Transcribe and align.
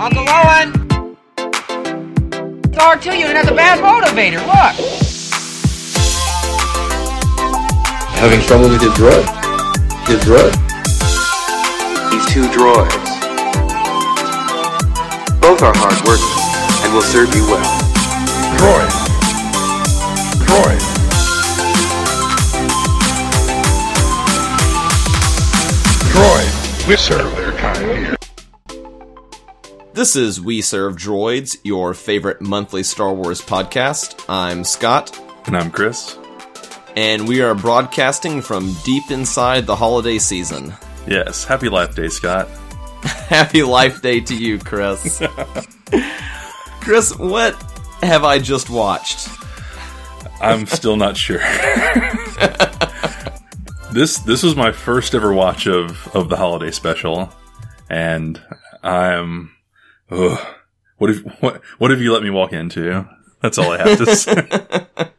Uncle 0.00 0.24
Owen! 0.26 0.72
It's 2.64 2.78
R2 2.78 3.18
unit 3.18 3.36
has 3.36 3.48
a 3.50 3.54
bad 3.54 3.80
motivator, 3.84 4.40
look! 4.48 4.72
Having 8.16 8.40
trouble 8.46 8.70
with 8.70 8.80
your 8.80 8.92
droid? 8.92 9.26
Your 10.08 10.18
droid? 10.24 10.56
These 12.10 12.24
two 12.32 12.48
droids. 12.48 13.10
Both 15.38 15.60
are 15.60 15.76
hardworking 15.76 16.32
and 16.82 16.94
will 16.94 17.02
serve 17.02 17.34
you 17.34 17.44
well. 17.44 17.60
Droid. 18.56 18.88
Droid. 20.48 20.80
Droid. 26.14 26.88
We 26.88 26.96
serve 26.96 27.18
their 27.18 27.20
kind 27.20 27.36
here. 27.36 27.39
This 30.00 30.16
is 30.16 30.40
We 30.40 30.62
Serve 30.62 30.96
Droids, 30.96 31.58
your 31.62 31.92
favorite 31.92 32.40
monthly 32.40 32.82
Star 32.82 33.12
Wars 33.12 33.42
podcast. 33.42 34.24
I'm 34.30 34.64
Scott, 34.64 35.20
And 35.44 35.54
I'm 35.54 35.70
Chris. 35.70 36.16
and 36.96 37.28
we 37.28 37.42
are 37.42 37.54
broadcasting 37.54 38.40
from 38.40 38.74
deep 38.82 39.10
inside 39.10 39.66
the 39.66 39.76
holiday 39.76 40.16
season. 40.16 40.72
Yes, 41.06 41.44
happy 41.44 41.68
Life 41.68 41.94
Day, 41.96 42.08
Scott. 42.08 42.48
Happy 43.28 43.62
Life 43.62 44.00
Day 44.00 44.20
to 44.20 44.34
you, 44.34 44.58
Chris. 44.58 45.20
Chris, 46.80 47.14
what 47.18 47.52
have 48.02 48.24
I 48.24 48.38
just 48.38 48.70
watched? 48.70 49.28
I'm 50.40 50.64
still 50.64 50.96
not 50.96 51.14
sure. 51.14 51.40
this 53.92 54.16
this 54.20 54.42
was 54.42 54.56
my 54.56 54.72
first 54.72 55.14
ever 55.14 55.34
watch 55.34 55.66
of 55.66 56.08
of 56.16 56.30
the 56.30 56.38
holiday 56.38 56.70
special, 56.70 57.30
and 57.90 58.40
I'm. 58.82 59.50
Ugh, 60.10 60.46
what 60.98 61.10
have 61.10 61.20
what 61.40 61.62
what 61.78 61.90
have 61.90 62.00
you 62.00 62.12
let 62.12 62.22
me 62.22 62.30
walk 62.30 62.52
into? 62.52 63.08
That's 63.40 63.58
all 63.58 63.72
I 63.72 63.78
have 63.78 63.98
to 63.98 64.14
say. 64.14 64.46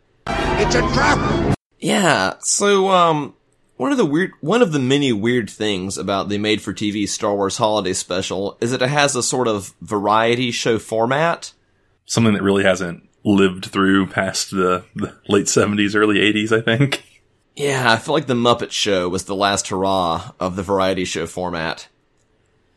It's 0.63 0.75
a 0.75 0.81
trap. 0.93 1.57
Yeah, 1.79 2.35
so 2.39 2.89
um 2.89 3.33
one 3.77 3.91
of 3.91 3.97
the 3.97 4.05
weird 4.05 4.31
one 4.41 4.61
of 4.61 4.71
the 4.71 4.79
many 4.79 5.11
weird 5.11 5.49
things 5.49 5.97
about 5.97 6.29
the 6.29 6.37
made 6.37 6.61
for 6.61 6.71
TV 6.71 7.09
Star 7.09 7.35
Wars 7.35 7.57
holiday 7.57 7.93
special 7.93 8.57
is 8.61 8.69
that 8.69 8.83
it 8.83 8.89
has 8.89 9.15
a 9.15 9.23
sort 9.23 9.47
of 9.47 9.73
variety 9.81 10.51
show 10.51 10.77
format. 10.77 11.53
Something 12.05 12.33
that 12.33 12.43
really 12.43 12.63
hasn't 12.63 13.09
lived 13.25 13.65
through 13.65 14.05
past 14.07 14.51
the, 14.51 14.85
the 14.95 15.17
late 15.27 15.47
'70s, 15.47 15.95
early 15.95 16.19
'80s. 16.19 16.55
I 16.55 16.61
think. 16.61 17.03
Yeah, 17.55 17.91
I 17.91 17.97
feel 17.97 18.13
like 18.13 18.27
the 18.27 18.33
Muppet 18.35 18.71
Show 18.71 19.09
was 19.09 19.25
the 19.25 19.35
last 19.35 19.69
hurrah 19.69 20.31
of 20.39 20.55
the 20.55 20.63
variety 20.63 21.03
show 21.03 21.25
format. 21.25 21.87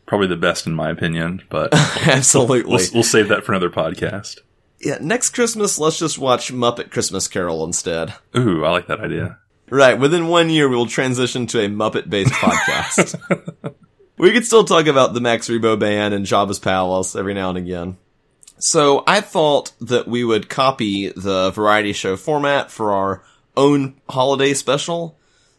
Probably 0.05 0.27
the 0.27 0.35
best 0.35 0.67
in 0.67 0.73
my 0.73 0.89
opinion, 0.89 1.41
but 1.49 1.73
Absolutely. 2.07 2.71
we'll, 2.75 2.85
we'll 2.93 3.03
save 3.03 3.29
that 3.29 3.43
for 3.43 3.53
another 3.53 3.69
podcast. 3.71 4.39
yeah, 4.79 4.97
next 5.01 5.29
Christmas, 5.31 5.79
let's 5.79 5.97
just 5.97 6.19
watch 6.19 6.53
Muppet 6.53 6.91
Christmas 6.91 7.27
Carol 7.27 7.63
instead. 7.63 8.13
Ooh, 8.37 8.63
I 8.63 8.69
like 8.71 8.87
that 8.87 8.99
idea. 9.01 9.39
Right, 9.69 9.97
within 9.99 10.27
one 10.27 10.51
year, 10.51 10.69
we 10.69 10.75
will 10.75 10.85
transition 10.85 11.47
to 11.47 11.59
a 11.59 11.67
Muppet 11.69 12.07
based 12.07 12.33
podcast. 12.33 13.19
we 14.17 14.31
could 14.31 14.45
still 14.45 14.63
talk 14.63 14.85
about 14.85 15.13
the 15.15 15.21
Max 15.21 15.49
Rebo 15.49 15.79
Band 15.79 16.13
and 16.13 16.25
Jabba's 16.25 16.59
Palace 16.59 17.15
every 17.15 17.33
now 17.33 17.49
and 17.49 17.57
again. 17.57 17.97
So 18.59 19.03
I 19.07 19.21
thought 19.21 19.71
that 19.81 20.07
we 20.07 20.23
would 20.23 20.49
copy 20.49 21.09
the 21.09 21.49
variety 21.49 21.93
show 21.93 22.15
format 22.15 22.69
for 22.71 22.91
our 22.91 23.23
own 23.57 23.95
holiday 24.07 24.53
special. 24.53 25.17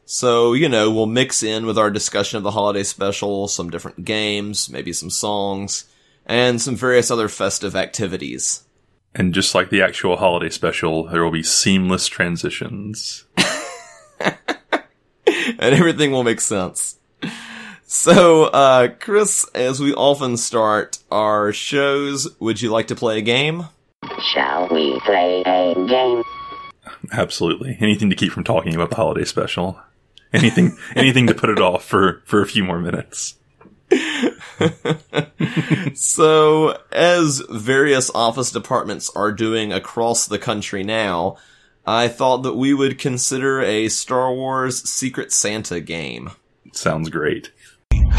So, 0.08 0.52
you 0.52 0.68
know, 0.68 0.88
we'll 0.92 1.06
mix 1.06 1.42
in 1.42 1.66
with 1.66 1.76
our 1.76 1.90
discussion 1.90 2.36
of 2.36 2.44
the 2.44 2.52
holiday 2.52 2.84
special 2.84 3.48
some 3.48 3.70
different 3.70 4.04
games, 4.04 4.70
maybe 4.70 4.92
some 4.92 5.10
songs, 5.10 5.84
and 6.24 6.62
some 6.62 6.76
various 6.76 7.10
other 7.10 7.28
festive 7.28 7.74
activities. 7.74 8.62
And 9.16 9.34
just 9.34 9.52
like 9.52 9.68
the 9.68 9.82
actual 9.82 10.16
holiday 10.16 10.48
special, 10.48 11.08
there 11.08 11.24
will 11.24 11.32
be 11.32 11.42
seamless 11.42 12.06
transitions. 12.06 13.24
and 14.20 14.36
everything 15.60 16.12
will 16.12 16.22
make 16.22 16.40
sense. 16.40 16.98
So, 17.82 18.44
uh, 18.44 18.88
Chris, 19.00 19.44
as 19.56 19.80
we 19.80 19.92
often 19.92 20.36
start 20.36 20.98
our 21.10 21.52
shows, 21.52 22.28
would 22.38 22.62
you 22.62 22.70
like 22.70 22.86
to 22.88 22.94
play 22.94 23.18
a 23.18 23.22
game? 23.22 23.64
Shall 24.32 24.68
we 24.68 25.00
play 25.00 25.42
a 25.44 25.74
game? 25.74 26.22
Absolutely. 27.10 27.76
Anything 27.80 28.08
to 28.10 28.16
keep 28.16 28.30
from 28.30 28.44
talking 28.44 28.72
about 28.72 28.90
the 28.90 28.96
holiday 28.96 29.24
special. 29.24 29.80
Anything 30.36 30.76
anything 30.96 31.26
to 31.26 31.34
put 31.34 31.50
it 31.50 31.60
off 31.60 31.84
for, 31.84 32.22
for 32.24 32.42
a 32.42 32.46
few 32.46 32.64
more 32.64 32.78
minutes. 32.78 33.34
So, 35.94 36.78
as 36.92 37.42
various 37.50 38.10
office 38.14 38.50
departments 38.50 39.10
are 39.16 39.32
doing 39.32 39.72
across 39.72 40.26
the 40.26 40.38
country 40.38 40.82
now, 40.82 41.36
I 41.86 42.08
thought 42.08 42.42
that 42.42 42.54
we 42.54 42.74
would 42.74 42.98
consider 42.98 43.62
a 43.62 43.88
Star 43.88 44.32
Wars 44.34 44.82
Secret 44.88 45.32
Santa 45.32 45.80
game. 45.80 46.32
Sounds 46.72 47.08
great. 47.08 47.50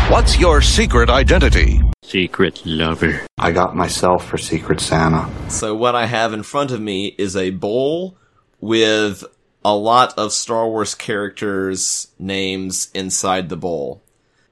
What's 0.10 0.40
your 0.40 0.62
secret 0.62 1.10
identity? 1.10 1.82
Secret 2.04 2.66
lover. 2.66 3.22
I 3.38 3.52
got 3.52 3.76
myself 3.76 4.26
for 4.28 4.38
Secret 4.38 4.80
Santa. 4.80 5.30
So 5.50 5.76
what 5.76 5.96
I 5.96 6.08
have 6.08 6.34
in 6.34 6.44
front 6.44 6.72
of 6.72 6.82
me 6.82 7.14
is 7.18 7.36
a 7.36 7.52
bowl 7.52 8.18
with 8.60 9.24
a 9.68 9.76
lot 9.76 10.18
of 10.18 10.32
Star 10.32 10.66
Wars 10.70 10.96
characters' 10.96 12.08
names 12.18 12.90
inside 12.94 13.50
the 13.50 13.58
bowl. 13.58 14.02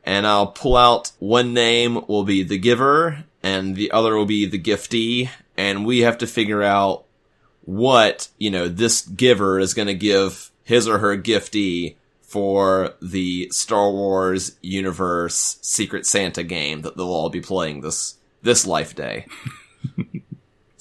And 0.03 0.28
I'll 0.28 0.48
pull 0.48 0.76
out 0.76 1.14
one 1.20 1.53
name 1.53 2.06
will 2.08 2.26
be 2.26 2.44
the 2.44 2.58
giver 2.58 3.24
and 3.42 3.78
the 3.78 3.92
other 3.92 4.18
will 4.18 4.25
be 4.25 4.46
the 4.46 4.59
giftee. 4.59 5.30
And 5.56 5.86
we 5.86 6.00
have 6.00 6.18
to 6.18 6.28
figure 6.28 6.62
out 6.62 7.06
what, 7.62 8.28
you 8.38 8.52
know, 8.52 8.68
this 8.68 9.04
giver 9.04 9.58
is 9.58 9.74
going 9.74 9.88
to 9.88 9.94
give 9.94 10.52
his 10.66 10.86
or 10.86 10.98
her 10.98 11.18
giftee 11.18 11.96
for 12.22 12.96
the 13.02 13.48
Star 13.52 13.90
Wars 13.90 14.58
universe 14.62 15.59
Secret 15.62 16.06
Santa 16.06 16.44
game 16.44 16.81
that 16.81 16.98
they'll 16.98 17.08
all 17.08 17.30
be 17.30 17.40
playing 17.40 17.80
this, 17.80 18.16
this 18.42 18.68
life 18.68 18.94
day. 18.94 19.28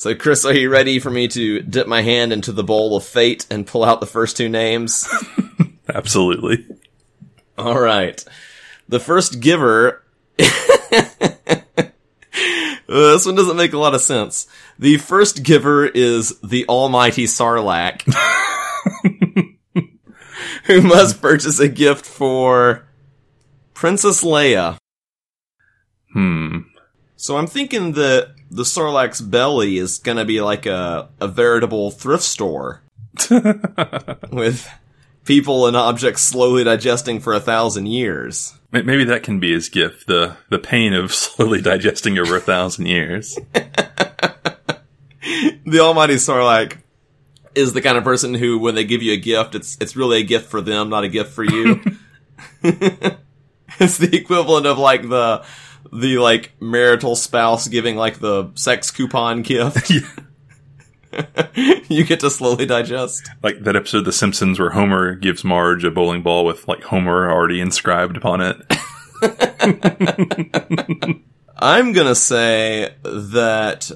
So, 0.05 0.15
Chris, 0.15 0.45
are 0.45 0.53
you 0.53 0.69
ready 0.69 0.99
for 0.99 1.09
me 1.09 1.29
to 1.29 1.63
dip 1.63 1.87
my 1.87 2.03
hand 2.03 2.31
into 2.31 2.53
the 2.53 2.63
bowl 2.63 2.95
of 2.95 3.05
fate 3.05 3.47
and 3.51 3.67
pull 3.67 3.83
out 3.83 4.01
the 4.01 4.07
first 4.07 4.37
two 4.37 4.51
names? 4.51 5.09
Absolutely. 5.89 6.67
All 7.57 7.81
right. 7.81 8.23
The 8.87 9.01
first 9.01 9.41
giver. 9.41 10.05
Uh, 12.87 13.15
this 13.15 13.25
one 13.25 13.35
doesn't 13.35 13.57
make 13.57 13.73
a 13.73 13.79
lot 13.79 13.95
of 13.95 14.01
sense. 14.03 14.47
The 14.79 14.99
first 14.99 15.43
giver 15.43 15.87
is 15.87 16.39
the 16.41 16.69
almighty 16.69 17.25
Sarlacc, 17.25 18.03
who 20.65 20.83
must 20.83 21.23
purchase 21.23 21.59
a 21.59 21.69
gift 21.69 22.05
for 22.05 22.87
Princess 23.73 24.23
Leia. 24.23 24.77
Hmm. 26.13 26.59
So 27.17 27.39
I'm 27.39 27.47
thinking 27.47 27.93
that 27.93 28.34
the 28.55 28.63
Sarlacc's 28.63 29.21
belly 29.21 29.79
is 29.79 29.99
gonna 29.99 30.25
be 30.25 30.41
like 30.41 30.65
a, 30.67 31.09
a 31.21 31.29
veritable 31.29 31.91
thrift 31.91 32.23
store. 32.23 32.83
with 34.33 34.69
people 35.25 35.67
and 35.67 35.77
objects 35.77 36.23
slowly 36.23 36.65
digesting 36.65 37.21
for 37.21 37.33
a 37.33 37.41
thousand 37.41 37.87
years. 37.87 38.55
Maybe 38.71 39.05
that 39.05 39.23
can 39.23 39.39
be 39.39 39.53
his 39.53 39.69
gift, 39.69 40.07
the, 40.07 40.37
the 40.51 40.59
pain 40.59 40.93
of 40.95 41.15
slowly 41.15 41.61
digesting 41.61 42.19
over 42.19 42.37
a 42.37 42.41
thousand 42.41 42.87
years. 42.87 43.39
The 45.67 45.81
Almighty 45.81 46.17
Sarlacc 46.17 46.77
is 47.55 47.73
the 47.73 47.81
kind 47.81 47.97
of 47.97 48.05
person 48.05 48.35
who, 48.35 48.59
when 48.59 48.75
they 48.75 48.85
give 48.85 49.03
you 49.03 49.15
a 49.15 49.17
gift, 49.17 49.55
it's 49.55 49.79
it's 49.81 49.97
really 49.97 50.21
a 50.21 50.23
gift 50.23 50.51
for 50.51 50.61
them, 50.61 50.91
not 50.91 51.05
a 51.05 51.09
gift 51.09 51.33
for 51.33 51.43
you. 51.43 51.81
it's 52.63 53.97
the 53.97 54.11
equivalent 54.13 54.67
of 54.67 54.77
like 54.77 55.09
the 55.09 55.43
the 55.95 56.19
like 56.19 56.53
marital 56.61 57.17
spouse 57.17 57.69
giving 57.69 57.97
like 57.97 58.19
the 58.19 58.51
sex 58.55 58.91
coupon 58.91 59.43
gift. 59.43 59.93
you 61.89 62.05
get 62.05 62.21
to 62.21 62.31
slowly 62.31 62.67
digest. 62.67 63.29
Like 63.43 63.61
that 63.61 63.77
episode 63.77 63.99
of 63.99 64.05
The 64.05 64.13
Simpsons 64.13 64.59
where 64.59 64.71
Homer 64.71 65.15
gives 65.15 65.45
Marge 65.45 65.85
a 65.85 65.91
bowling 65.91 66.23
ball 66.23 66.45
with 66.45 66.67
like 66.69 66.83
Homer 66.85 67.31
already 67.31 67.61
inscribed 67.61 68.17
upon 68.17 68.41
it. 68.41 68.57
I'm 71.57 71.93
gonna 71.93 72.15
say 72.15 72.95
that 73.03 73.91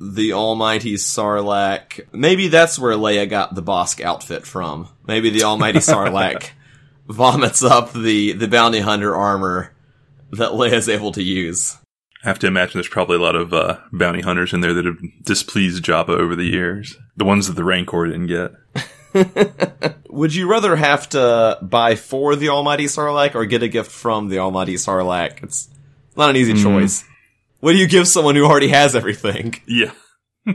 the 0.00 0.32
almighty 0.32 0.94
Sarlacc, 0.94 2.00
maybe 2.12 2.48
that's 2.48 2.78
where 2.78 2.94
Leia 2.94 3.28
got 3.28 3.54
the 3.54 3.62
Bosk 3.62 4.02
outfit 4.02 4.46
from. 4.46 4.88
Maybe 5.06 5.30
the 5.30 5.44
almighty 5.44 5.78
Sarlacc 5.78 6.50
vomits 7.08 7.62
up 7.62 7.92
the, 7.92 8.32
the 8.32 8.48
bounty 8.48 8.80
hunter 8.80 9.14
armor 9.14 9.73
that 10.38 10.52
Leia's 10.52 10.88
able 10.88 11.12
to 11.12 11.22
use. 11.22 11.76
I 12.24 12.28
have 12.28 12.38
to 12.38 12.46
imagine 12.46 12.72
there's 12.74 12.88
probably 12.88 13.16
a 13.16 13.20
lot 13.20 13.36
of 13.36 13.52
uh, 13.52 13.78
bounty 13.92 14.22
hunters 14.22 14.54
in 14.54 14.62
there 14.62 14.72
that 14.72 14.86
have 14.86 14.98
displeased 15.22 15.84
Jabba 15.84 16.10
over 16.10 16.34
the 16.34 16.44
years. 16.44 16.96
The 17.16 17.24
ones 17.24 17.48
that 17.48 17.52
the 17.54 17.64
Rancor 17.64 18.06
didn't 18.06 18.28
get. 18.28 19.96
Would 20.08 20.34
you 20.34 20.48
rather 20.48 20.74
have 20.74 21.08
to 21.10 21.58
buy 21.60 21.96
for 21.96 22.34
the 22.34 22.48
almighty 22.48 22.86
Sarlacc 22.86 23.34
or 23.34 23.44
get 23.44 23.62
a 23.62 23.68
gift 23.68 23.90
from 23.90 24.28
the 24.28 24.38
almighty 24.38 24.74
Sarlacc? 24.74 25.42
It's 25.42 25.68
not 26.16 26.30
an 26.30 26.36
easy 26.36 26.54
choice. 26.54 27.04
What 27.60 27.72
do 27.72 27.78
you 27.78 27.86
give 27.86 28.08
someone 28.08 28.36
who 28.36 28.44
already 28.44 28.68
has 28.68 28.96
everything? 28.96 29.54
Yeah. 29.66 29.92
I 30.46 30.52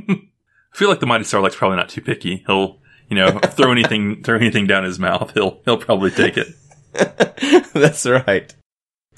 feel 0.74 0.90
like 0.90 1.00
the 1.00 1.08
Mighty 1.08 1.24
Sarlacc's 1.24 1.56
probably 1.56 1.78
not 1.78 1.90
too 1.90 2.02
picky. 2.02 2.44
He'll, 2.46 2.80
you 3.10 3.16
know, 3.16 3.40
throw 3.40 3.72
anything, 3.72 4.24
throw 4.24 4.38
anything 4.38 4.68
down 4.68 4.84
his 4.84 5.00
mouth. 5.00 5.32
He'll, 5.34 5.62
he'll 5.66 5.78
probably 5.78 6.12
take 6.12 6.38
it. 6.38 6.48
That's 7.74 8.06
right. 8.06 8.54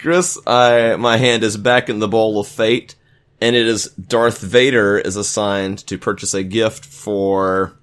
Chris, 0.02 0.40
I, 0.48 0.96
my 0.96 1.18
hand 1.18 1.44
is 1.44 1.58
back 1.58 1.88
in 1.88 2.00
the 2.00 2.08
bowl 2.08 2.40
of 2.40 2.48
fate, 2.48 2.96
and 3.40 3.56
it 3.56 3.68
is 3.68 3.86
Darth 3.92 4.40
Vader 4.42 4.98
is 4.98 5.16
assigned 5.16 5.78
to 5.86 5.98
purchase 6.00 6.34
a 6.34 6.44
gift 6.44 6.86
for 6.86 7.78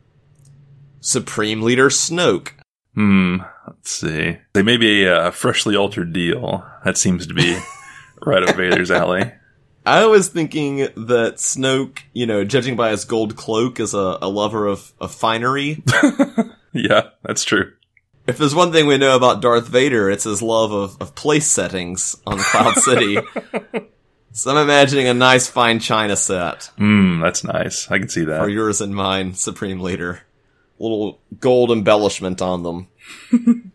Supreme 1.00 1.62
Leader 1.62 1.90
Snoke. 1.90 2.50
Hmm. 2.94 3.36
Let's 3.66 3.92
see. 3.92 4.38
They 4.52 4.62
may 4.62 4.76
be 4.76 5.04
a 5.04 5.30
freshly 5.30 5.76
altered 5.76 6.12
deal. 6.12 6.66
That 6.84 6.98
seems 6.98 7.24
to 7.28 7.34
be 7.34 7.56
right 8.26 8.42
up 8.42 8.56
Vader's 8.56 8.90
alley. 8.90 9.32
I 9.86 10.06
was 10.06 10.26
thinking 10.28 10.78
that 10.78 11.36
Snoke, 11.36 12.00
you 12.12 12.26
know, 12.26 12.44
judging 12.44 12.74
by 12.74 12.90
his 12.90 13.04
gold 13.04 13.36
cloak, 13.36 13.78
is 13.78 13.94
a, 13.94 14.18
a 14.20 14.28
lover 14.28 14.66
of, 14.66 14.92
of 15.00 15.14
finery. 15.14 15.84
Yeah, 16.72 17.08
that's 17.22 17.44
true. 17.44 17.72
If 18.28 18.38
there's 18.38 18.54
one 18.54 18.70
thing 18.72 18.86
we 18.86 18.98
know 18.98 19.16
about 19.16 19.42
Darth 19.42 19.66
Vader, 19.68 20.08
it's 20.10 20.24
his 20.24 20.40
love 20.42 20.70
of, 20.72 20.96
of 21.00 21.14
place 21.16 21.46
settings 21.48 22.16
on 22.26 22.38
Cloud 22.38 22.76
City. 22.82 23.18
so 24.32 24.50
I'm 24.52 24.58
imagining 24.62 25.08
a 25.08 25.14
nice 25.14 25.48
fine 25.48 25.80
china 25.80 26.14
set 26.16 26.70
Hmm. 26.78 27.20
That's 27.20 27.42
nice. 27.42 27.90
I 27.90 27.98
can 27.98 28.08
see 28.08 28.24
that. 28.24 28.40
for 28.40 28.48
yours 28.48 28.80
and 28.80 28.94
mine, 28.94 29.34
Supreme 29.34 29.80
Leader. 29.80 30.20
Little 30.78 31.20
gold 31.40 31.72
embellishment 31.72 32.40
on 32.40 32.62
them. 32.62 32.88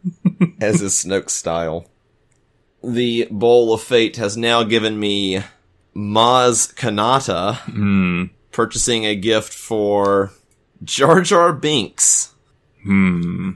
as 0.61 0.81
is 0.81 0.93
Snoke 0.93 1.29
style. 1.29 1.89
The 2.83 3.27
Bowl 3.31 3.73
of 3.73 3.81
Fate 3.81 4.15
has 4.17 4.37
now 4.37 4.63
given 4.63 4.99
me 4.99 5.43
Maz 5.95 6.73
Kanata 6.73 7.55
Hmm. 7.71 8.25
purchasing 8.51 9.05
a 9.05 9.15
gift 9.15 9.53
for 9.53 10.31
Jar 10.83 11.21
Jar 11.21 11.51
Binks. 11.53 12.33
Hmm. 12.83 13.51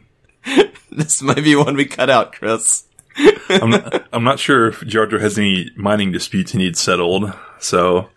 This 0.90 1.22
might 1.22 1.44
be 1.44 1.56
one 1.56 1.76
we 1.76 1.86
cut 1.86 2.10
out, 2.10 2.34
Chris. 2.34 2.86
I'm 3.50 3.70
not, 3.70 4.08
I'm 4.12 4.24
not 4.24 4.40
sure 4.40 4.68
if 4.68 4.82
Jar 4.88 5.06
Jar 5.06 5.20
has 5.20 5.38
any 5.38 5.70
mining 5.76 6.12
disputes 6.12 6.54
he 6.54 6.58
needs 6.58 6.80
settled. 6.80 7.32
So, 7.60 8.10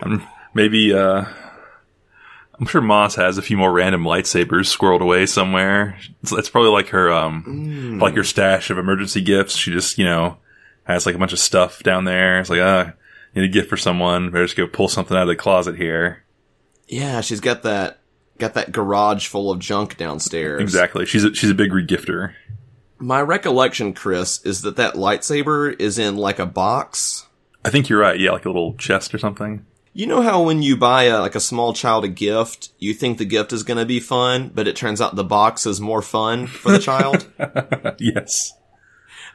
um, 0.00 0.26
maybe, 0.52 0.92
uh, 0.92 1.26
I'm 2.58 2.66
sure 2.66 2.80
Maz 2.80 3.14
has 3.16 3.38
a 3.38 3.42
few 3.42 3.56
more 3.56 3.70
random 3.72 4.02
lightsabers 4.02 4.76
squirreled 4.76 5.00
away 5.00 5.26
somewhere. 5.26 5.96
It's, 6.22 6.32
it's 6.32 6.50
probably 6.50 6.70
like 6.70 6.88
her, 6.88 7.12
um, 7.12 7.98
like 8.00 8.16
her 8.16 8.24
stash 8.24 8.70
of 8.70 8.78
emergency 8.78 9.20
gifts. 9.20 9.54
She 9.54 9.70
just, 9.70 9.98
you 9.98 10.04
know, 10.04 10.38
has 10.84 11.06
like 11.06 11.14
a 11.14 11.18
bunch 11.18 11.32
of 11.32 11.38
stuff 11.38 11.82
down 11.82 12.04
there. 12.04 12.40
It's 12.40 12.50
like, 12.50 12.60
ah, 12.60 12.92
need 13.34 13.44
a 13.44 13.48
gift 13.48 13.68
for 13.68 13.76
someone. 13.76 14.30
Better 14.30 14.44
just 14.44 14.56
go 14.56 14.66
pull 14.66 14.88
something 14.88 15.16
out 15.16 15.22
of 15.22 15.28
the 15.28 15.36
closet 15.36 15.76
here. 15.76 16.24
Yeah, 16.88 17.20
she's 17.20 17.40
got 17.40 17.62
that 17.62 18.00
got 18.38 18.54
that 18.54 18.72
garage 18.72 19.26
full 19.26 19.50
of 19.50 19.58
junk 19.58 19.96
downstairs. 19.96 20.60
Exactly. 20.60 21.06
She's 21.06 21.24
a, 21.24 21.34
she's 21.34 21.50
a 21.50 21.54
big 21.54 21.70
regifter. 21.70 22.34
My 22.98 23.20
recollection, 23.20 23.92
Chris, 23.92 24.44
is 24.44 24.62
that 24.62 24.76
that 24.76 24.94
lightsaber 24.94 25.78
is 25.80 25.98
in 25.98 26.16
like 26.16 26.38
a 26.38 26.46
box. 26.46 27.26
I 27.64 27.70
think 27.70 27.88
you're 27.88 28.00
right. 28.00 28.18
Yeah, 28.18 28.32
like 28.32 28.44
a 28.44 28.50
little 28.50 28.74
chest 28.74 29.14
or 29.14 29.18
something. 29.18 29.66
You 29.92 30.06
know 30.06 30.22
how 30.22 30.42
when 30.42 30.62
you 30.62 30.76
buy 30.76 31.04
a, 31.04 31.20
like 31.20 31.36
a 31.36 31.40
small 31.40 31.72
child 31.72 32.04
a 32.04 32.08
gift, 32.08 32.70
you 32.78 32.94
think 32.94 33.18
the 33.18 33.24
gift 33.24 33.52
is 33.52 33.62
going 33.62 33.78
to 33.78 33.86
be 33.86 34.00
fun, 34.00 34.50
but 34.52 34.66
it 34.66 34.74
turns 34.74 35.00
out 35.00 35.14
the 35.14 35.22
box 35.22 35.66
is 35.66 35.80
more 35.80 36.02
fun 36.02 36.48
for 36.48 36.72
the 36.72 36.78
child? 36.80 37.30
yes. 38.00 38.54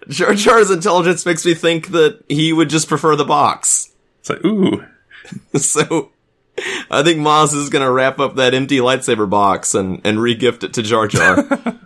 Jar 0.10 0.34
Jar's 0.34 0.72
intelligence 0.72 1.26
makes 1.26 1.46
me 1.46 1.54
think 1.54 1.90
that 1.90 2.24
he 2.28 2.52
would 2.52 2.70
just 2.70 2.90
prefer 2.90 3.16
the 3.16 3.26
box. 3.26 3.92
It's 4.20 4.30
like, 4.30 4.44
ooh, 4.44 4.84
So 5.56 6.12
I 6.92 7.04
think 7.04 7.20
Maz 7.20 7.54
is 7.54 7.70
going 7.70 7.86
to 7.86 7.92
wrap 7.92 8.20
up 8.20 8.36
that 8.36 8.54
empty 8.54 8.78
lightsaber 8.78 9.30
box 9.30 9.74
and, 9.76 10.02
and 10.04 10.18
regift 10.18 10.64
it 10.64 10.74
to 10.74 10.82
Jar 10.82 11.08
Jar. 11.08 11.46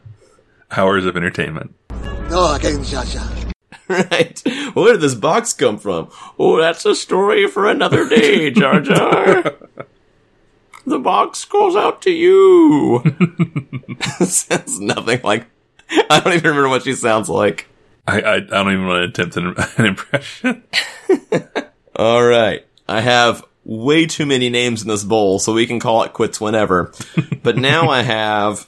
hours 0.72 1.06
of 1.06 1.16
entertainment. 1.16 1.76
Oh, 1.90 2.54
I 2.54 2.60
gave 2.60 2.76
him 2.76 2.84
Jar 2.84 3.06
Jar. 3.06 3.30
Right. 3.88 4.42
Where 4.74 4.94
did 4.94 5.02
this 5.02 5.14
box 5.14 5.54
come 5.54 5.78
from? 5.78 6.10
Oh, 6.40 6.58
that's 6.58 6.86
a 6.86 6.96
story 6.96 7.48
for 7.48 7.70
another 7.70 8.08
day, 8.08 8.50
Jar 8.50 8.80
Jar. 8.80 9.44
the 10.86 11.00
box 11.00 11.46
goes 11.46 11.76
out 11.76 12.02
to 12.04 12.12
you. 12.12 13.04
sounds 14.26 14.80
nothing 14.80 15.20
like. 15.24 15.48
I 16.10 16.22
don't 16.22 16.34
even 16.34 16.50
remember 16.50 16.70
what 16.70 16.84
she 16.84 16.94
sounds 16.94 17.30
like. 17.30 17.68
I, 18.08 18.22
I, 18.22 18.36
I 18.36 18.40
don't 18.40 18.72
even 18.72 18.88
want 18.88 19.16
to 19.16 19.24
attempt 19.24 19.38
an, 19.38 19.54
an 19.78 19.86
impression. 19.86 20.64
All 21.96 22.24
right. 22.24 22.66
I 22.88 23.02
have 23.02 23.44
way 23.66 24.06
too 24.06 24.26
many 24.26 24.50
names 24.50 24.82
in 24.82 24.88
this 24.88 25.04
bowl, 25.04 25.40
so 25.40 25.54
we 25.54 25.68
can 25.68 25.80
call 25.80 26.04
it 26.04 26.14
quits 26.14 26.42
whenever. 26.42 26.92
but 27.44 27.58
now 27.58 27.90
I 27.90 28.02
have 28.02 28.68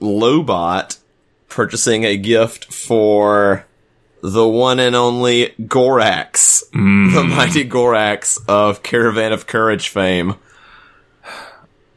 Lobot 0.00 0.98
purchasing 1.48 2.04
a 2.04 2.16
gift 2.16 2.72
for 2.72 3.66
the 4.22 4.48
one 4.48 4.80
and 4.80 4.96
only 4.96 5.54
Gorax, 5.60 6.68
mm. 6.70 7.14
the 7.14 7.24
mighty 7.24 7.68
Gorax 7.68 8.38
of 8.48 8.82
Caravan 8.82 9.32
of 9.32 9.46
Courage 9.46 9.88
fame. 9.88 10.36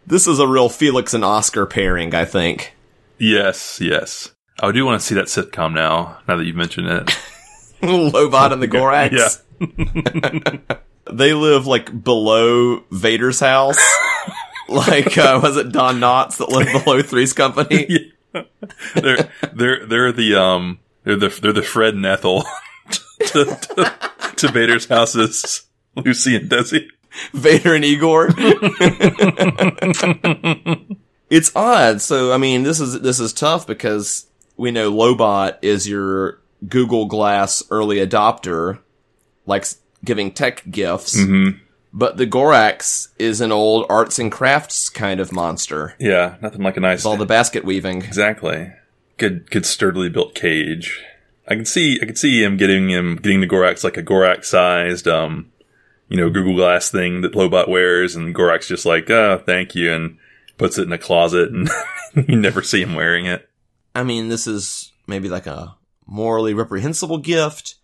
This 0.05 0.27
is 0.27 0.39
a 0.39 0.47
real 0.47 0.69
Felix 0.69 1.13
and 1.13 1.23
Oscar 1.23 1.65
pairing, 1.65 2.13
I 2.13 2.25
think. 2.25 2.75
Yes, 3.17 3.79
yes. 3.81 4.33
Oh, 4.61 4.69
I 4.69 4.71
do 4.71 4.85
want 4.85 4.99
to 4.99 5.05
see 5.05 5.15
that 5.15 5.25
sitcom 5.25 5.73
now, 5.73 6.17
now 6.27 6.37
that 6.37 6.45
you've 6.45 6.55
mentioned 6.55 6.87
it. 6.87 7.07
Lobot 7.81 8.53
and 8.53 8.61
the 8.61 8.67
Gorax. 8.69 9.41
Yeah. 9.59 10.77
They 11.11 11.33
live 11.33 11.67
like 11.67 12.03
below 12.03 12.83
Vader's 12.91 13.39
house. 13.39 13.79
like, 14.69 15.17
uh, 15.17 15.39
was 15.41 15.57
it 15.57 15.71
Don 15.71 15.99
Knotts 15.99 16.37
that 16.37 16.49
lived 16.49 16.83
below 16.83 17.01
Three's 17.03 17.33
Company? 17.33 18.13
they're, 18.95 19.29
they're, 19.53 19.85
they're 19.85 20.11
the, 20.11 20.35
um, 20.35 20.79
they're 21.03 21.15
the, 21.15 21.29
they're 21.41 21.53
the 21.53 21.61
Fred 21.61 21.93
and 21.93 22.05
Ethel 22.05 22.43
to, 23.19 23.45
to, 23.45 23.93
to 24.35 24.47
Vader's 24.49 24.87
houses, 24.87 25.63
Lucy 25.95 26.35
and 26.35 26.49
Desi. 26.49 26.87
Vader 27.33 27.73
and 27.73 27.83
Igor. 27.83 28.29
it's 31.29 31.55
odd. 31.55 32.01
So, 32.01 32.31
I 32.31 32.37
mean, 32.37 32.63
this 32.63 32.79
is, 32.79 33.01
this 33.01 33.19
is 33.19 33.33
tough 33.33 33.65
because 33.65 34.27
we 34.55 34.71
know 34.71 34.91
Lobot 34.91 35.57
is 35.61 35.87
your 35.87 36.39
Google 36.67 37.05
Glass 37.05 37.63
early 37.69 37.97
adopter, 37.97 38.79
likes 39.45 39.77
giving 40.07 40.31
tech 40.31 40.63
gifts. 40.71 41.15
But 41.93 42.17
the 42.17 42.25
Gorax 42.27 43.09
is 43.19 43.39
an 43.41 43.51
old 43.51 43.85
arts 43.89 44.17
and 44.19 44.31
crafts 44.31 44.89
kind 44.89 45.19
of 45.19 45.31
monster. 45.31 45.95
Yeah, 45.99 46.35
nothing 46.41 46.61
like 46.61 46.77
a 46.77 46.79
nice, 46.79 46.99
With 46.99 47.05
all 47.05 47.17
the 47.17 47.25
basket 47.25 47.63
weaving. 47.63 48.01
exactly. 48.03 48.71
Good, 49.17 49.49
good 49.51 49.65
sturdily 49.65 50.09
built 50.09 50.33
cage. 50.35 51.03
I 51.47 51.55
can 51.55 51.65
see, 51.65 51.97
I 52.01 52.05
can 52.05 52.15
see 52.15 52.43
him 52.43 52.57
getting 52.57 52.89
him, 52.89 53.15
getting 53.15 53.41
the 53.41 53.47
Gorax 53.47 53.83
like 53.83 53.97
a 53.97 54.03
Gorax 54.03 54.45
sized, 54.45 55.07
um, 55.07 55.51
you 56.09 56.17
know, 56.17 56.29
Google 56.29 56.55
Glass 56.55 56.91
thing 56.91 57.21
that 57.21 57.33
Lobot 57.33 57.67
wears, 57.69 58.15
and 58.15 58.35
Gorax 58.35 58.67
just 58.67 58.85
like, 58.85 59.09
oh, 59.09 59.41
thank 59.45 59.73
you, 59.73 59.91
and 59.93 60.17
puts 60.57 60.77
it 60.77 60.83
in 60.83 60.91
a 60.91 60.97
closet, 60.97 61.51
and 61.51 61.69
you 62.27 62.35
never 62.35 62.61
see 62.61 62.81
him 62.81 62.95
wearing 62.95 63.25
it. 63.25 63.49
I 63.95 64.03
mean, 64.03 64.27
this 64.27 64.45
is 64.45 64.91
maybe 65.07 65.29
like 65.29 65.47
a 65.47 65.77
morally 66.05 66.53
reprehensible 66.53 67.17
gift, 67.19 67.75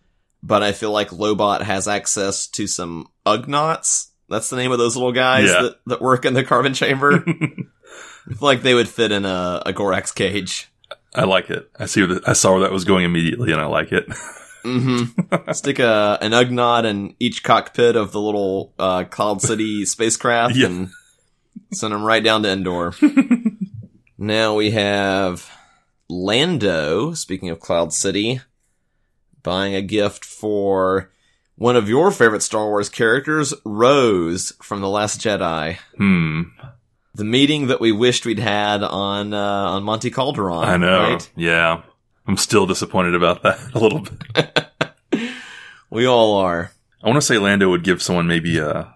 but 0.46 0.62
I 0.62 0.72
feel 0.72 0.92
like 0.92 1.08
Lobot 1.08 1.62
has 1.62 1.88
access 1.88 2.46
to 2.48 2.66
some 2.66 3.08
Ugnaughts. 3.24 4.10
That's 4.28 4.50
the 4.50 4.56
name 4.56 4.72
of 4.72 4.78
those 4.78 4.94
little 4.96 5.12
guys 5.12 5.48
Yeah. 5.48 5.62
that, 5.62 5.76
that 5.86 6.02
work 6.02 6.24
in 6.24 6.34
the 6.34 6.44
carbon 6.44 6.74
chamber. 6.74 7.24
I 7.26 8.30
feel 8.30 8.38
like 8.40 8.62
they 8.62 8.74
would 8.74 8.88
fit 8.88 9.10
in 9.12 9.24
a, 9.24 9.62
a 9.66 9.72
Gorax 9.72 10.14
cage. 10.14 10.70
I 11.14 11.24
like 11.24 11.48
it. 11.50 11.70
I 11.78 11.86
see. 11.86 12.04
The, 12.04 12.20
I 12.26 12.32
saw 12.34 12.52
where 12.52 12.60
that 12.62 12.72
was 12.72 12.84
going 12.84 13.04
immediately, 13.04 13.52
and 13.52 13.60
I 13.60 13.66
like 13.66 13.92
it. 13.92 14.06
Mm-hmm. 14.64 15.50
Stick 15.52 15.78
a 15.78 16.18
an 16.20 16.32
Ugnaught 16.32 16.84
in 16.86 17.14
each 17.20 17.42
cockpit 17.42 17.96
of 17.96 18.12
the 18.12 18.20
little 18.20 18.72
uh, 18.78 19.04
Cloud 19.04 19.40
City 19.42 19.84
spacecraft 19.86 20.56
Yeah. 20.56 20.66
and 20.66 20.90
send 21.72 21.92
them 21.94 22.02
right 22.02 22.22
down 22.24 22.42
to 22.42 22.48
Endor. 22.50 22.92
now 24.18 24.54
we 24.54 24.70
have 24.72 25.48
Lando. 26.08 27.12
Speaking 27.14 27.50
of 27.50 27.60
Cloud 27.60 27.92
City, 27.92 28.40
buying 29.44 29.76
a 29.76 29.82
gift 29.82 30.24
for 30.24 31.12
one 31.54 31.76
of 31.76 31.88
your 31.88 32.10
favorite 32.10 32.42
Star 32.42 32.66
Wars 32.66 32.88
characters, 32.88 33.54
Rose 33.64 34.52
from 34.60 34.80
The 34.80 34.88
Last 34.88 35.20
Jedi. 35.20 35.76
hmm. 35.96 36.42
The 37.14 37.24
meeting 37.24 37.68
that 37.68 37.80
we 37.80 37.92
wished 37.92 38.26
we'd 38.26 38.40
had 38.40 38.82
on 38.82 39.32
uh, 39.32 39.38
on 39.38 39.84
Monte 39.84 40.10
Calderon. 40.10 40.64
I 40.64 40.76
know. 40.76 41.12
Right? 41.12 41.30
Yeah. 41.36 41.82
I'm 42.26 42.36
still 42.36 42.66
disappointed 42.66 43.14
about 43.14 43.44
that 43.44 43.60
a 43.74 43.78
little 43.78 44.00
bit. 44.00 44.64
We 45.90 46.06
all 46.06 46.38
are. 46.38 46.72
I 47.02 47.06
want 47.06 47.18
to 47.18 47.26
say 47.26 47.38
Lando 47.38 47.70
would 47.70 47.84
give 47.84 48.02
someone 48.02 48.26
maybe 48.26 48.58
uh 48.58 48.86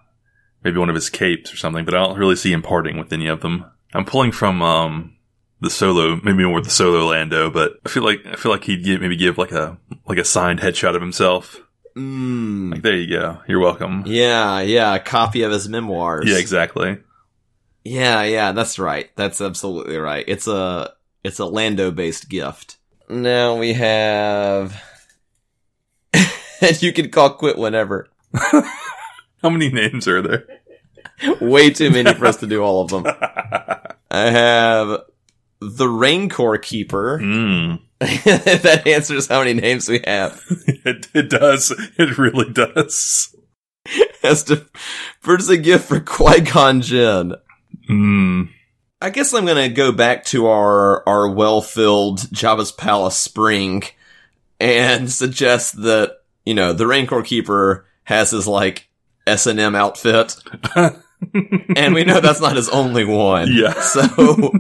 maybe 0.65 0.79
one 0.79 0.89
of 0.89 0.97
his 0.97 1.11
capes 1.11 1.53
or 1.53 1.57
something, 1.57 1.85
but 1.85 1.95
I 1.95 1.99
don't 1.99 2.19
really 2.19 2.35
see 2.35 2.53
him 2.53 2.63
parting 2.63 2.99
with 2.99 3.13
any 3.13 3.29
of 3.29 3.41
them. 3.41 3.67
I'm 3.95 4.05
pulling 4.05 4.33
from 4.33 4.63
um 4.63 5.15
the 5.61 5.71
solo, 5.71 6.21
maybe 6.23 6.45
more 6.45 6.61
the 6.61 6.71
solo 6.71 7.07
Lando, 7.07 7.51
but 7.51 7.81
I 7.85 7.89
feel 7.89 8.05
like 8.05 8.21
I 8.27 8.37
feel 8.37 8.53
like 8.53 8.65
he'd 8.65 8.85
give, 8.85 9.01
maybe 9.01 9.17
give 9.17 9.39
like 9.39 9.53
a 9.53 9.79
like 10.07 10.19
a 10.19 10.25
signed 10.25 10.61
headshot 10.61 10.95
of 10.95 11.03
himself. 11.03 11.61
Mm. 11.97 12.73
Like 12.73 12.83
there 12.83 12.97
you 12.97 13.09
go. 13.09 13.41
You're 13.49 13.61
welcome. 13.61 14.05
Yeah, 14.07 14.61
yeah, 14.61 14.95
a 14.95 15.01
copy 15.01 15.43
of 15.43 15.53
his 15.53 15.69
memoirs. 15.69 16.27
Yeah, 16.29 16.39
exactly. 16.39 16.99
Yeah, 17.85 18.23
yeah, 18.25 18.53
that's 18.53 18.79
right. 18.79 19.11
That's 19.17 19.41
absolutely 19.41 19.97
right. 19.97 20.25
It's 20.29 20.47
a 20.47 20.93
it's 21.25 21.39
a 21.39 21.47
Lando 21.47 21.91
based 21.91 22.29
gift. 22.29 22.77
Now 23.09 23.57
we 23.57 23.73
have 23.73 24.81
and 26.61 26.83
you 26.83 26.93
can 26.93 27.11
call 27.11 27.31
quit 27.31 27.59
whenever. 27.59 28.09
How 28.35 29.51
many 29.51 29.71
names 29.71 30.09
are 30.09 30.23
there? 30.23 30.47
Way 31.41 31.71
too 31.71 31.91
many 31.91 32.13
for 32.15 32.27
us 32.27 32.37
to 32.39 32.47
do 32.47 32.63
all 32.63 32.83
of 32.83 32.91
them. 32.91 33.05
I 34.11 34.31
have 34.31 35.03
the 35.61 35.89
Rancor 35.89 36.59
Keeper. 36.59 37.19
Mm. 37.23 37.81
that 38.01 38.87
answers 38.87 39.27
how 39.27 39.41
many 39.41 39.55
names 39.55 39.89
we 39.89 40.01
have. 40.07 40.41
It, 40.85 41.09
it 41.13 41.29
does. 41.29 41.71
It 41.99 42.17
really 42.17 42.51
does. 42.51 43.35
Has 44.23 44.43
to 44.45 44.65
purchase 45.23 45.51
a 45.51 45.59
gift 45.59 45.89
for 45.89 46.01
Qui 46.01 46.41
Gon 46.41 46.81
Jinn. 46.81 47.35
Mm. 47.91 48.49
I 49.03 49.11
guess 49.11 49.35
I'm 49.35 49.45
gonna 49.45 49.69
go 49.69 49.93
back 49.93 50.25
to 50.27 50.47
our 50.47 51.07
our 51.07 51.29
well 51.29 51.61
filled 51.61 52.21
Jabba's 52.31 52.73
Palace 52.73 53.17
spring 53.17 53.83
and 54.59 55.11
suggest 55.11 55.83
that 55.83 56.19
you 56.47 56.55
know 56.55 56.73
the 56.73 56.87
Rancor 56.87 57.23
Keeper 57.23 57.87
has 58.05 58.31
his 58.31 58.47
like 58.47 58.89
S 59.27 59.47
and 59.47 59.61
M 59.61 59.75
outfit, 59.75 60.37
and 60.75 61.95
we 61.95 62.05
know 62.05 62.21
that's 62.21 62.41
not 62.41 62.57
his 62.57 62.69
only 62.71 63.05
one. 63.05 63.49
Yeah. 63.53 63.79
So 63.81 64.53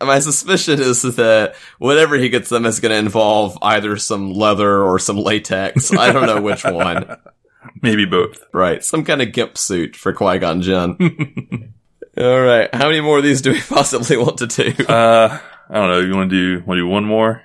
my 0.00 0.18
suspicion 0.18 0.80
is 0.80 1.02
that 1.02 1.56
whatever 1.78 2.16
he 2.16 2.28
gets 2.28 2.48
them 2.48 2.66
is 2.66 2.80
going 2.80 2.92
to 2.92 2.98
involve 2.98 3.58
either 3.62 3.96
some 3.96 4.32
leather 4.32 4.82
or 4.82 4.98
some 4.98 5.16
latex. 5.16 5.92
I 5.92 6.12
don't 6.12 6.26
know 6.26 6.40
which 6.40 6.64
one. 6.64 7.16
Maybe 7.82 8.04
both. 8.04 8.42
Right, 8.52 8.84
some 8.84 9.04
kind 9.04 9.22
of 9.22 9.32
gimp 9.32 9.58
suit 9.58 9.96
for 9.96 10.12
Qui 10.12 10.38
Gon 10.38 10.62
Jinn. 10.62 11.72
All 12.18 12.40
right, 12.40 12.74
how 12.74 12.86
many 12.88 13.00
more 13.00 13.18
of 13.18 13.24
these 13.24 13.42
do 13.42 13.52
we 13.52 13.60
possibly 13.68 14.16
want 14.16 14.38
to 14.38 14.46
do? 14.46 14.84
Uh, 14.86 15.38
I 15.68 15.74
don't 15.74 15.88
know. 15.88 16.00
You 16.00 16.14
want 16.14 16.30
to 16.30 16.36
do? 16.58 16.64
Want 16.64 16.78
to 16.78 16.82
do 16.82 16.88
one 16.88 17.04
more? 17.04 17.42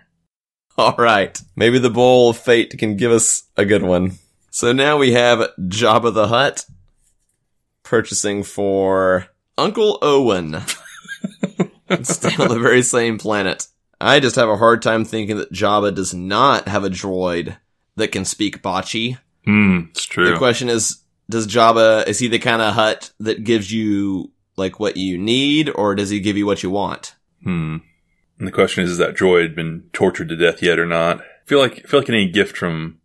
All 0.77 0.95
right. 0.97 1.39
Maybe 1.55 1.79
the 1.79 1.89
bowl 1.89 2.29
of 2.29 2.37
fate 2.37 2.77
can 2.77 2.95
give 2.95 3.11
us 3.11 3.43
a 3.57 3.65
good 3.65 3.83
one. 3.83 4.13
So 4.51 4.71
now 4.71 4.97
we 4.97 5.13
have 5.13 5.49
Jabba 5.59 6.13
the 6.13 6.27
Hutt 6.27 6.65
purchasing 7.83 8.43
for 8.43 9.27
Uncle 9.57 9.99
Owen. 10.01 10.61
Stay 12.03 12.35
on 12.37 12.49
the 12.49 12.59
very 12.59 12.81
same 12.81 13.17
planet. 13.17 13.67
I 13.99 14.19
just 14.19 14.35
have 14.35 14.49
a 14.49 14.57
hard 14.57 14.81
time 14.81 15.05
thinking 15.05 15.37
that 15.37 15.53
Jabba 15.53 15.93
does 15.93 16.13
not 16.13 16.67
have 16.67 16.83
a 16.83 16.89
droid 16.89 17.57
that 17.95 18.11
can 18.11 18.25
speak 18.25 18.61
Bocce. 18.61 19.17
Hmm. 19.45 19.81
It's 19.91 20.05
true. 20.05 20.31
The 20.31 20.37
question 20.37 20.69
is, 20.69 21.01
does 21.29 21.47
Jabba, 21.47 22.07
is 22.07 22.19
he 22.19 22.27
the 22.27 22.39
kind 22.39 22.61
of 22.61 22.73
Hutt 22.73 23.11
that 23.19 23.43
gives 23.43 23.71
you 23.71 24.31
like 24.57 24.79
what 24.79 24.97
you 24.97 25.17
need 25.17 25.69
or 25.73 25.95
does 25.95 26.09
he 26.09 26.19
give 26.19 26.37
you 26.37 26.45
what 26.45 26.63
you 26.63 26.69
want? 26.69 27.15
Hmm. 27.43 27.77
And 28.39 28.47
the 28.47 28.51
question 28.51 28.83
is, 28.83 28.91
is 28.91 28.97
that 28.97 29.15
droid 29.15 29.55
been 29.55 29.83
tortured 29.93 30.29
to 30.29 30.35
death 30.35 30.63
yet 30.63 30.79
or 30.79 30.85
not? 30.85 31.21
I 31.21 31.45
feel 31.45 31.59
like 31.59 31.79
I 31.79 31.87
feel 31.87 31.99
like 31.99 32.09
any 32.09 32.29
gift 32.29 32.57
from 32.57 32.99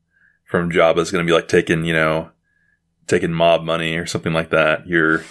from 0.44 0.70
Jabba 0.70 0.98
is 0.98 1.10
going 1.10 1.24
to 1.24 1.30
be 1.30 1.34
like 1.34 1.48
taking 1.48 1.84
you 1.84 1.92
know 1.92 2.30
taking 3.06 3.32
mob 3.32 3.62
money 3.62 3.96
or 3.96 4.06
something 4.06 4.32
like 4.32 4.50
that. 4.50 4.86
You're 4.86 5.24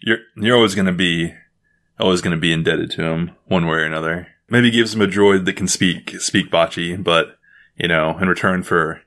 you're 0.00 0.18
you're 0.36 0.56
always 0.56 0.74
going 0.74 0.86
to 0.86 0.92
be 0.92 1.34
always 1.98 2.20
going 2.20 2.36
to 2.36 2.40
be 2.40 2.52
indebted 2.52 2.90
to 2.92 3.02
him 3.02 3.32
one 3.46 3.66
way 3.66 3.78
or 3.78 3.84
another. 3.84 4.28
Maybe 4.48 4.70
gives 4.70 4.94
him 4.94 5.02
a 5.02 5.06
droid 5.06 5.44
that 5.44 5.54
can 5.54 5.68
speak 5.68 6.20
speak 6.20 6.50
Bocce, 6.50 7.02
but 7.02 7.38
you 7.76 7.88
know, 7.88 8.16
in 8.18 8.28
return 8.28 8.62
for 8.62 9.02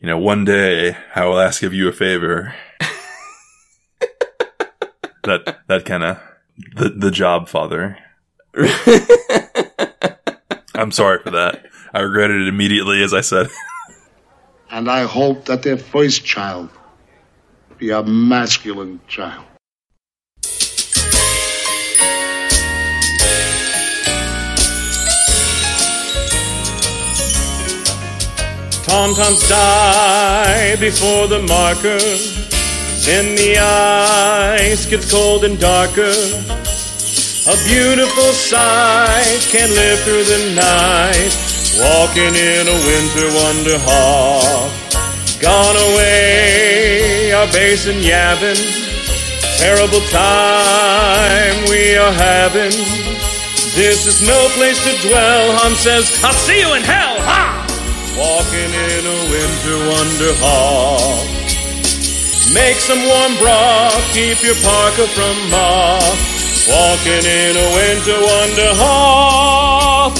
you 0.00 0.08
know, 0.08 0.18
one 0.18 0.44
day 0.44 0.96
I 1.14 1.24
will 1.26 1.38
ask 1.38 1.62
of 1.62 1.72
you 1.72 1.88
a 1.88 1.92
favor. 1.92 2.54
that 5.24 5.58
that 5.68 5.84
kind 5.84 6.02
of 6.02 6.18
the 6.74 6.88
the 6.90 7.10
job 7.10 7.48
father. 7.48 7.98
I'm 10.74 10.90
sorry 10.90 11.20
for 11.22 11.30
that. 11.30 11.66
I 11.94 12.00
regretted 12.00 12.42
it 12.42 12.48
immediately, 12.48 13.02
as 13.02 13.14
I 13.14 13.20
said. 13.20 13.48
And 14.70 14.90
I 14.90 15.04
hope 15.04 15.44
that 15.44 15.62
their 15.62 15.76
first 15.76 16.24
child 16.24 16.70
be 17.78 17.90
a 17.90 18.02
masculine 18.02 19.00
child. 19.06 19.44
Tom-toms 28.92 29.48
die 29.48 30.76
before 30.76 31.26
the 31.26 31.40
marker. 31.48 32.04
Then 33.06 33.34
the 33.40 33.56
ice 33.56 34.84
gets 34.84 35.10
cold 35.10 35.44
and 35.44 35.58
darker. 35.58 36.12
A 37.48 37.56
beautiful 37.64 38.30
sight 38.36 39.40
can 39.48 39.70
live 39.70 39.98
through 40.04 40.24
the 40.28 40.52
night. 40.52 41.32
Walking 41.80 42.36
in 42.36 42.68
a 42.68 42.78
winter 42.84 43.28
wonder 43.40 43.78
hall. 43.80 44.68
Gone 45.40 45.76
away, 45.88 47.32
our 47.32 47.46
basin 47.46 47.96
yabbing. 47.96 48.60
Terrible 49.56 50.04
time 50.12 51.64
we 51.70 51.96
are 51.96 52.12
having. 52.12 52.76
This 53.72 54.04
is 54.04 54.20
no 54.20 54.48
place 54.52 54.84
to 54.84 55.08
dwell. 55.08 55.56
Han 55.64 55.72
says, 55.76 56.22
I'll 56.22 56.34
see 56.34 56.60
you 56.60 56.74
in 56.74 56.82
hell. 56.82 57.16
Ha! 57.22 57.61
Walking 58.16 58.72
in 58.72 59.06
a 59.06 59.18
winter 59.30 59.78
wonder 59.88 60.32
hall. 60.36 61.24
Make 62.52 62.76
some 62.76 63.02
warm 63.06 63.38
broth, 63.38 64.12
keep 64.12 64.42
your 64.42 64.54
parka 64.56 65.06
from 65.08 65.50
moth. 65.50 66.32
Walking 66.68 67.24
in 67.24 67.56
a 67.56 67.68
winter 67.74 68.20
wonder 68.20 68.74
hall. 68.74 70.12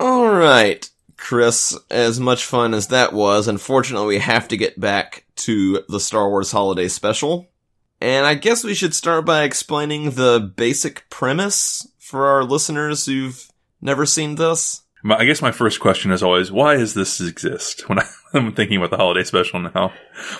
All 0.00 0.28
right, 0.34 0.90
Chris, 1.16 1.78
as 1.90 2.18
much 2.18 2.44
fun 2.44 2.74
as 2.74 2.88
that 2.88 3.12
was, 3.12 3.46
unfortunately 3.48 4.08
we 4.08 4.18
have 4.18 4.48
to 4.48 4.56
get 4.56 4.78
back 4.78 5.24
to 5.36 5.82
the 5.88 6.00
Star 6.00 6.28
Wars 6.28 6.50
Holiday 6.50 6.88
Special. 6.88 7.48
And 8.00 8.26
I 8.26 8.34
guess 8.34 8.64
we 8.64 8.74
should 8.74 8.94
start 8.94 9.24
by 9.24 9.44
explaining 9.44 10.10
the 10.10 10.52
basic 10.56 11.08
premise 11.08 11.88
for 11.98 12.26
our 12.26 12.44
listeners 12.44 13.06
who've 13.06 13.48
never 13.80 14.04
seen 14.04 14.34
this. 14.34 14.82
My, 15.04 15.18
I 15.18 15.24
guess 15.24 15.42
my 15.42 15.52
first 15.52 15.78
question 15.78 16.10
is 16.10 16.22
always, 16.22 16.50
why 16.50 16.76
does 16.76 16.94
this 16.94 17.20
exist? 17.20 17.88
When 17.88 18.00
I, 18.00 18.06
I'm 18.32 18.52
thinking 18.52 18.78
about 18.78 18.90
the 18.90 18.96
holiday 18.96 19.22
special 19.22 19.60
now, 19.60 19.92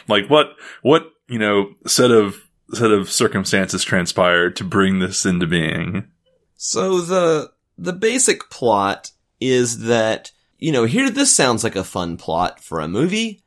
like 0.09 0.29
what, 0.29 0.57
what, 0.83 1.13
you 1.29 1.39
know, 1.39 1.75
set 1.87 2.11
of, 2.11 2.37
set 2.73 2.91
of 2.91 3.11
circumstances 3.11 3.85
transpired 3.85 4.57
to 4.57 4.65
bring 4.65 4.99
this 4.99 5.25
into 5.25 5.47
being? 5.47 6.09
So 6.57 7.01
the 7.01 7.53
the 7.77 7.93
basic 7.93 8.49
plot 8.51 9.11
is 9.41 9.81
that 9.81 10.31
you 10.59 10.73
know 10.73 10.85
here 10.85 11.11
this 11.11 11.35
sounds 11.35 11.65
like 11.65 11.77
a 11.77 11.85
fun 11.85 12.17
plot 12.17 12.61
for 12.61 12.81
a 12.81 12.89
movie. 12.89 13.43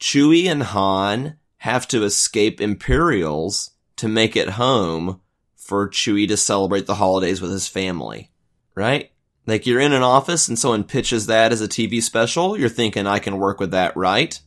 Chewie 0.00 0.46
and 0.46 0.62
Han 0.62 1.36
have 1.58 1.88
to 1.88 2.04
escape 2.04 2.60
Imperials 2.60 3.72
to 3.96 4.08
make 4.08 4.36
it 4.36 4.50
home 4.50 5.20
for 5.56 5.88
Chewie 5.88 6.28
to 6.28 6.36
celebrate 6.36 6.86
the 6.86 6.94
holidays 6.94 7.42
with 7.42 7.50
his 7.50 7.66
family, 7.66 8.30
right? 8.74 9.10
Like 9.48 9.66
you're 9.66 9.80
in 9.80 9.92
an 9.92 10.02
office 10.02 10.46
and 10.48 10.58
someone 10.58 10.84
pitches 10.84 11.26
that 11.26 11.52
as 11.52 11.62
a 11.62 11.68
TV 11.68 12.02
special, 12.02 12.58
you're 12.58 12.68
thinking 12.68 13.06
I 13.06 13.18
can 13.18 13.38
work 13.38 13.58
with 13.58 13.70
that, 13.70 13.96
right? 13.96 14.38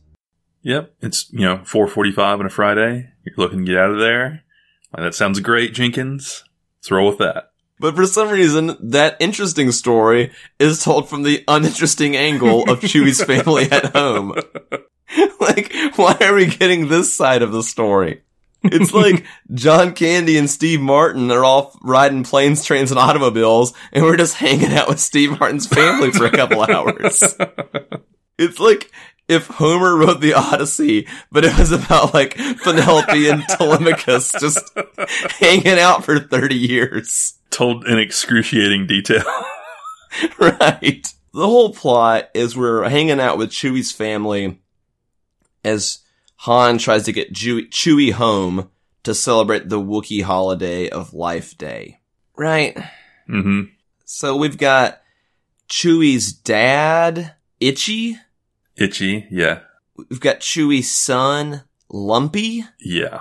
Yep. 0.62 0.94
It's, 1.00 1.30
you 1.32 1.40
know, 1.40 1.56
445 1.64 2.40
on 2.40 2.46
a 2.46 2.48
Friday. 2.48 3.10
You're 3.24 3.34
looking 3.36 3.64
to 3.64 3.72
get 3.72 3.80
out 3.80 3.90
of 3.90 3.98
there. 3.98 4.44
Like, 4.92 5.04
that 5.04 5.14
sounds 5.14 5.40
great, 5.40 5.74
Jenkins. 5.74 6.44
Let's 6.78 6.90
roll 6.92 7.08
with 7.08 7.18
that. 7.18 7.50
But 7.80 7.96
for 7.96 8.06
some 8.06 8.28
reason, 8.28 8.76
that 8.80 9.16
interesting 9.18 9.72
story 9.72 10.30
is 10.60 10.84
told 10.84 11.08
from 11.08 11.24
the 11.24 11.42
uninteresting 11.48 12.16
angle 12.16 12.70
of 12.70 12.80
Chewie's 12.80 13.24
family 13.24 13.64
at 13.72 13.86
home. 13.86 14.34
like, 15.40 15.72
why 15.96 16.16
are 16.20 16.34
we 16.34 16.46
getting 16.46 16.88
this 16.88 17.14
side 17.14 17.42
of 17.42 17.52
the 17.52 17.62
story? 17.62 18.22
It's 18.64 18.92
like 18.94 19.24
John 19.54 19.92
Candy 19.94 20.38
and 20.38 20.48
Steve 20.48 20.80
Martin 20.80 21.30
are 21.30 21.44
all 21.44 21.78
riding 21.82 22.24
planes, 22.24 22.64
trains, 22.64 22.90
and 22.90 22.98
automobiles, 22.98 23.72
and 23.92 24.04
we're 24.04 24.16
just 24.16 24.36
hanging 24.36 24.72
out 24.72 24.88
with 24.88 25.00
Steve 25.00 25.38
Martin's 25.38 25.66
family 25.66 26.10
for 26.10 26.26
a 26.26 26.30
couple 26.30 26.62
hours. 26.70 27.22
It's 28.38 28.58
like 28.60 28.90
if 29.28 29.46
Homer 29.46 29.96
wrote 29.96 30.20
the 30.20 30.34
Odyssey, 30.34 31.06
but 31.30 31.44
it 31.44 31.56
was 31.58 31.72
about 31.72 32.14
like 32.14 32.36
Penelope 32.36 33.28
and 33.28 33.42
Telemachus 33.48 34.32
just 34.32 34.76
hanging 35.38 35.78
out 35.78 36.04
for 36.04 36.18
30 36.18 36.54
years. 36.54 37.34
Told 37.50 37.86
in 37.86 37.98
excruciating 37.98 38.86
detail. 38.86 39.24
right. 40.38 41.06
The 41.34 41.46
whole 41.46 41.72
plot 41.72 42.28
is 42.34 42.56
we're 42.56 42.88
hanging 42.88 43.20
out 43.20 43.38
with 43.38 43.50
Chewie's 43.50 43.92
family 43.92 44.60
as 45.64 46.01
Han 46.42 46.78
tries 46.78 47.04
to 47.04 47.12
get 47.12 47.32
Chewie, 47.32 47.68
Chewie 47.70 48.12
home 48.12 48.68
to 49.04 49.14
celebrate 49.14 49.68
the 49.68 49.80
Wookiee 49.80 50.22
holiday 50.22 50.88
of 50.88 51.14
Life 51.14 51.56
Day. 51.56 52.00
Right. 52.36 52.76
hmm 53.28 53.62
So 54.04 54.36
we've 54.36 54.58
got 54.58 55.00
Chewie's 55.68 56.32
dad, 56.32 57.34
Itchy. 57.60 58.16
Itchy. 58.76 59.26
Yeah. 59.30 59.60
we've 59.96 60.18
got 60.20 60.40
Chewie's 60.40 60.90
son, 60.90 61.62
Lumpy, 61.88 62.64
Yeah. 62.80 63.20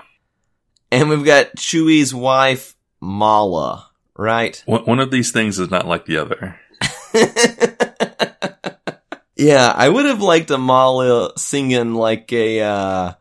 and 0.92 1.10
we've 1.10 1.25
got 1.25 1.56
Chewie's 1.58 2.16
wife, 2.16 2.75
Mala, 3.00 3.90
right? 4.18 4.62
One 4.66 5.00
of 5.00 5.12
these 5.12 5.32
things 5.32 5.60
is 5.60 5.70
not 5.70 5.88
like 5.88 6.06
the 6.06 6.18
other. 6.18 6.60
yeah, 9.41 9.74
I 9.75 9.89
would 9.89 10.05
have 10.05 10.21
liked 10.21 10.51
a 10.51 10.57
Mala 10.60 11.33
singing 11.38 11.95
like 11.95 12.31
a, 12.31 12.62
uh, 12.62 13.13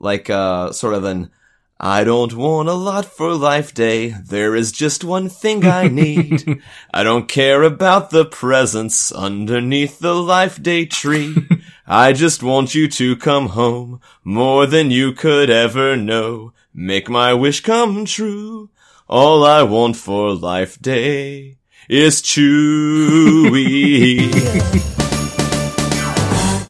like, 0.00 0.28
uh, 0.28 0.72
sort 0.72 0.94
of 0.94 1.04
an, 1.04 1.30
I 1.78 2.02
don't 2.02 2.34
want 2.34 2.68
a 2.68 2.74
lot 2.74 3.04
for 3.04 3.32
life 3.34 3.72
day. 3.72 4.08
There 4.08 4.56
is 4.56 4.72
just 4.72 5.04
one 5.04 5.28
thing 5.28 5.64
I 5.64 5.86
need. 5.86 6.60
I 6.92 7.04
don't 7.04 7.28
care 7.28 7.62
about 7.62 8.10
the 8.10 8.24
presents 8.24 9.12
underneath 9.12 10.00
the 10.00 10.14
life 10.14 10.60
day 10.60 10.86
tree. 10.86 11.46
I 11.86 12.12
just 12.12 12.42
want 12.42 12.74
you 12.74 12.88
to 12.88 13.14
come 13.14 13.50
home 13.50 14.00
more 14.24 14.66
than 14.66 14.90
you 14.90 15.12
could 15.12 15.48
ever 15.50 15.96
know. 15.96 16.52
Make 16.74 17.08
my 17.08 17.32
wish 17.34 17.60
come 17.60 18.04
true. 18.04 18.70
All 19.08 19.44
I 19.44 19.62
want 19.62 19.96
for 19.96 20.34
life 20.34 20.82
day 20.82 21.58
is 21.88 22.20
Chewie. 22.22 23.48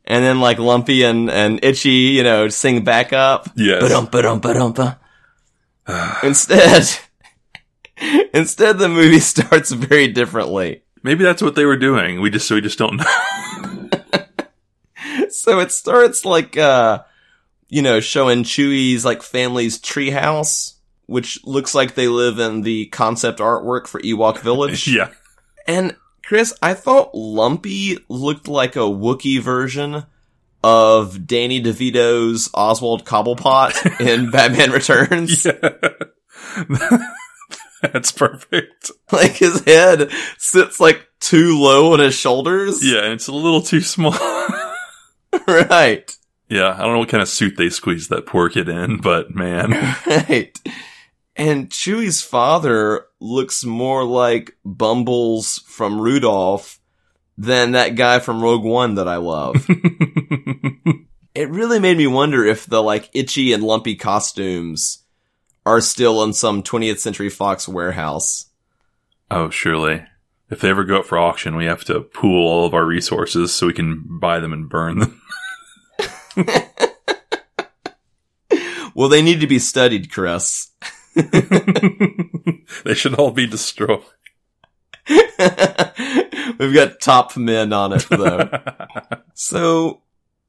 And 0.08 0.24
then 0.24 0.40
like 0.40 0.58
Lumpy 0.58 1.04
and, 1.04 1.30
and 1.30 1.60
Itchy, 1.62 1.90
you 1.90 2.24
know, 2.24 2.48
sing 2.48 2.82
back 2.82 3.12
up. 3.12 3.48
Yes. 3.54 3.82
Instead, 6.22 6.88
instead 8.34 8.78
the 8.78 8.88
movie 8.88 9.20
starts 9.20 9.70
very 9.70 10.08
differently. 10.08 10.82
Maybe 11.02 11.22
that's 11.24 11.42
what 11.42 11.54
they 11.54 11.64
were 11.64 11.76
doing. 11.76 12.20
We 12.20 12.30
just 12.30 12.50
we 12.50 12.60
just 12.60 12.78
don't 12.78 12.96
know. 12.96 13.04
So 15.30 15.60
it 15.60 15.72
starts 15.72 16.24
like, 16.24 16.56
uh, 16.56 17.02
you 17.68 17.82
know, 17.82 18.00
showing 18.00 18.44
Chewie's 18.44 19.04
like 19.04 19.22
family's 19.22 19.78
treehouse, 19.78 20.74
which 21.06 21.44
looks 21.44 21.74
like 21.74 21.94
they 21.94 22.08
live 22.08 22.38
in 22.38 22.62
the 22.62 22.86
concept 22.86 23.38
artwork 23.38 23.86
for 23.86 24.00
Ewok 24.00 24.40
Village. 24.40 24.88
yeah. 24.88 25.10
And 25.66 25.96
Chris, 26.28 26.52
I 26.60 26.74
thought 26.74 27.14
Lumpy 27.14 28.04
looked 28.10 28.48
like 28.48 28.76
a 28.76 28.80
Wookiee 28.80 29.40
version 29.40 30.04
of 30.62 31.26
Danny 31.26 31.62
DeVito's 31.62 32.50
Oswald 32.52 33.06
Cobblepot 33.06 33.98
in 34.06 34.30
Batman 34.30 34.70
Returns. 34.70 35.44
That's 37.80 38.12
perfect. 38.12 38.90
Like 39.10 39.36
his 39.36 39.64
head 39.64 40.10
sits 40.36 40.78
like 40.78 41.08
too 41.18 41.58
low 41.58 41.94
on 41.94 42.00
his 42.00 42.14
shoulders. 42.14 42.84
Yeah, 42.84 43.04
and 43.04 43.14
it's 43.14 43.28
a 43.28 43.32
little 43.32 43.62
too 43.62 43.80
small. 43.80 44.12
right. 45.48 46.14
yeah, 46.50 46.74
I 46.74 46.82
don't 46.82 46.92
know 46.92 46.98
what 46.98 47.08
kind 47.08 47.22
of 47.22 47.28
suit 47.30 47.56
they 47.56 47.70
squeezed 47.70 48.10
that 48.10 48.26
poor 48.26 48.50
kid 48.50 48.68
in, 48.68 49.00
but 49.00 49.34
man. 49.34 49.70
Right. 50.06 50.54
And 51.38 51.70
Chewie's 51.70 52.20
father 52.20 53.06
looks 53.20 53.64
more 53.64 54.04
like 54.04 54.56
Bumbles 54.64 55.58
from 55.66 56.00
Rudolph 56.00 56.80
than 57.36 57.72
that 57.72 57.94
guy 57.94 58.18
from 58.18 58.42
Rogue 58.42 58.64
One 58.64 58.96
that 58.96 59.06
I 59.06 59.16
love. 59.16 59.64
it 61.34 61.48
really 61.48 61.78
made 61.78 61.96
me 61.96 62.08
wonder 62.08 62.44
if 62.44 62.66
the 62.66 62.82
like 62.82 63.08
itchy 63.14 63.52
and 63.52 63.62
lumpy 63.62 63.94
costumes 63.94 65.04
are 65.64 65.80
still 65.80 66.24
in 66.24 66.32
some 66.32 66.64
20th 66.64 66.98
Century 66.98 67.30
Fox 67.30 67.68
warehouse. 67.68 68.46
Oh, 69.30 69.48
surely. 69.48 70.04
If 70.50 70.60
they 70.60 70.70
ever 70.70 70.82
go 70.82 71.00
up 71.00 71.06
for 71.06 71.18
auction, 71.18 71.54
we 71.54 71.66
have 71.66 71.84
to 71.84 72.00
pool 72.00 72.48
all 72.48 72.66
of 72.66 72.74
our 72.74 72.84
resources 72.84 73.54
so 73.54 73.68
we 73.68 73.74
can 73.74 74.18
buy 74.18 74.40
them 74.40 74.52
and 74.52 74.68
burn 74.68 74.98
them. 74.98 75.22
Well, 78.98 79.08
they 79.08 79.22
need 79.22 79.42
to 79.42 79.46
be 79.46 79.60
studied, 79.60 80.10
Chris. 80.10 80.72
they 82.84 82.94
should 82.94 83.14
all 83.14 83.32
be 83.32 83.46
destroyed. 83.46 84.02
We've 85.08 86.74
got 86.74 87.00
top 87.00 87.36
men 87.36 87.72
on 87.72 87.92
it 87.92 88.06
though. 88.08 88.50
so 89.34 90.02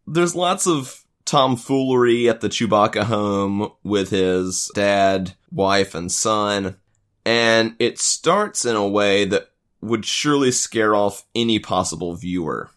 there's 0.05 0.35
lots 0.35 0.67
of 0.67 1.03
tomfoolery 1.25 2.29
at 2.29 2.41
the 2.41 2.49
Chewbacca 2.49 3.03
home 3.03 3.71
with 3.83 4.09
his 4.09 4.71
dad, 4.75 5.33
wife, 5.51 5.95
and 5.95 6.11
son. 6.11 6.77
And 7.25 7.75
it 7.79 7.99
starts 7.99 8.65
in 8.65 8.75
a 8.75 8.87
way 8.87 9.25
that 9.25 9.49
would 9.81 10.05
surely 10.05 10.51
scare 10.51 10.95
off 10.95 11.25
any 11.35 11.59
possible 11.59 12.15
viewer. 12.15 12.69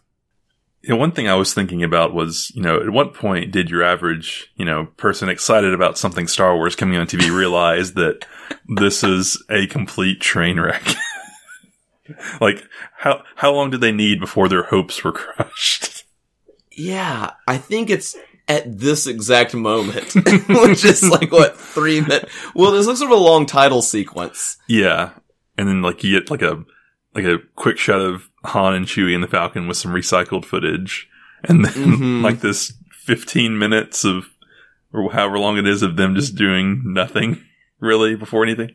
You 0.83 0.89
know, 0.89 0.97
one 0.97 1.13
thing 1.13 1.29
I 1.29 1.35
was 1.35 1.53
thinking 1.53 1.81
about 1.81 2.13
was, 2.13 2.51
you 2.53 2.61
know, 2.61 2.81
at 2.81 2.89
what 2.89 3.13
point 3.13 3.51
did 3.51 3.69
your 3.69 3.83
average, 3.83 4.51
you 4.57 4.65
know, 4.65 4.87
person 4.97 5.29
excited 5.29 5.73
about 5.73 5.97
something 5.97 6.27
Star 6.27 6.55
Wars 6.55 6.75
coming 6.75 6.97
on 6.97 7.07
TV 7.07 7.31
realize 7.35 7.93
that 7.93 8.25
this 8.67 9.03
is 9.03 9.41
a 9.49 9.65
complete 9.67 10.19
train 10.19 10.59
wreck? 10.59 10.83
like, 12.41 12.63
how 12.97 13.23
how 13.35 13.53
long 13.53 13.69
did 13.69 13.81
they 13.81 13.93
need 13.93 14.19
before 14.19 14.49
their 14.49 14.63
hopes 14.63 15.03
were 15.03 15.13
crushed? 15.13 16.03
Yeah, 16.71 17.31
I 17.47 17.57
think 17.57 17.89
it's 17.89 18.17
at 18.47 18.79
this 18.79 19.07
exact 19.07 19.53
moment, 19.53 20.13
which 20.49 20.83
is 20.85 21.07
like 21.07 21.31
what 21.31 21.57
three 21.57 22.01
minutes. 22.01 22.33
Well, 22.53 22.71
there's 22.71 22.87
like 22.87 22.97
sort 22.97 23.11
of 23.11 23.17
a 23.17 23.21
long 23.21 23.45
title 23.45 23.81
sequence. 23.81 24.57
Yeah, 24.67 25.11
and 25.57 25.67
then 25.67 25.81
like 25.81 26.03
you 26.03 26.19
get 26.19 26.29
like 26.29 26.41
a 26.41 26.63
like 27.15 27.25
a 27.25 27.39
quick 27.55 27.77
shot 27.77 28.01
of 28.01 28.29
Han 28.45 28.73
and 28.73 28.85
Chewie 28.85 29.13
and 29.15 29.23
the 29.23 29.27
Falcon 29.27 29.67
with 29.67 29.77
some 29.77 29.91
recycled 29.93 30.45
footage, 30.45 31.09
and 31.43 31.63
then 31.65 31.73
Mhm. 31.97 32.23
like 32.23 32.41
this 32.41 32.73
15 32.91 33.57
minutes 33.57 34.03
of 34.05 34.29
or 34.93 35.11
however 35.11 35.39
long 35.39 35.57
it 35.57 35.67
is 35.67 35.81
of 35.81 35.95
them 35.97 36.15
just 36.15 36.35
doing 36.35 36.81
nothing 36.85 37.43
really 37.79 38.15
before 38.15 38.43
anything. 38.43 38.71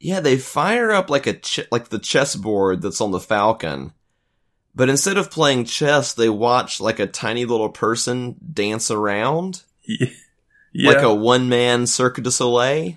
Yeah, 0.00 0.20
they 0.20 0.36
fire 0.36 0.90
up 0.90 1.08
like 1.10 1.26
a 1.26 1.34
ch- 1.34 1.66
like 1.70 1.88
the 1.88 1.98
chessboard 1.98 2.82
that's 2.82 3.00
on 3.00 3.10
the 3.12 3.20
Falcon, 3.20 3.92
but 4.74 4.88
instead 4.88 5.16
of 5.16 5.30
playing 5.30 5.64
chess, 5.64 6.12
they 6.12 6.28
watch 6.28 6.80
like 6.80 6.98
a 6.98 7.06
tiny 7.06 7.44
little 7.44 7.68
person 7.70 8.36
dance 8.52 8.90
around, 8.90 9.62
Yeah. 9.84 10.08
like 10.74 11.02
a 11.02 11.14
one 11.14 11.48
man 11.48 11.86
Cirque 11.86 12.22
du 12.22 12.30
Soleil. 12.30 12.94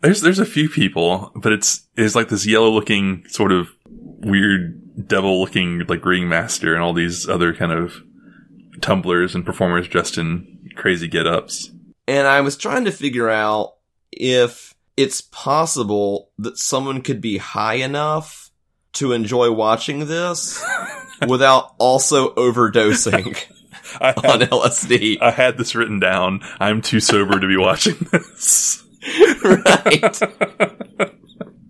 There's 0.00 0.20
there's 0.20 0.38
a 0.38 0.44
few 0.46 0.68
people, 0.68 1.32
but 1.34 1.52
it's 1.52 1.82
it's 1.96 2.14
like 2.14 2.28
this 2.28 2.46
yellow 2.46 2.70
looking 2.70 3.24
sort 3.28 3.50
of 3.52 3.68
weird 4.18 5.06
devil 5.08 5.40
looking 5.40 5.80
like 5.86 6.04
ringmaster 6.04 6.74
and 6.74 6.82
all 6.82 6.92
these 6.92 7.28
other 7.28 7.54
kind 7.54 7.72
of 7.72 8.02
tumblers 8.80 9.34
and 9.34 9.46
performers 9.46 9.88
dressed 9.88 10.18
in 10.18 10.70
crazy 10.76 11.08
get 11.08 11.26
ups. 11.26 11.70
And 12.06 12.26
I 12.26 12.40
was 12.40 12.56
trying 12.56 12.84
to 12.86 12.92
figure 12.92 13.28
out 13.28 13.74
if 14.12 14.74
it's 14.96 15.20
possible 15.20 16.30
that 16.38 16.58
someone 16.58 17.02
could 17.02 17.20
be 17.20 17.38
high 17.38 17.74
enough 17.74 18.50
to 18.94 19.12
enjoy 19.12 19.52
watching 19.52 20.06
this 20.06 20.64
without 21.28 21.74
also 21.78 22.34
overdosing 22.34 23.36
I 24.00 24.10
on 24.10 24.40
LSD. 24.40 25.20
I 25.20 25.30
had 25.30 25.56
this 25.56 25.74
written 25.74 26.00
down. 26.00 26.40
I'm 26.58 26.82
too 26.82 27.00
sober 27.00 27.38
to 27.38 27.46
be 27.46 27.56
watching 27.56 27.96
this. 28.10 28.84
right. 29.44 30.20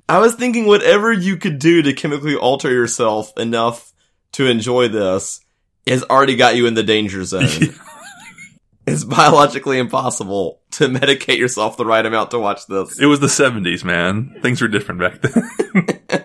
I 0.08 0.18
was 0.18 0.34
thinking 0.34 0.66
whatever 0.66 1.12
you 1.12 1.36
could 1.36 1.58
do 1.58 1.82
to 1.82 1.92
chemically 1.92 2.34
alter 2.34 2.70
yourself 2.70 3.36
enough 3.36 3.92
to 4.32 4.46
enjoy 4.46 4.88
this 4.88 5.40
has 5.86 6.04
already 6.04 6.36
got 6.36 6.56
you 6.56 6.66
in 6.66 6.74
the 6.74 6.82
danger 6.82 7.24
zone. 7.24 7.48
it's 8.86 9.04
biologically 9.04 9.78
impossible 9.78 10.60
to 10.72 10.88
medicate 10.88 11.38
yourself 11.38 11.76
the 11.76 11.86
right 11.86 12.04
amount 12.04 12.30
to 12.30 12.38
watch 12.38 12.66
this. 12.66 12.98
It 12.98 13.06
was 13.06 13.20
the 13.20 13.26
70s, 13.26 13.84
man. 13.84 14.38
Things 14.42 14.60
were 14.60 14.68
different 14.68 15.00
back 15.00 15.20
then. 15.22 16.24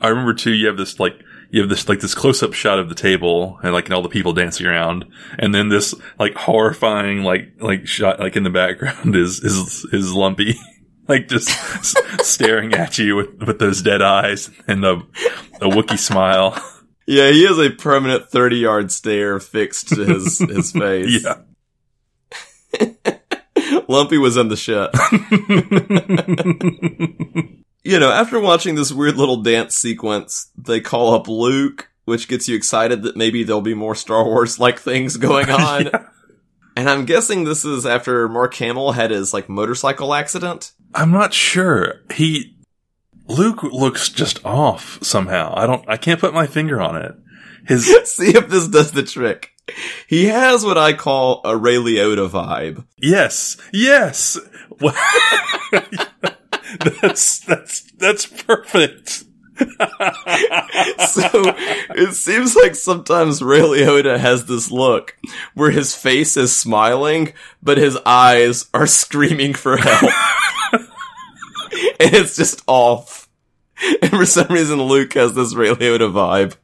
I 0.00 0.08
remember 0.08 0.34
too, 0.34 0.52
you 0.52 0.66
have 0.66 0.76
this 0.76 0.98
like, 0.98 1.14
you 1.50 1.60
have 1.60 1.70
this 1.70 1.88
like 1.88 2.00
this 2.00 2.14
close 2.14 2.42
up 2.42 2.54
shot 2.54 2.78
of 2.78 2.88
the 2.88 2.94
table 2.94 3.58
and 3.62 3.72
like 3.72 3.84
and 3.84 3.94
all 3.94 4.02
the 4.02 4.08
people 4.08 4.32
dancing 4.32 4.66
around. 4.66 5.04
And 5.38 5.54
then 5.54 5.68
this 5.68 5.94
like 6.18 6.34
horrifying 6.34 7.22
like, 7.22 7.52
like 7.60 7.86
shot 7.86 8.18
like 8.18 8.36
in 8.36 8.42
the 8.42 8.50
background 8.50 9.14
is, 9.14 9.40
is, 9.40 9.86
is 9.92 10.12
lumpy. 10.12 10.58
Like 11.08 11.28
just 11.28 11.48
staring 12.24 12.74
at 12.74 12.98
you 12.98 13.16
with, 13.16 13.42
with 13.42 13.58
those 13.58 13.82
dead 13.82 14.02
eyes 14.02 14.50
and 14.66 14.82
the 14.82 15.04
a 15.60 15.66
Wookiee 15.68 15.98
smile. 15.98 16.56
Yeah, 17.06 17.30
he 17.30 17.44
has 17.44 17.58
a 17.58 17.70
permanent 17.70 18.28
30 18.28 18.56
yard 18.56 18.92
stare 18.92 19.40
fixed 19.40 19.88
to 19.88 20.04
his, 20.04 20.38
his 20.48 20.72
face. 20.72 21.24
Yeah. 21.24 21.40
Lumpy 23.88 24.18
was 24.18 24.36
in 24.36 24.48
the 24.48 24.56
shit. 24.56 24.90
you 27.84 27.98
know, 27.98 28.10
after 28.10 28.40
watching 28.40 28.74
this 28.74 28.92
weird 28.92 29.16
little 29.16 29.42
dance 29.42 29.76
sequence, 29.76 30.50
they 30.56 30.80
call 30.80 31.14
up 31.14 31.28
Luke, 31.28 31.90
which 32.04 32.28
gets 32.28 32.48
you 32.48 32.56
excited 32.56 33.02
that 33.02 33.16
maybe 33.16 33.44
there'll 33.44 33.60
be 33.60 33.74
more 33.74 33.94
Star 33.94 34.24
Wars 34.24 34.58
like 34.58 34.78
things 34.78 35.16
going 35.16 35.50
on. 35.50 35.90
And 36.76 36.88
I'm 36.88 37.04
guessing 37.04 37.44
this 37.44 37.64
is 37.64 37.84
after 37.84 38.28
Mark 38.28 38.54
Hamill 38.54 38.92
had 38.92 39.10
his 39.10 39.34
like 39.34 39.48
motorcycle 39.48 40.14
accident. 40.14 40.72
I'm 40.94 41.10
not 41.10 41.32
sure. 41.34 42.00
He, 42.14 42.56
Luke 43.26 43.62
looks 43.62 44.08
just 44.08 44.44
off 44.44 44.98
somehow. 45.02 45.54
I 45.56 45.66
don't, 45.66 45.88
I 45.88 45.96
can't 45.96 46.20
put 46.20 46.34
my 46.34 46.46
finger 46.46 46.80
on 46.80 46.96
it. 46.96 47.14
His, 47.66 47.86
See 48.10 48.36
if 48.36 48.48
this 48.48 48.68
does 48.68 48.92
the 48.92 49.02
trick. 49.02 49.50
He 50.06 50.26
has 50.26 50.64
what 50.64 50.76
I 50.76 50.92
call 50.92 51.40
a 51.44 51.56
Ray 51.56 51.76
Liotta 51.76 52.28
vibe. 52.28 52.84
Yes, 52.98 53.56
yes. 53.72 54.38
that's 56.80 57.40
that's 57.40 57.82
that's 57.92 58.26
perfect. 58.26 59.08
so 59.58 61.28
it 61.94 62.14
seems 62.14 62.56
like 62.56 62.74
sometimes 62.74 63.42
Ray 63.42 63.60
Liotta 63.60 64.18
has 64.18 64.46
this 64.46 64.72
look 64.72 65.16
where 65.54 65.70
his 65.70 65.94
face 65.94 66.36
is 66.36 66.56
smiling, 66.56 67.32
but 67.62 67.78
his 67.78 67.96
eyes 68.04 68.68
are 68.74 68.86
screaming 68.88 69.54
for 69.54 69.76
help. 69.76 70.12
and 72.00 72.14
it's 72.14 72.36
just 72.36 72.62
off. 72.66 73.28
And 74.00 74.10
for 74.10 74.26
some 74.26 74.48
reason, 74.48 74.80
Luke 74.80 75.14
has 75.14 75.34
this 75.34 75.54
Ray 75.54 75.68
Liotta 75.68 76.12
vibe 76.12 76.56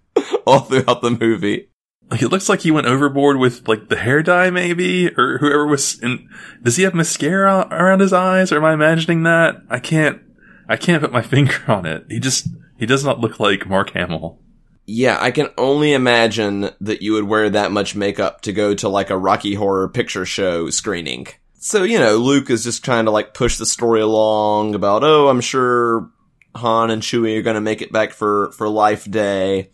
all 0.47 0.61
throughout 0.61 1.03
the 1.03 1.11
movie. 1.11 1.68
Like 2.11 2.23
it 2.23 2.29
looks 2.29 2.49
like 2.49 2.61
he 2.61 2.71
went 2.71 2.87
overboard 2.87 3.37
with 3.37 3.68
like 3.68 3.88
the 3.88 3.97
hair 3.97 4.23
dye, 4.23 4.51
maybe, 4.51 5.09
or 5.09 5.38
whoever 5.38 5.66
was. 5.66 5.99
In, 6.01 6.29
does 6.62 6.77
he 6.77 6.85
have 6.85 6.94
mascara 6.94 7.68
around 7.71 8.01
his 8.01 8.12
eyes, 8.12 8.51
or 8.51 8.57
am 8.57 8.64
I 8.64 8.73
imagining 8.73 9.25
that? 9.25 9.62
I 9.68 9.79
can't. 9.79 10.21
I 10.68 10.77
can't 10.77 11.03
put 11.03 11.12
my 11.12 11.23
finger 11.23 11.61
on 11.66 11.87
it. 11.87 12.07
He 12.09 12.18
just 12.18 12.49
he 12.79 12.87
does 12.87 13.05
not 13.05 13.21
look 13.21 13.40
like 13.40 13.66
Mark 13.66 13.90
Hamill. 13.90 14.38
Yeah, 14.87 15.18
I 15.21 15.33
can 15.33 15.49
only 15.59 15.92
imagine 15.92 16.71
that 16.81 17.03
you 17.03 17.12
would 17.12 17.25
wear 17.25 17.51
that 17.51 17.73
much 17.73 17.94
makeup 17.94 18.40
to 18.42 18.55
go 18.55 18.75
to 18.75 18.88
like 18.88 19.11
a 19.11 19.18
Rocky 19.18 19.55
Horror 19.55 19.88
Picture 19.90 20.25
Show 20.25 20.71
screening. 20.71 21.27
So, 21.59 21.83
you 21.83 21.99
know, 21.99 22.16
Luke 22.16 22.51
is 22.51 22.64
just 22.64 22.85
trying 22.85 23.07
to 23.07 23.11
like 23.11 23.35
push 23.35 23.59
the 23.59 23.66
story 23.66 24.01
along 24.01 24.75
about, 24.75 25.03
oh, 25.03 25.29
I'm 25.29 25.40
sure 25.40 26.11
Han 26.55 26.90
and 26.90 27.03
Chewie 27.03 27.38
are 27.38 27.42
going 27.42 27.55
to 27.55 27.61
make 27.61 27.83
it 27.83 27.92
back 27.92 28.12
for, 28.12 28.53
for 28.53 28.68
Life 28.68 29.11
Day. 29.11 29.71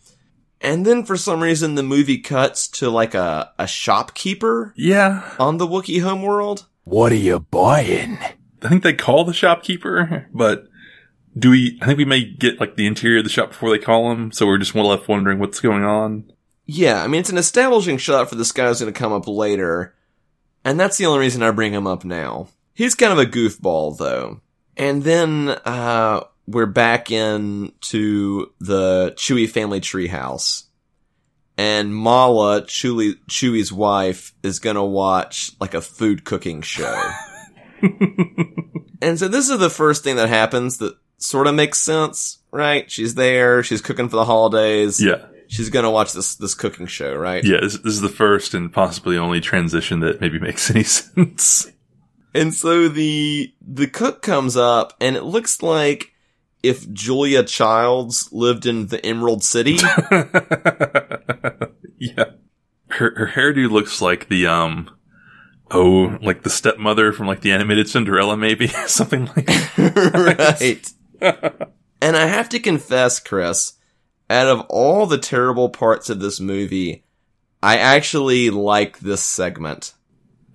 And 0.61 0.85
then 0.85 1.05
for 1.05 1.15
some 1.15 1.43
reason 1.43 1.75
the 1.75 1.83
movie 1.83 2.17
cuts 2.17 2.67
to 2.69 2.89
like 2.89 3.13
a, 3.13 3.51
a 3.59 3.67
shopkeeper 3.67 4.73
Yeah, 4.75 5.35
on 5.37 5.57
the 5.57 5.67
Wookiee 5.67 6.01
homeworld. 6.01 6.65
What 6.85 7.11
are 7.11 7.15
you 7.15 7.39
buying? 7.39 8.17
I 8.63 8.69
think 8.69 8.83
they 8.83 8.93
call 8.93 9.25
the 9.25 9.33
shopkeeper, 9.33 10.27
but 10.33 10.67
do 11.37 11.51
we? 11.51 11.77
I 11.81 11.85
think 11.85 11.97
we 11.97 12.05
may 12.05 12.23
get 12.23 12.59
like 12.59 12.75
the 12.75 12.87
interior 12.87 13.19
of 13.19 13.25
the 13.25 13.29
shop 13.29 13.49
before 13.49 13.69
they 13.69 13.77
call 13.77 14.11
him, 14.11 14.31
so 14.31 14.47
we're 14.47 14.57
just 14.57 14.73
left 14.73 15.07
wondering 15.07 15.37
what's 15.37 15.59
going 15.59 15.83
on. 15.83 16.31
Yeah, 16.65 17.03
I 17.03 17.07
mean, 17.07 17.19
it's 17.19 17.29
an 17.29 17.37
establishing 17.37 17.97
shot 17.97 18.29
for 18.29 18.35
this 18.35 18.51
guy 18.51 18.67
who's 18.67 18.79
going 18.79 18.91
to 18.91 18.97
come 18.97 19.13
up 19.13 19.27
later. 19.27 19.93
And 20.65 20.79
that's 20.79 20.97
the 20.97 21.05
only 21.05 21.19
reason 21.19 21.43
I 21.43 21.51
bring 21.51 21.73
him 21.73 21.85
up 21.85 22.03
now. 22.03 22.47
He's 22.73 22.95
kind 22.95 23.13
of 23.13 23.19
a 23.19 23.25
goofball, 23.25 23.97
though. 23.97 24.41
And 24.75 25.03
then, 25.03 25.49
uh, 25.49 26.23
we're 26.47 26.65
back 26.65 27.11
in 27.11 27.71
to 27.81 28.51
the 28.59 29.13
Chewie 29.15 29.49
family 29.49 29.79
treehouse. 29.79 30.63
And 31.57 31.95
Mala, 31.95 32.63
Chewie, 32.63 33.15
Chewie's 33.29 33.71
wife, 33.71 34.33
is 34.43 34.59
gonna 34.59 34.83
watch, 34.83 35.51
like, 35.61 35.73
a 35.73 35.81
food 35.81 36.25
cooking 36.25 36.61
show. 36.61 36.99
and 39.01 39.17
so 39.17 39.27
this 39.27 39.49
is 39.49 39.59
the 39.59 39.69
first 39.69 40.03
thing 40.03 40.17
that 40.17 40.29
happens 40.29 40.79
that 40.79 40.97
sort 41.17 41.47
of 41.47 41.55
makes 41.55 41.79
sense, 41.79 42.39
right? 42.51 42.89
She's 42.91 43.15
there, 43.15 43.63
she's 43.63 43.81
cooking 43.81 44.09
for 44.09 44.17
the 44.17 44.25
holidays. 44.25 45.01
Yeah, 45.01 45.25
She's 45.47 45.69
gonna 45.69 45.91
watch 45.91 46.13
this, 46.13 46.35
this 46.35 46.55
cooking 46.55 46.87
show, 46.87 47.15
right? 47.15 47.43
yeah. 47.43 47.59
This, 47.61 47.77
this 47.77 47.93
is 47.93 48.01
the 48.01 48.09
first 48.09 48.53
and 48.53 48.71
possibly 48.71 49.17
only 49.17 49.41
transition 49.41 49.99
that 50.01 50.21
maybe 50.21 50.39
makes 50.39 50.69
any 50.71 50.83
sense. 50.83 51.71
And 52.33 52.53
so 52.53 52.89
the 52.89 53.53
the 53.65 53.87
cook 53.87 54.21
comes 54.21 54.57
up, 54.57 54.93
and 54.99 55.15
it 55.15 55.23
looks 55.23 55.61
like 55.61 56.11
if 56.61 56.91
Julia 56.91 57.43
Childs 57.43 58.29
lived 58.33 58.65
in 58.65 58.87
the 58.87 59.03
Emerald 59.05 59.43
City. 59.43 59.73
yeah, 61.97 62.25
her 62.89 63.13
her 63.15 63.31
hairdo 63.33 63.69
looks 63.69 64.01
like 64.01 64.27
the 64.27 64.47
um. 64.47 64.89
Oh, 65.71 66.19
like 66.21 66.43
the 66.43 66.51
stepmother 66.51 67.11
from 67.11 67.25
like 67.25 67.41
the 67.41 67.51
animated 67.51 67.89
Cinderella, 67.89 68.37
maybe 68.37 68.67
something 68.87 69.25
like. 69.25 69.47
that. 69.47 70.91
right. 71.21 71.69
and 72.01 72.15
I 72.15 72.27
have 72.27 72.49
to 72.49 72.59
confess, 72.59 73.19
Chris, 73.19 73.73
out 74.29 74.47
of 74.47 74.61
all 74.69 75.05
the 75.05 75.17
terrible 75.17 75.69
parts 75.69 76.09
of 76.09 76.19
this 76.19 76.39
movie, 76.39 77.03
I 77.61 77.77
actually 77.77 78.49
like 78.49 78.99
this 78.99 79.23
segment. 79.23 79.93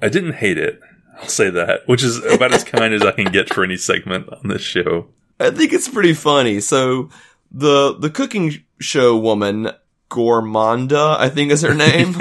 I 0.02 0.08
didn't 0.08 0.34
hate 0.34 0.58
it. 0.58 0.80
I'll 1.20 1.28
say 1.28 1.50
that, 1.50 1.80
which 1.86 2.02
is 2.02 2.24
about 2.24 2.54
as 2.54 2.64
kind 2.64 2.94
as 2.94 3.02
I 3.02 3.12
can 3.12 3.30
get 3.30 3.52
for 3.52 3.62
any 3.62 3.76
segment 3.76 4.28
on 4.30 4.48
this 4.48 4.62
show. 4.62 5.08
I 5.38 5.50
think 5.50 5.72
it's 5.72 5.88
pretty 5.88 6.14
funny. 6.14 6.60
So 6.60 7.10
the 7.50 7.94
the 7.98 8.10
cooking 8.10 8.62
show 8.78 9.16
woman, 9.18 9.70
Gormaanda, 10.10 11.18
I 11.18 11.28
think 11.28 11.52
is 11.52 11.62
her 11.62 11.74
name, 11.74 12.16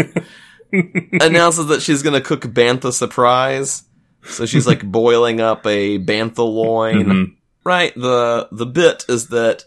announces 1.21 1.67
that 1.67 1.81
she's 1.81 2.03
gonna 2.03 2.21
cook 2.21 2.41
bantha 2.41 2.91
surprise. 2.91 3.83
So 4.23 4.45
she's 4.45 4.67
like 4.67 4.83
boiling 4.91 5.39
up 5.39 5.65
a 5.65 5.99
bantha 5.99 6.39
loin. 6.39 7.05
Mhm. 7.05 7.35
Right. 7.63 7.93
The 7.95 8.47
the 8.51 8.65
bit 8.65 9.05
is 9.07 9.27
that 9.27 9.65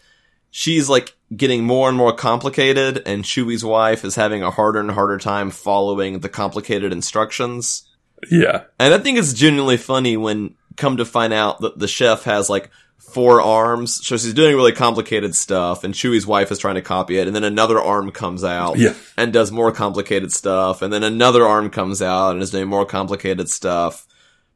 she's 0.50 0.88
like 0.88 1.14
getting 1.36 1.64
more 1.64 1.88
and 1.88 1.96
more 1.96 2.12
complicated, 2.14 3.02
and 3.06 3.24
Chewie's 3.24 3.64
wife 3.64 4.04
is 4.04 4.14
having 4.16 4.42
a 4.42 4.50
harder 4.50 4.80
and 4.80 4.90
harder 4.90 5.18
time 5.18 5.50
following 5.50 6.20
the 6.20 6.28
complicated 6.28 6.92
instructions. 6.92 7.88
Yeah, 8.30 8.64
And 8.78 8.94
I 8.94 8.98
think 8.98 9.18
it's 9.18 9.32
genuinely 9.32 9.76
funny 9.76 10.16
when 10.16 10.54
come 10.76 10.98
to 10.98 11.04
find 11.04 11.32
out 11.32 11.60
that 11.60 11.78
the 11.78 11.88
chef 11.88 12.22
has 12.24 12.48
like 12.48 12.70
four 12.98 13.42
arms. 13.42 14.06
So 14.06 14.16
she's 14.16 14.32
doing 14.32 14.54
really 14.54 14.72
complicated 14.72 15.34
stuff 15.34 15.82
and 15.84 15.92
Chewie's 15.92 16.26
wife 16.26 16.50
is 16.52 16.58
trying 16.58 16.76
to 16.76 16.82
copy 16.82 17.18
it. 17.18 17.26
And 17.26 17.34
then 17.36 17.44
another 17.44 17.80
arm 17.80 18.10
comes 18.12 18.44
out 18.44 18.78
Yeah. 18.78 18.94
and 19.18 19.32
does 19.32 19.50
more 19.50 19.72
complicated 19.72 20.32
stuff. 20.32 20.82
And 20.82 20.92
then 20.92 21.02
another 21.02 21.44
arm 21.46 21.68
comes 21.68 22.00
out 22.00 22.30
and 22.30 22.42
is 22.42 22.52
doing 22.52 22.68
more 22.68 22.86
complicated 22.86 23.50
stuff 23.50 24.06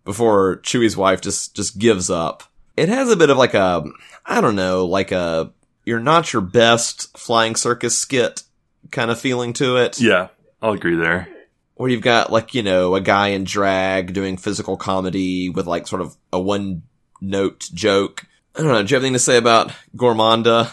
before 0.04 0.58
Chewie's 0.62 0.96
wife 0.96 1.20
just, 1.20 1.54
just 1.56 1.76
gives 1.78 2.08
up. 2.08 2.44
It 2.76 2.88
has 2.88 3.10
a 3.10 3.16
bit 3.16 3.30
of 3.30 3.36
like 3.36 3.54
a, 3.54 3.84
I 4.24 4.40
don't 4.40 4.56
know, 4.56 4.86
like 4.86 5.10
a, 5.10 5.52
you're 5.86 6.00
not 6.00 6.32
your 6.32 6.42
best 6.42 7.16
flying 7.16 7.54
circus 7.56 7.96
skit 7.96 8.42
kind 8.90 9.10
of 9.10 9.18
feeling 9.18 9.52
to 9.54 9.76
it 9.76 9.98
yeah, 10.00 10.28
I'll 10.60 10.72
agree 10.72 10.96
there. 10.96 11.28
where 11.74 11.88
you've 11.88 12.02
got 12.02 12.30
like 12.30 12.54
you 12.54 12.62
know 12.62 12.94
a 12.94 13.00
guy 13.00 13.28
in 13.28 13.44
drag 13.44 14.12
doing 14.12 14.36
physical 14.36 14.76
comedy 14.76 15.48
with 15.48 15.66
like 15.66 15.86
sort 15.86 16.02
of 16.02 16.16
a 16.32 16.40
one 16.40 16.82
note 17.20 17.68
joke. 17.72 18.26
I 18.54 18.62
don't 18.62 18.72
know. 18.72 18.82
Do 18.82 18.90
you 18.90 18.96
have 18.96 19.02
anything 19.02 19.12
to 19.14 19.18
say 19.18 19.36
about 19.36 19.72
Gormaanda? 19.96 20.72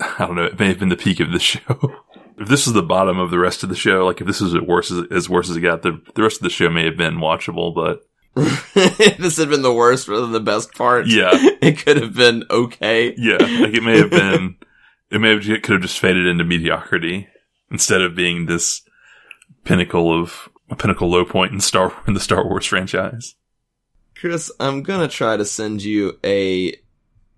I 0.00 0.26
don't 0.26 0.34
know. 0.36 0.44
It 0.44 0.58
may 0.58 0.68
have 0.68 0.78
been 0.78 0.88
the 0.88 0.96
peak 0.96 1.20
of 1.20 1.30
the 1.32 1.38
show. 1.50 1.60
if 2.38 2.48
this 2.48 2.66
is 2.66 2.72
the 2.72 2.82
bottom 2.82 3.18
of 3.18 3.30
the 3.30 3.38
rest 3.38 3.62
of 3.62 3.68
the 3.68 3.76
show, 3.76 4.06
like 4.06 4.20
if 4.20 4.26
this 4.26 4.40
is 4.40 4.54
as 4.54 4.60
worse 4.62 4.90
as, 4.90 5.04
as 5.10 5.28
worse 5.28 5.50
as 5.50 5.56
it 5.56 5.60
got, 5.60 5.82
the 5.82 6.00
the 6.14 6.22
rest 6.22 6.38
of 6.38 6.42
the 6.42 6.50
show 6.50 6.70
may 6.70 6.84
have 6.84 6.96
been 6.96 7.16
watchable. 7.16 7.74
But 7.74 8.08
this 8.74 9.36
had 9.38 9.50
been 9.50 9.62
the 9.62 9.74
worst 9.74 10.08
rather 10.08 10.22
than 10.22 10.32
the 10.32 10.40
best 10.40 10.72
part, 10.74 11.06
yeah, 11.06 11.30
it 11.34 11.84
could 11.84 12.00
have 12.00 12.14
been 12.14 12.44
okay. 12.50 13.14
yeah, 13.16 13.38
like 13.38 13.74
it 13.74 13.82
may 13.82 13.98
have 13.98 14.10
been. 14.10 14.56
It 15.10 15.20
may 15.20 15.30
have 15.30 15.48
it 15.48 15.62
could 15.64 15.72
have 15.72 15.82
just 15.82 15.98
faded 15.98 16.26
into 16.26 16.44
mediocrity 16.44 17.28
instead 17.70 18.00
of 18.00 18.14
being 18.14 18.46
this 18.46 18.82
pinnacle 19.64 20.18
of 20.18 20.48
a 20.70 20.76
pinnacle 20.76 21.10
low 21.10 21.24
point 21.24 21.52
in 21.52 21.60
Star 21.60 21.92
in 22.06 22.14
the 22.14 22.20
Star 22.20 22.46
Wars 22.46 22.66
franchise. 22.66 23.34
Chris, 24.14 24.52
I'm 24.60 24.82
gonna 24.82 25.08
try 25.08 25.36
to 25.36 25.44
send 25.44 25.82
you 25.82 26.18
a 26.24 26.76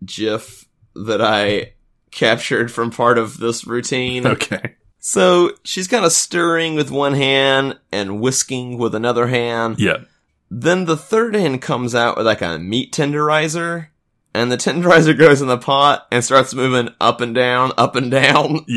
GIF 0.05 0.67
that 0.95 1.23
I 1.23 1.73
captured 2.11 2.71
from 2.71 2.91
part 2.91 3.17
of 3.17 3.39
this 3.39 3.67
routine. 3.67 4.27
Okay. 4.27 4.75
So 4.99 5.53
she's 5.65 5.89
kind 5.89 6.05
of 6.05 6.13
stirring 6.13 6.75
with 6.75 6.91
one 6.91 7.15
hand 7.15 7.79
and 7.91 8.21
whisking 8.21 8.79
with 8.79 8.95
another 8.95 9.27
hand. 9.27 9.81
Yeah. 9.81 10.05
Then 10.55 10.85
the 10.85 10.99
third 10.99 11.35
hand 11.35 11.63
comes 11.63 11.95
out 11.95 12.19
with 12.19 12.27
like 12.27 12.43
a 12.43 12.59
meat 12.59 12.93
tenderizer, 12.93 13.87
and 14.35 14.53
the 14.53 14.57
tenderizer 14.59 15.17
goes 15.17 15.41
in 15.41 15.49
the 15.49 15.57
pot 15.57 16.07
and 16.13 16.23
starts 16.23 16.53
moving 16.53 16.91
up 17.01 17.23
and 17.23 17.35
down, 17.35 17.73
up 17.79 17.97
and 17.97 18.11
down. 18.11 18.67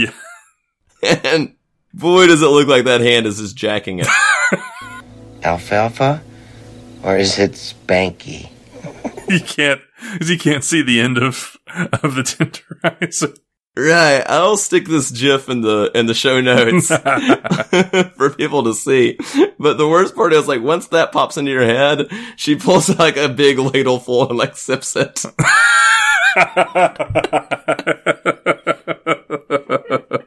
Yeah. 1.04 1.20
And 1.24 1.56
boy, 1.94 2.26
does 2.26 2.42
it 2.42 2.48
look 2.48 2.68
like 2.68 2.86
that 2.86 3.02
hand 3.02 3.28
is 3.28 3.40
just 3.40 3.56
jacking 3.56 4.00
it. 4.00 4.08
Alfalfa? 5.44 6.24
Or 7.04 7.18
is 7.18 7.38
it 7.38 7.52
Spanky? 7.52 8.50
He 9.28 9.40
can't 9.40 9.82
because 10.14 10.30
he 10.30 10.38
can't 10.38 10.64
see 10.64 10.82
the 10.82 11.00
end 11.02 11.18
of 11.20 11.58
of 11.68 12.16
the 12.16 12.24
tenderizer. 12.24 13.38
Right. 13.78 14.24
I'll 14.28 14.58
stick 14.58 14.86
this 14.86 15.12
GIF 15.12 15.50
in 15.50 15.62
the 15.62 15.92
in 15.94 16.06
the 16.06 16.14
show 16.14 16.42
notes 16.42 16.88
for 18.18 18.30
people 18.32 18.64
to 18.64 18.74
see. 18.74 19.18
But 19.60 19.78
the 19.78 19.88
worst 19.88 20.16
part 20.16 20.34
is 20.34 20.48
like 20.48 20.62
once 20.62 20.88
that 20.88 21.12
pops 21.12 21.38
into 21.38 21.52
your 21.52 21.66
head, 21.66 22.08
she 22.36 22.56
pulls 22.56 22.90
like 22.98 23.18
a 23.18 23.30
big 23.30 23.60
ladle 23.60 24.00
full 24.00 24.30
and 24.30 24.38
like 24.38 24.58
sips 24.58 24.96
it. 24.96 25.24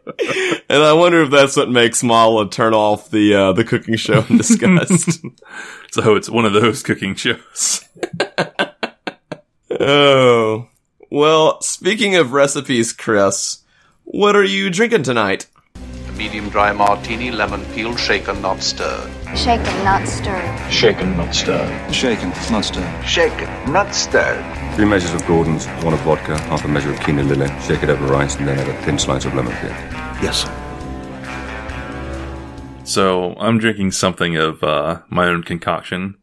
And 0.70 0.82
I 0.82 0.92
wonder 0.92 1.22
if 1.22 1.30
that's 1.30 1.56
what 1.56 1.70
makes 1.70 2.02
Mala 2.02 2.50
turn 2.50 2.74
off 2.74 3.10
the 3.10 3.34
uh, 3.34 3.52
the 3.52 3.64
cooking 3.64 3.96
show 3.96 4.24
in 4.28 4.36
disgust. 4.36 5.20
so 5.92 6.14
it's 6.14 6.28
one 6.28 6.44
of 6.44 6.52
those 6.52 6.82
cooking 6.82 7.14
shows. 7.14 7.84
oh. 9.80 10.68
Well, 11.10 11.58
speaking 11.62 12.16
of 12.16 12.32
recipes, 12.32 12.92
Chris, 12.92 13.60
what 14.04 14.36
are 14.36 14.44
you 14.44 14.68
drinking 14.68 15.04
tonight? 15.04 15.46
A 16.06 16.12
medium 16.12 16.50
dry 16.50 16.70
martini, 16.72 17.30
lemon 17.30 17.64
peel, 17.72 17.96
shaken, 17.96 18.42
not 18.42 18.62
stirred. 18.62 19.10
Shaken, 19.34 19.84
not 19.84 20.06
stirred. 20.06 20.70
Shaken, 20.70 21.16
not 21.16 21.34
stirred. 21.34 21.94
Shaken, 21.94 22.28
not 22.50 22.62
stirred. 22.62 23.06
Shaken, 23.06 23.72
not 23.72 23.94
stirred. 23.94 24.74
Three 24.76 24.84
measures 24.84 25.14
of 25.14 25.26
Gordon's, 25.26 25.64
one 25.82 25.94
of 25.94 26.00
vodka, 26.00 26.36
half 26.42 26.66
a 26.66 26.68
measure 26.68 26.92
of 26.92 27.00
Kina 27.00 27.22
Lillet. 27.22 27.58
Shake 27.66 27.82
it 27.82 27.88
over 27.88 28.14
ice, 28.14 28.36
and 28.36 28.46
then 28.46 28.58
add 28.58 28.68
a 28.68 28.82
thin 28.82 28.98
slice 28.98 29.24
of 29.24 29.34
lemon 29.34 29.54
peel. 29.62 29.70
Yes. 30.22 30.44
So 32.84 33.34
I'm 33.38 33.56
drinking 33.56 33.92
something 33.92 34.36
of 34.36 34.62
uh, 34.62 35.00
my 35.08 35.26
own 35.26 35.42
concoction. 35.42 36.18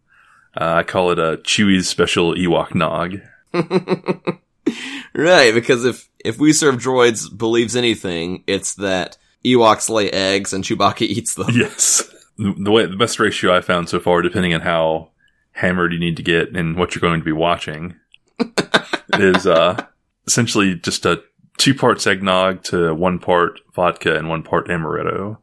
Uh, 0.55 0.75
I 0.75 0.83
call 0.83 1.09
it 1.09 1.17
a 1.17 1.37
Chewie's 1.37 1.89
special 1.89 2.35
Ewok 2.35 2.75
Nog. 2.75 3.21
right, 5.15 5.53
because 5.53 5.85
if 5.85 6.09
if 6.23 6.37
we 6.39 6.53
serve 6.53 6.75
droids 6.75 7.35
believes 7.35 7.75
anything, 7.75 8.43
it's 8.47 8.75
that 8.75 9.17
Ewoks 9.45 9.89
lay 9.89 10.09
eggs 10.09 10.53
and 10.53 10.63
Chewbacca 10.63 11.01
eats 11.07 11.35
them. 11.35 11.51
Yes. 11.51 12.11
The 12.37 12.71
way 12.71 12.85
the 12.85 12.97
best 12.97 13.19
ratio 13.19 13.55
I 13.55 13.61
found 13.61 13.87
so 13.89 13.99
far, 13.99 14.21
depending 14.21 14.53
on 14.53 14.61
how 14.61 15.09
hammered 15.51 15.93
you 15.93 15.99
need 15.99 16.17
to 16.17 16.23
get 16.23 16.53
and 16.53 16.75
what 16.75 16.93
you're 16.93 17.01
going 17.01 17.21
to 17.21 17.25
be 17.25 17.31
watching, 17.31 17.95
is 19.13 19.47
uh 19.47 19.85
essentially 20.27 20.75
just 20.75 21.05
a 21.05 21.23
two 21.57 21.73
parts 21.73 22.05
eggnog 22.05 22.63
to 22.63 22.93
one 22.93 23.19
part 23.19 23.61
vodka 23.73 24.17
and 24.17 24.27
one 24.27 24.43
part 24.43 24.67
amaretto. 24.67 25.37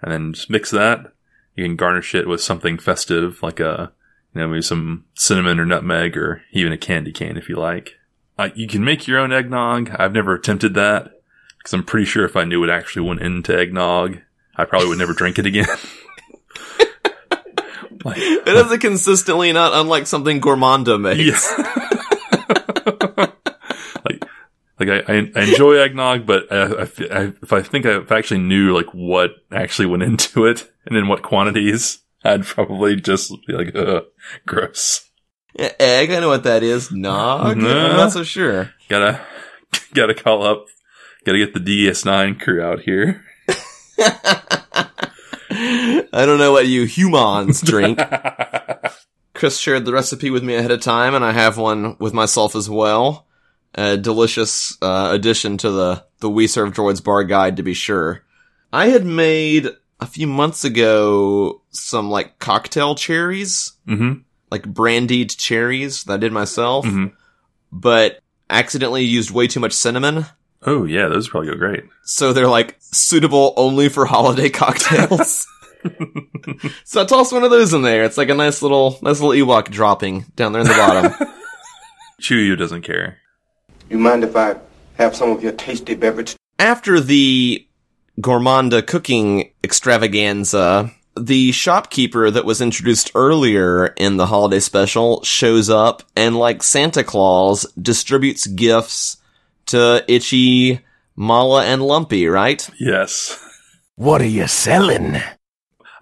And 0.00 0.12
then 0.12 0.32
just 0.32 0.50
mix 0.50 0.70
that. 0.70 1.12
You 1.56 1.64
can 1.64 1.76
garnish 1.76 2.14
it 2.14 2.26
with 2.26 2.42
something 2.42 2.78
festive, 2.78 3.42
like 3.42 3.60
a 3.60 3.92
you 4.34 4.40
know, 4.40 4.48
maybe 4.48 4.62
some 4.62 5.04
cinnamon 5.14 5.60
or 5.60 5.64
nutmeg 5.64 6.16
or 6.16 6.42
even 6.52 6.72
a 6.72 6.78
candy 6.78 7.12
cane 7.12 7.36
if 7.36 7.48
you 7.48 7.56
like. 7.56 7.96
Uh, 8.36 8.50
you 8.54 8.66
can 8.66 8.84
make 8.84 9.06
your 9.06 9.18
own 9.18 9.32
eggnog. 9.32 9.90
I've 9.90 10.12
never 10.12 10.34
attempted 10.34 10.74
that 10.74 11.20
because 11.58 11.72
I'm 11.72 11.84
pretty 11.84 12.06
sure 12.06 12.24
if 12.24 12.36
I 12.36 12.44
knew 12.44 12.60
what 12.60 12.70
actually 12.70 13.08
went 13.08 13.22
into 13.22 13.56
eggnog, 13.56 14.18
I 14.56 14.64
probably 14.64 14.88
would 14.88 14.98
never 14.98 15.12
drink 15.12 15.38
it 15.38 15.46
again. 15.46 15.66
like, 18.04 18.18
it 18.18 18.48
is 18.48 18.72
a 18.72 18.78
consistently 18.78 19.52
not 19.52 19.72
unlike 19.72 20.06
something 20.06 20.40
Gormaanda 20.40 21.00
makes. 21.00 21.50
Yeah. 21.56 21.72
like, 24.04 24.24
like 24.78 25.08
I, 25.08 25.14
I 25.14 25.42
enjoy 25.42 25.76
eggnog, 25.76 26.26
but 26.26 26.52
I, 26.52 26.82
I, 26.82 27.32
if 27.40 27.52
I 27.52 27.62
think 27.62 27.86
I, 27.86 28.00
if 28.00 28.12
I 28.12 28.18
actually 28.18 28.40
knew 28.40 28.74
like 28.76 28.92
what 28.92 29.30
actually 29.52 29.86
went 29.86 30.02
into 30.02 30.44
it 30.44 30.70
and 30.86 30.96
in 30.96 31.08
what 31.08 31.22
quantities, 31.22 32.00
I'd 32.24 32.44
probably 32.44 32.96
just 32.96 33.32
be 33.46 33.52
like, 33.52 33.74
Ugh, 33.74 34.04
gross. 34.44 35.08
Egg, 35.56 36.10
I 36.10 36.20
know 36.20 36.28
what 36.28 36.44
that 36.44 36.62
is. 36.62 36.90
Nog? 36.90 37.56
No. 37.56 37.86
I'm 37.86 37.96
not 37.96 38.12
so 38.12 38.22
sure. 38.24 38.72
Gotta, 38.88 39.20
gotta 39.94 40.14
call 40.14 40.44
up, 40.44 40.66
gotta 41.24 41.38
get 41.38 41.54
the 41.54 41.60
DS9 41.60 42.40
crew 42.40 42.62
out 42.62 42.80
here. 42.80 43.24
I 46.12 46.26
don't 46.26 46.38
know 46.38 46.52
what 46.52 46.66
you 46.66 46.84
humans 46.84 47.60
drink. 47.60 48.00
Chris 49.34 49.58
shared 49.58 49.84
the 49.84 49.92
recipe 49.92 50.30
with 50.30 50.42
me 50.42 50.54
ahead 50.54 50.70
of 50.70 50.80
time, 50.80 51.14
and 51.14 51.24
I 51.24 51.32
have 51.32 51.58
one 51.58 51.96
with 51.98 52.12
myself 52.12 52.54
as 52.56 52.70
well. 52.70 53.26
A 53.74 53.96
delicious 53.96 54.78
uh, 54.80 55.10
addition 55.12 55.58
to 55.58 55.70
the 55.70 56.04
the 56.20 56.30
We 56.30 56.46
Serve 56.46 56.72
Droids 56.72 57.02
bar 57.02 57.24
guide, 57.24 57.56
to 57.56 57.62
be 57.62 57.74
sure. 57.74 58.22
I 58.72 58.88
had 58.88 59.04
made 59.04 59.68
a 60.00 60.06
few 60.06 60.26
months 60.26 60.64
ago 60.64 61.62
some 61.70 62.10
like 62.10 62.38
cocktail 62.38 62.94
cherries, 62.94 63.72
mm-hmm. 63.86 64.20
Like 64.54 64.72
brandied 64.72 65.30
cherries 65.30 66.04
that 66.04 66.12
I 66.12 66.16
did 66.18 66.30
myself, 66.30 66.86
mm-hmm. 66.86 67.06
but 67.72 68.20
accidentally 68.48 69.02
used 69.02 69.32
way 69.32 69.48
too 69.48 69.58
much 69.58 69.72
cinnamon. 69.72 70.26
Oh 70.62 70.84
yeah, 70.84 71.08
those 71.08 71.28
probably 71.28 71.50
go 71.50 71.56
great. 71.56 71.82
So 72.04 72.32
they're 72.32 72.46
like 72.46 72.76
suitable 72.78 73.52
only 73.56 73.88
for 73.88 74.06
holiday 74.14 74.50
cocktails. 74.50 75.48
so 76.84 77.02
I 77.02 77.04
toss 77.04 77.32
one 77.32 77.42
of 77.42 77.50
those 77.50 77.74
in 77.74 77.82
there. 77.82 78.04
It's 78.04 78.16
like 78.16 78.28
a 78.28 78.34
nice 78.34 78.62
little, 78.62 78.96
nice 79.02 79.20
little 79.20 79.30
Ewok 79.30 79.70
dropping 79.70 80.26
down 80.36 80.52
there 80.52 80.62
in 80.62 80.68
the 80.68 80.74
bottom. 80.74 81.12
Chuyu 82.22 82.56
doesn't 82.56 82.82
care. 82.82 83.18
You 83.90 83.98
mind 83.98 84.22
if 84.22 84.36
I 84.36 84.54
have 84.98 85.16
some 85.16 85.32
of 85.32 85.42
your 85.42 85.50
tasty 85.50 85.96
beverage? 85.96 86.36
After 86.60 87.00
the 87.00 87.66
Gormaanda 88.20 88.86
cooking 88.86 89.52
extravaganza, 89.64 90.92
the 91.16 91.52
shopkeeper 91.52 92.30
that 92.30 92.44
was 92.44 92.60
introduced 92.60 93.12
earlier 93.14 93.86
in 93.96 94.16
the 94.16 94.26
holiday 94.26 94.60
special 94.60 95.22
shows 95.22 95.70
up 95.70 96.02
and 96.16 96.36
like 96.36 96.62
Santa 96.62 97.04
Claus 97.04 97.64
distributes 97.80 98.46
gifts 98.46 99.18
to 99.66 100.04
Itchy, 100.08 100.80
Mala, 101.16 101.64
and 101.64 101.82
Lumpy, 101.82 102.26
right? 102.26 102.68
Yes. 102.78 103.40
What 103.96 104.20
are 104.20 104.26
you 104.26 104.48
selling? 104.48 105.20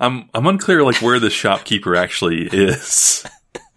I'm 0.01 0.29
I'm 0.35 0.46
unclear 0.46 0.83
like 0.83 1.03
where 1.03 1.20
the 1.20 1.31
shopkeeper 1.31 1.94
actually 1.94 2.48
is. 2.51 3.25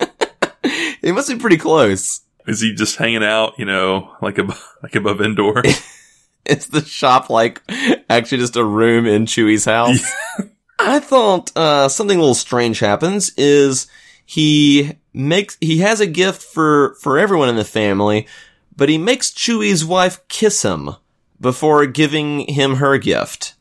it 0.63 1.13
must 1.13 1.29
be 1.29 1.37
pretty 1.37 1.57
close. 1.57 2.21
Is 2.47 2.61
he 2.61 2.73
just 2.73 2.95
hanging 2.95 3.23
out, 3.23 3.59
you 3.59 3.65
know, 3.65 4.15
like 4.21 4.37
a 4.37 4.47
like 4.81 4.95
above 4.95 5.21
indoor? 5.21 5.63
is 6.45 6.67
the 6.67 6.83
shop 6.83 7.29
like 7.29 7.61
actually 8.09 8.37
just 8.37 8.55
a 8.55 8.63
room 8.63 9.05
in 9.05 9.25
Chewie's 9.25 9.65
house? 9.65 10.01
Yeah. 10.39 10.45
I 10.79 10.99
thought 10.99 11.55
uh, 11.55 11.89
something 11.89 12.17
a 12.17 12.21
little 12.21 12.35
strange 12.35 12.79
happens 12.79 13.31
is 13.37 13.87
he 14.25 14.97
makes 15.13 15.57
he 15.61 15.79
has 15.79 15.99
a 16.01 16.07
gift 16.07 16.41
for 16.41 16.95
for 17.01 17.17
everyone 17.17 17.49
in 17.49 17.55
the 17.55 17.63
family, 17.63 18.27
but 18.75 18.89
he 18.89 18.97
makes 18.97 19.31
Chewie's 19.31 19.85
wife 19.85 20.25
kiss 20.27 20.63
him 20.63 20.95
before 21.39 21.85
giving 21.85 22.41
him 22.41 22.75
her 22.75 22.97
gift. 22.97 23.55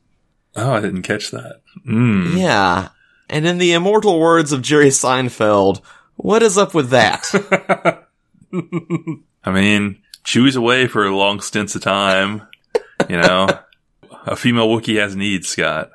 Oh, 0.56 0.72
I 0.72 0.80
didn't 0.80 1.02
catch 1.02 1.30
that. 1.30 1.60
Mm. 1.86 2.36
Yeah. 2.36 2.88
And 3.28 3.46
in 3.46 3.58
the 3.58 3.72
immortal 3.72 4.20
words 4.20 4.52
of 4.52 4.62
Jerry 4.62 4.88
Seinfeld, 4.88 5.80
what 6.16 6.42
is 6.42 6.56
up 6.56 6.74
with 6.74 6.90
that? 6.90 7.28
I 9.44 9.50
mean, 9.50 10.02
Chewie's 10.24 10.56
away 10.56 10.86
for 10.86 11.10
long 11.10 11.40
stints 11.40 11.74
of 11.74 11.82
time. 11.82 12.42
You 13.08 13.20
know, 13.20 13.48
a 14.26 14.36
female 14.36 14.68
Wookiee 14.68 15.00
has 15.00 15.16
needs, 15.16 15.48
Scott. 15.48 15.90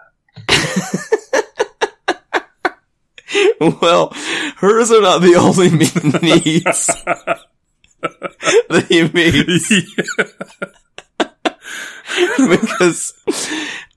well, 3.59 4.11
hers 4.57 4.91
are 4.91 5.01
not 5.01 5.21
the 5.21 5.35
only 5.35 5.69
needs 6.21 6.87
that 8.69 8.85
he 8.87 9.03
meets. 9.09 9.69
because 12.37 13.13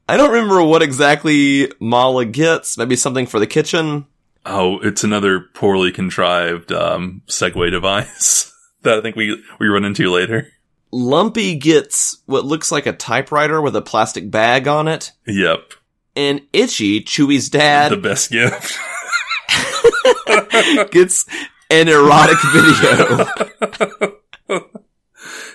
I 0.08 0.16
don't 0.16 0.32
remember 0.32 0.62
what 0.62 0.82
exactly 0.82 1.72
Mala 1.80 2.24
gets. 2.24 2.76
Maybe 2.76 2.96
something 2.96 3.26
for 3.26 3.38
the 3.38 3.46
kitchen. 3.46 4.06
Oh, 4.44 4.78
it's 4.80 5.04
another 5.04 5.40
poorly 5.54 5.92
contrived 5.92 6.72
um, 6.72 7.22
Segway 7.28 7.70
device 7.70 8.52
that 8.82 8.98
I 8.98 9.00
think 9.00 9.16
we 9.16 9.42
we 9.58 9.68
run 9.68 9.84
into 9.84 10.10
later. 10.10 10.48
Lumpy 10.90 11.54
gets 11.54 12.18
what 12.26 12.44
looks 12.44 12.70
like 12.70 12.86
a 12.86 12.92
typewriter 12.92 13.62
with 13.62 13.76
a 13.76 13.82
plastic 13.82 14.30
bag 14.30 14.68
on 14.68 14.88
it. 14.88 15.12
Yep. 15.26 15.72
And 16.14 16.42
Itchy, 16.52 17.00
Chewie's 17.00 17.48
dad, 17.48 17.92
the 17.92 17.96
best 17.96 18.30
gift, 18.30 18.76
gets 20.90 21.26
an 21.70 21.88
erotic 21.88 22.38
video. 22.52 23.26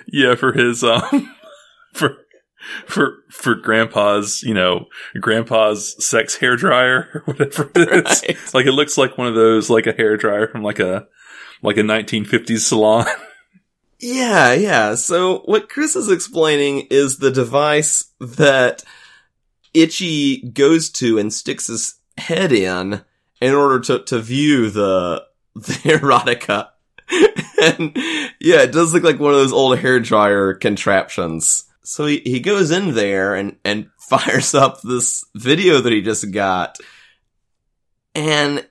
yeah, 0.08 0.36
for 0.36 0.54
his 0.54 0.84
um, 0.84 1.36
for 1.94 2.18
for 2.86 3.24
for 3.30 3.56
grandpa's, 3.56 4.44
you 4.44 4.54
know, 4.54 4.88
grandpa's 5.20 6.04
sex 6.06 6.36
hair 6.36 6.56
dryer 6.56 7.10
or 7.14 7.22
whatever 7.26 7.72
it 7.76 8.06
is. 8.06 8.24
Right. 8.28 8.38
Like 8.54 8.66
it 8.66 8.74
looks 8.74 8.98
like 8.98 9.18
one 9.18 9.28
of 9.28 9.36
those, 9.36 9.70
like 9.70 9.88
a 9.88 9.94
hair 9.94 10.18
dryer 10.18 10.48
from 10.48 10.64
like 10.64 10.80
a 10.80 11.08
like 11.62 11.78
a 11.78 11.82
1950s 11.82 12.60
salon. 12.60 13.06
Yeah, 14.00 14.54
yeah. 14.54 14.96
So 14.96 15.40
what 15.46 15.70
Chris 15.70 15.96
is 15.96 16.12
explaining 16.12 16.88
is 16.92 17.18
the 17.18 17.32
device 17.32 18.12
that 18.20 18.84
Itchy 19.74 20.50
goes 20.50 20.90
to 20.92 21.18
and 21.18 21.34
sticks 21.34 21.68
his 21.68 21.96
head 22.18 22.52
in 22.52 23.02
in 23.42 23.54
order 23.54 23.80
to, 23.80 24.00
to 24.06 24.20
view 24.20 24.70
the, 24.70 25.24
the 25.56 25.74
erotica. 25.84 26.70
and 27.62 27.96
yeah, 28.40 28.64
it 28.64 28.72
does 28.72 28.94
look 28.94 29.04
like 29.04 29.20
one 29.20 29.34
of 29.34 29.40
those 29.40 29.54
old 29.54 29.80
hair 29.80 30.00
dryer 30.00 30.54
contraptions. 30.54 31.66
So 31.84 32.06
he, 32.06 32.20
he 32.20 32.40
goes 32.42 32.72
in 32.72 32.94
there 32.96 33.36
and, 33.36 33.56
and 33.64 33.90
fires 34.10 34.54
up 34.54 34.82
this 34.82 35.24
video 35.36 35.82
that 35.82 35.94
he 35.94 36.02
just 36.02 36.32
got. 36.32 36.78
And 38.14 38.68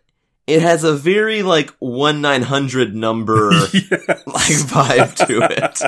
it 0.47 0.63
has 0.63 0.85
a 0.85 0.95
very 0.95 1.43
like 1.43 1.71
one 1.79 2.21
nine 2.21 2.43
hundred 2.43 2.95
number 2.95 3.51
yes. 3.73 4.27
like 4.27 4.57
vibe 4.69 5.15
to 5.27 5.41
it. 5.51 5.83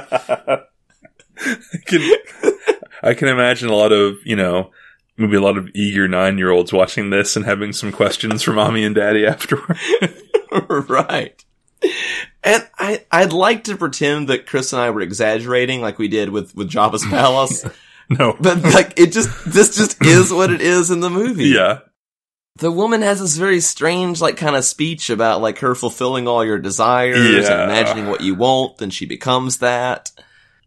I 1.41 1.79
can, 1.87 2.13
I 3.03 3.15
can 3.15 3.29
imagine 3.29 3.69
a 3.69 3.75
lot 3.75 3.93
of 3.93 4.17
you 4.25 4.37
know 4.37 4.71
maybe 5.19 5.37
a 5.37 5.41
lot 5.41 5.59
of 5.59 5.69
eager 5.75 6.09
nine 6.09 6.39
year 6.39 6.51
olds 6.51 6.73
watching 6.73 7.11
this 7.11 7.37
and 7.37 7.45
having 7.45 7.73
some 7.73 7.93
questions 7.93 8.43
for 8.43 8.53
mommy 8.53 8.85
and 8.85 8.95
daddy 8.95 9.27
afterward. 9.27 9.79
right. 10.89 11.45
And 12.43 12.69
I 12.79 13.05
I'd 13.11 13.33
like 13.33 13.65
to 13.65 13.77
pretend 13.77 14.29
that 14.29 14.47
Chris 14.47 14.73
and 14.73 14.81
I 14.81 14.91
were 14.91 15.01
exaggerating 15.01 15.81
like 15.81 15.99
we 15.99 16.09
did 16.09 16.31
with 16.31 16.55
with 16.55 16.71
Jabba's 16.71 17.05
palace. 17.11 17.65
No. 18.09 18.37
But 18.41 18.63
like 18.63 18.99
it 18.99 19.13
just 19.13 19.29
this 19.45 19.77
just 19.77 20.03
is 20.05 20.33
what 20.33 20.51
it 20.51 20.61
is 20.61 20.91
in 20.91 21.01
the 21.01 21.11
movie. 21.11 21.45
Yeah. 21.55 21.81
The 22.57 22.73
woman 22.73 23.03
has 23.03 23.21
this 23.21 23.37
very 23.37 23.61
strange 23.61 24.21
like 24.21 24.37
kind 24.37 24.57
of 24.57 24.65
speech 24.65 25.11
about 25.11 25.41
like 25.41 25.61
her 25.61 25.77
fulfilling 25.77 26.27
all 26.27 26.45
your 26.45 26.59
desires 26.59 27.17
Yeah. 27.47 27.63
and 27.63 27.71
imagining 27.71 28.07
what 28.09 28.21
you 28.21 28.35
want, 28.35 28.79
then 28.79 28.91
she 28.91 29.07
becomes 29.07 29.59
that. 29.59 30.11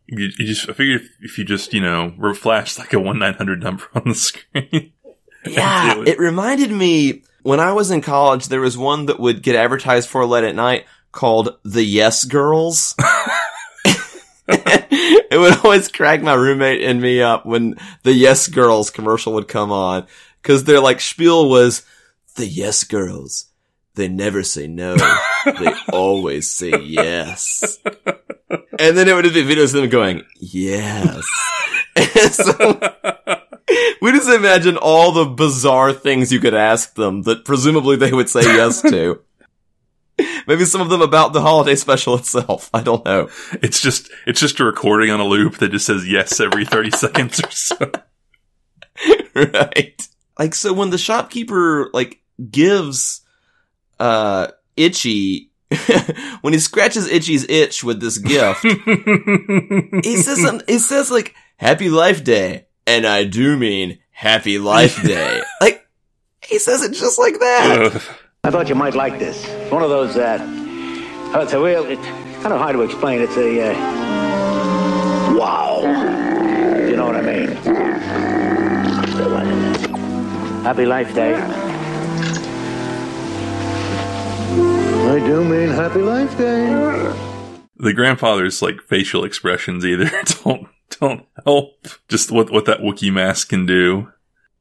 You, 0.08 0.30
you 0.38 0.46
just, 0.46 0.70
I 0.70 0.74
figured 0.74 1.02
if, 1.02 1.10
if 1.22 1.38
you 1.38 1.46
just, 1.46 1.74
you 1.74 1.82
know, 1.82 2.14
were 2.18 2.34
flashed 2.34 2.78
like 2.78 2.94
a 2.94 3.00
1 3.00 3.18
900 3.18 3.64
number 3.64 3.86
on 3.96 4.04
the 4.06 4.16
screen. 4.16 4.94
Yeah, 5.44 6.02
it. 6.02 6.08
it 6.08 6.20
reminded 6.20 6.70
me 6.70 7.24
when 7.42 7.60
I 7.60 7.74
was 7.74 7.90
in 7.90 8.02
college, 8.02 8.48
there 8.48 8.62
was 8.62 8.78
one 8.78 9.08
that 9.08 9.20
would 9.20 9.42
get 9.42 9.56
advertised 9.56 10.08
for 10.08 10.24
late 10.24 10.44
at 10.44 10.54
night 10.54 10.86
called 11.12 11.58
the 11.64 11.84
Yes 11.84 12.24
Girls. 12.26 12.94
it 14.48 15.40
would 15.40 15.58
always 15.66 15.88
crack 15.88 16.22
my 16.22 16.36
roommate 16.36 16.84
and 16.84 17.02
me 17.02 17.24
up 17.24 17.46
when 17.46 17.76
the 18.04 18.14
Yes 18.14 18.48
Girls 18.48 18.92
commercial 18.92 19.34
would 19.34 19.48
come 19.48 19.72
on. 19.72 20.06
Cause 20.44 20.64
their 20.64 20.80
like 20.80 21.02
spiel 21.02 21.50
was, 21.50 21.86
the 22.36 22.46
Yes 22.46 22.84
Girls, 22.84 23.46
they 23.96 24.08
never 24.08 24.44
say 24.44 24.68
no. 24.68 24.96
they 25.46 25.74
always 25.92 26.50
say 26.50 26.80
yes. 26.80 27.80
And 28.80 28.98
then 28.98 29.08
it 29.08 29.14
would 29.14 29.24
be 29.24 29.44
videos 29.44 29.74
of 29.76 29.82
them 29.82 29.90
going, 29.90 30.24
yes. 30.40 31.26
So, 32.32 32.80
we 34.02 34.12
just 34.12 34.30
imagine 34.30 34.78
all 34.78 35.12
the 35.12 35.26
bizarre 35.26 35.94
things 35.94 36.32
you 36.32 36.40
could 36.40 36.54
ask 36.54 36.96
them 36.96 37.24
that 37.24 37.46
presumably 37.46 37.96
they 37.96 38.12
would 38.12 38.30
say 38.30 38.42
yes 38.42 38.82
to. 38.82 39.22
Maybe 40.48 40.66
some 40.66 40.82
of 40.82 40.90
them 40.90 41.02
about 41.02 41.34
the 41.34 41.42
holiday 41.42 41.76
special 41.76 42.16
itself. 42.16 42.70
I 42.74 42.82
don't 42.82 43.06
know. 43.06 43.30
It's 43.62 43.82
just, 43.82 44.10
it's 44.26 44.40
just 44.40 44.60
a 44.60 44.66
recording 44.66 45.12
on 45.12 45.20
a 45.20 45.26
loop 45.26 45.58
that 45.58 45.72
just 45.72 45.86
says 45.86 46.08
yes 46.08 46.40
every 46.40 46.66
30 46.66 46.92
seconds 46.92 47.40
or 47.40 47.52
so. 47.52 47.92
right. 49.36 50.08
Like, 50.38 50.56
so 50.56 50.74
when 50.74 50.90
the 50.90 50.98
shopkeeper, 50.98 51.90
like, 51.94 52.22
gives, 52.50 53.22
uh, 54.00 54.48
Itchy, 54.76 55.51
when 56.42 56.54
he 56.54 56.60
scratches 56.60 57.08
Itchy's 57.08 57.46
itch 57.50 57.84
with 57.84 58.00
this 58.02 58.18
gift, 58.18 58.62
he 60.06 60.18
says, 60.18 60.42
some- 60.42 60.62
he 60.68 60.78
says, 60.80 61.10
like, 61.12 61.34
Happy 61.58 61.90
Life 61.90 62.24
Day. 62.24 62.66
And 62.88 63.06
I 63.06 63.24
do 63.24 63.58
mean 63.58 64.00
Happy 64.12 64.58
Life 64.60 65.02
Day. 65.08 65.42
like, 65.62 65.88
he 66.44 66.58
says 66.60 66.84
it 66.84 66.94
just 66.94 67.18
like 67.20 67.40
that. 67.40 68.02
I 68.44 68.50
thought 68.52 68.68
you 68.70 68.76
might 68.76 68.96
like 68.96 69.20
this. 69.20 69.46
It's 69.48 69.72
one 69.72 69.84
of 69.84 69.90
those, 69.90 70.18
uh, 70.18 70.40
oh, 71.36 71.42
it's 71.42 71.54
a 71.54 71.60
real, 71.62 71.86
it's 71.86 72.04
kind 72.42 72.54
of 72.54 72.60
hard 72.60 72.74
to 72.76 72.82
explain. 72.82 73.22
It's 73.22 73.38
a, 73.38 73.72
uh, 73.72 73.74
wow. 75.38 75.82
You 76.90 76.96
know 76.98 77.06
what 77.06 77.16
I 77.16 77.22
mean? 77.22 77.50
Happy 80.64 80.86
Life 80.86 81.14
Day. 81.14 81.34
I 85.12 85.20
do 85.20 85.44
mean 85.44 85.68
Happy 85.68 86.00
Life 86.02 86.38
Day. 86.38 86.68
The 87.76 87.92
grandfather's 87.94 88.62
like 88.62 88.82
facial 88.82 89.26
expressions 89.26 89.86
either 89.86 90.10
don't, 90.46 90.70
don't 91.02 91.26
help. 91.44 91.86
Just 92.08 92.32
what, 92.32 92.50
what 92.50 92.64
that 92.64 92.80
Wookiee 92.80 93.12
mask 93.12 93.50
can 93.50 93.66
do. 93.66 94.10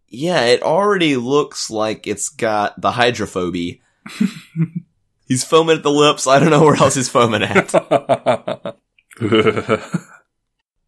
Yeah, 0.08 0.40
it 0.46 0.64
already 0.64 1.14
looks 1.14 1.70
like 1.70 2.08
it's 2.08 2.28
got 2.28 2.80
the 2.80 2.90
hydrophobia. 2.90 3.76
he's 5.28 5.44
foaming 5.44 5.76
at 5.76 5.84
the 5.84 5.90
lips. 5.92 6.26
I 6.26 6.40
don't 6.40 6.50
know 6.50 6.64
where 6.64 6.74
else 6.74 6.96
he's 6.96 7.08
foaming 7.08 7.44
at. 7.44 7.72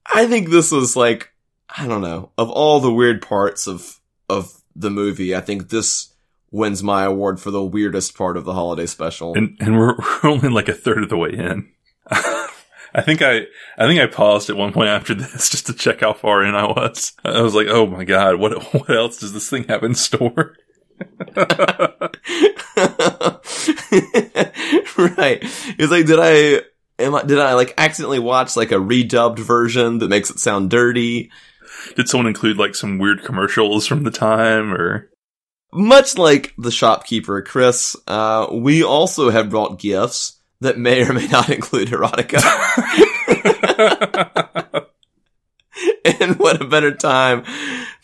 I 0.04 0.26
think 0.26 0.48
this 0.48 0.72
was 0.72 0.96
like, 0.96 1.30
I 1.68 1.86
don't 1.86 2.02
know, 2.02 2.32
of 2.36 2.50
all 2.50 2.80
the 2.80 2.92
weird 2.92 3.22
parts 3.22 3.68
of, 3.68 4.00
of 4.28 4.60
the 4.74 4.90
movie, 4.90 5.36
I 5.36 5.40
think 5.40 5.68
this 5.68 6.11
wins 6.52 6.82
my 6.82 7.04
award 7.04 7.40
for 7.40 7.50
the 7.50 7.64
weirdest 7.64 8.16
part 8.16 8.36
of 8.36 8.44
the 8.44 8.52
holiday 8.54 8.86
special. 8.86 9.34
and 9.34 9.56
and 9.58 9.76
we're, 9.76 9.96
we're 10.22 10.30
only 10.30 10.48
like 10.48 10.68
a 10.68 10.74
third 10.74 11.02
of 11.02 11.08
the 11.08 11.16
way 11.16 11.30
in. 11.30 11.68
I 12.94 13.00
think 13.00 13.22
I 13.22 13.46
I 13.78 13.86
think 13.86 14.00
I 14.00 14.06
paused 14.06 14.50
at 14.50 14.56
one 14.56 14.72
point 14.72 14.90
after 14.90 15.14
this 15.14 15.48
just 15.50 15.66
to 15.66 15.72
check 15.72 16.00
how 16.00 16.12
far 16.12 16.44
in 16.44 16.54
I 16.54 16.66
was. 16.66 17.12
I 17.24 17.40
was 17.40 17.54
like, 17.54 17.68
oh 17.68 17.86
my 17.86 18.04
god, 18.04 18.36
what 18.36 18.62
what 18.74 18.90
else 18.90 19.18
does 19.18 19.32
this 19.32 19.50
thing 19.50 19.64
have 19.64 19.82
in 19.82 19.94
store? 19.94 20.56
right. 24.98 25.38
It's 25.78 25.90
like, 25.90 26.06
did 26.06 26.18
I, 26.20 26.62
am 26.98 27.14
I, 27.14 27.22
did 27.22 27.38
I 27.38 27.54
like 27.54 27.74
accidentally 27.78 28.18
watch 28.18 28.56
like 28.56 28.72
a 28.72 28.76
redubbed 28.76 29.38
version 29.38 29.98
that 29.98 30.08
makes 30.08 30.30
it 30.30 30.38
sound 30.38 30.70
dirty? 30.70 31.30
Did 31.96 32.08
someone 32.08 32.26
include 32.26 32.58
like 32.58 32.74
some 32.74 32.98
weird 32.98 33.24
commercials 33.24 33.86
from 33.86 34.04
the 34.04 34.10
time 34.10 34.72
or? 34.72 35.08
Much 35.74 36.18
like 36.18 36.52
the 36.58 36.70
shopkeeper, 36.70 37.40
Chris, 37.40 37.96
uh, 38.06 38.46
we 38.52 38.84
also 38.84 39.30
have 39.30 39.48
brought 39.48 39.78
gifts 39.78 40.38
that 40.60 40.78
may 40.78 41.02
or 41.02 41.14
may 41.14 41.26
not 41.28 41.48
include 41.48 41.88
erotica. 41.88 42.42
and 46.20 46.38
what 46.38 46.60
a 46.60 46.66
better 46.66 46.94
time 46.94 47.44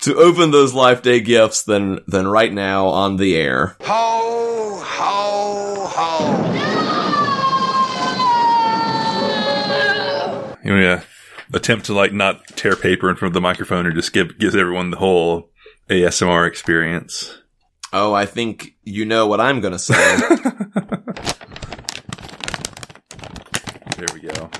to 0.00 0.16
open 0.16 0.50
those 0.50 0.72
Life 0.72 1.02
Day 1.02 1.20
gifts 1.20 1.64
than, 1.64 2.00
than 2.06 2.26
right 2.26 2.50
now 2.52 2.86
on 2.86 3.16
the 3.16 3.36
air. 3.36 3.76
Ho, 3.82 4.80
ho, 4.82 5.86
ho. 5.86 6.54
You 10.64 10.74
know, 10.74 10.80
yeah, 10.80 11.02
attempt 11.52 11.84
to 11.86 11.94
like 11.94 12.14
not 12.14 12.46
tear 12.48 12.76
paper 12.76 13.10
in 13.10 13.16
front 13.16 13.30
of 13.30 13.34
the 13.34 13.40
microphone 13.42 13.86
or 13.86 13.92
just 13.92 14.12
give 14.12 14.38
gives 14.38 14.56
everyone 14.56 14.90
the 14.90 14.98
whole 14.98 15.50
ASMR 15.88 16.46
experience. 16.46 17.38
Oh, 17.92 18.12
I 18.12 18.26
think 18.26 18.76
you 18.84 19.04
know 19.04 19.26
what 19.26 19.40
I'm 19.40 19.60
gonna 19.60 19.78
say. 19.78 19.94
There 23.96 24.06
we 24.14 24.20
go. 24.20 24.50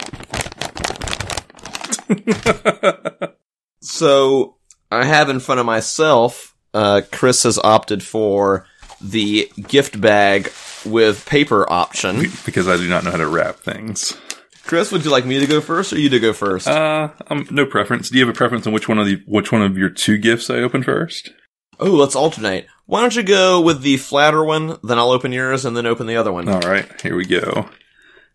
So 3.81 4.57
I 4.91 5.05
have 5.05 5.29
in 5.31 5.41
front 5.41 5.61
of 5.61 5.67
myself, 5.67 6.55
uh, 6.75 7.03
Chris 7.11 7.45
has 7.45 7.59
opted 7.59 8.03
for 8.03 8.67
the 9.01 9.51
gift 9.67 10.01
bag 10.01 10.53
with 10.85 11.25
paper 11.27 11.71
option. 11.73 12.27
Because 12.45 12.69
I 12.69 12.77
do 12.77 12.89
not 12.89 13.05
know 13.05 13.11
how 13.11 13.17
to 13.17 13.27
wrap 13.27 13.57
things. 13.57 14.17
Chris, 14.65 14.93
would 14.93 15.05
you 15.05 15.11
like 15.11 15.25
me 15.25 15.41
to 15.41 15.47
go 15.47 15.61
first 15.61 15.93
or 15.93 15.99
you 15.99 16.09
to 16.11 16.21
go 16.21 16.33
first? 16.33 16.69
Uh, 16.69 17.09
um, 17.29 17.47
no 17.51 17.65
preference. 17.65 18.11
Do 18.11 18.19
you 18.19 18.27
have 18.27 18.35
a 18.35 18.37
preference 18.37 18.67
on 18.67 18.73
which 18.73 18.89
one 18.89 18.99
of 18.99 19.07
the 19.07 19.23
which 19.27 19.51
one 19.51 19.63
of 19.63 19.79
your 19.79 19.89
two 19.89 20.19
gifts 20.19 20.51
I 20.51 20.57
open 20.57 20.83
first? 20.83 21.33
Oh, 21.81 21.91
let's 21.91 22.17
alternate. 22.17 22.67
Why 22.87 23.01
don't 23.01 23.15
you 23.15 23.23
go 23.23 23.61
with 23.61 23.83
the 23.83 23.97
flatter 23.99 24.43
one, 24.45 24.79
then 24.83 24.99
I'll 24.99 25.11
open 25.11 25.33
yours 25.33 25.65
and 25.65 25.77
then 25.77 25.87
open 25.87 26.07
the 26.07 26.17
other 26.17 26.33
one. 26.33 26.49
All 26.49 26.61
right, 26.61 26.89
here 27.03 27.17
we 27.17 27.27
go. 27.27 27.69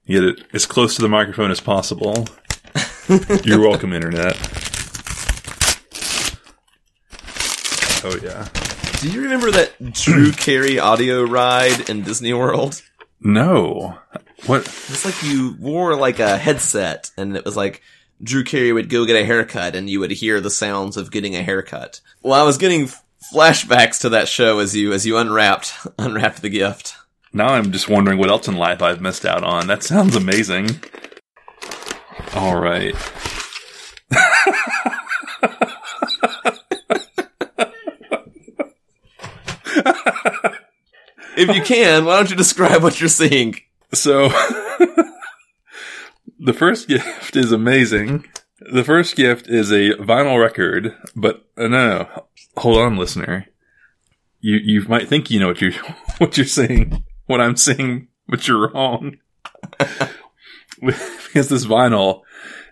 Get 0.07 0.23
it 0.23 0.43
as 0.53 0.65
close 0.65 0.95
to 0.95 1.01
the 1.01 1.09
microphone 1.09 1.51
as 1.51 1.59
possible. 1.59 2.27
You're 3.43 3.61
welcome, 3.61 3.93
internet. 3.93 4.35
Oh 8.05 8.19
yeah. 8.21 8.47
Do 8.99 9.09
you 9.09 9.21
remember 9.21 9.51
that 9.51 9.73
Drew 9.93 10.31
Carey 10.33 10.77
audio 10.77 11.23
ride 11.23 11.89
in 11.89 12.03
Disney 12.03 12.33
World? 12.33 12.81
No. 13.21 13.97
What? 14.45 14.61
It's 14.61 15.05
like 15.05 15.23
you 15.23 15.55
wore 15.59 15.95
like 15.95 16.19
a 16.19 16.37
headset 16.37 17.11
and 17.17 17.37
it 17.37 17.45
was 17.45 17.55
like 17.55 17.81
Drew 18.21 18.43
Carey 18.43 18.73
would 18.73 18.89
go 18.89 19.05
get 19.05 19.21
a 19.21 19.25
haircut 19.25 19.75
and 19.75 19.89
you 19.89 19.99
would 19.99 20.11
hear 20.11 20.41
the 20.41 20.49
sounds 20.49 20.97
of 20.97 21.11
getting 21.11 21.35
a 21.35 21.43
haircut. 21.43 22.01
Well, 22.21 22.33
I 22.33 22.43
was 22.43 22.57
getting 22.57 22.89
flashbacks 23.31 23.99
to 24.01 24.09
that 24.09 24.27
show 24.27 24.59
as 24.59 24.75
you, 24.75 24.93
as 24.93 25.05
you 25.05 25.17
unwrapped, 25.17 25.73
unwrapped 25.97 26.41
the 26.41 26.49
gift. 26.49 26.95
Now 27.31 27.49
I'm 27.49 27.71
just 27.71 27.89
wondering 27.89 28.17
what 28.17 28.29
else 28.29 28.47
in 28.47 28.55
life 28.55 28.81
I've 28.81 29.01
missed 29.01 29.25
out 29.25 29.43
on. 29.43 29.67
That 29.67 29.83
sounds 29.83 30.15
amazing. 30.15 30.81
All 32.35 32.59
right. 32.59 32.95
If 41.35 41.55
you 41.55 41.63
can, 41.63 42.05
why 42.05 42.17
don't 42.17 42.29
you 42.29 42.35
describe 42.35 42.83
what 42.83 42.99
you're 42.99 43.09
seeing? 43.09 43.55
So, 43.91 44.29
the 46.39 46.53
first 46.53 46.87
gift 46.87 47.35
is 47.35 47.51
amazing. 47.51 48.25
The 48.71 48.83
first 48.83 49.15
gift 49.15 49.47
is 49.47 49.71
a 49.71 49.95
vinyl 49.95 50.39
record, 50.41 50.95
but 51.15 51.45
uh, 51.57 51.67
no, 51.67 51.97
no, 51.99 52.23
hold 52.57 52.77
on, 52.77 52.97
listener. 52.97 53.47
You 54.39 54.57
you 54.57 54.81
might 54.87 55.09
think 55.09 55.29
you 55.29 55.39
know 55.39 55.47
what 55.47 55.61
you're 55.61 55.71
what 56.17 56.37
you're 56.37 56.45
saying, 56.45 57.03
what 57.25 57.41
I'm 57.41 57.57
saying, 57.57 58.07
but 58.27 58.47
you're 58.47 58.69
wrong. 58.69 59.17
because 60.81 61.49
this 61.49 61.65
vinyl 61.65 62.21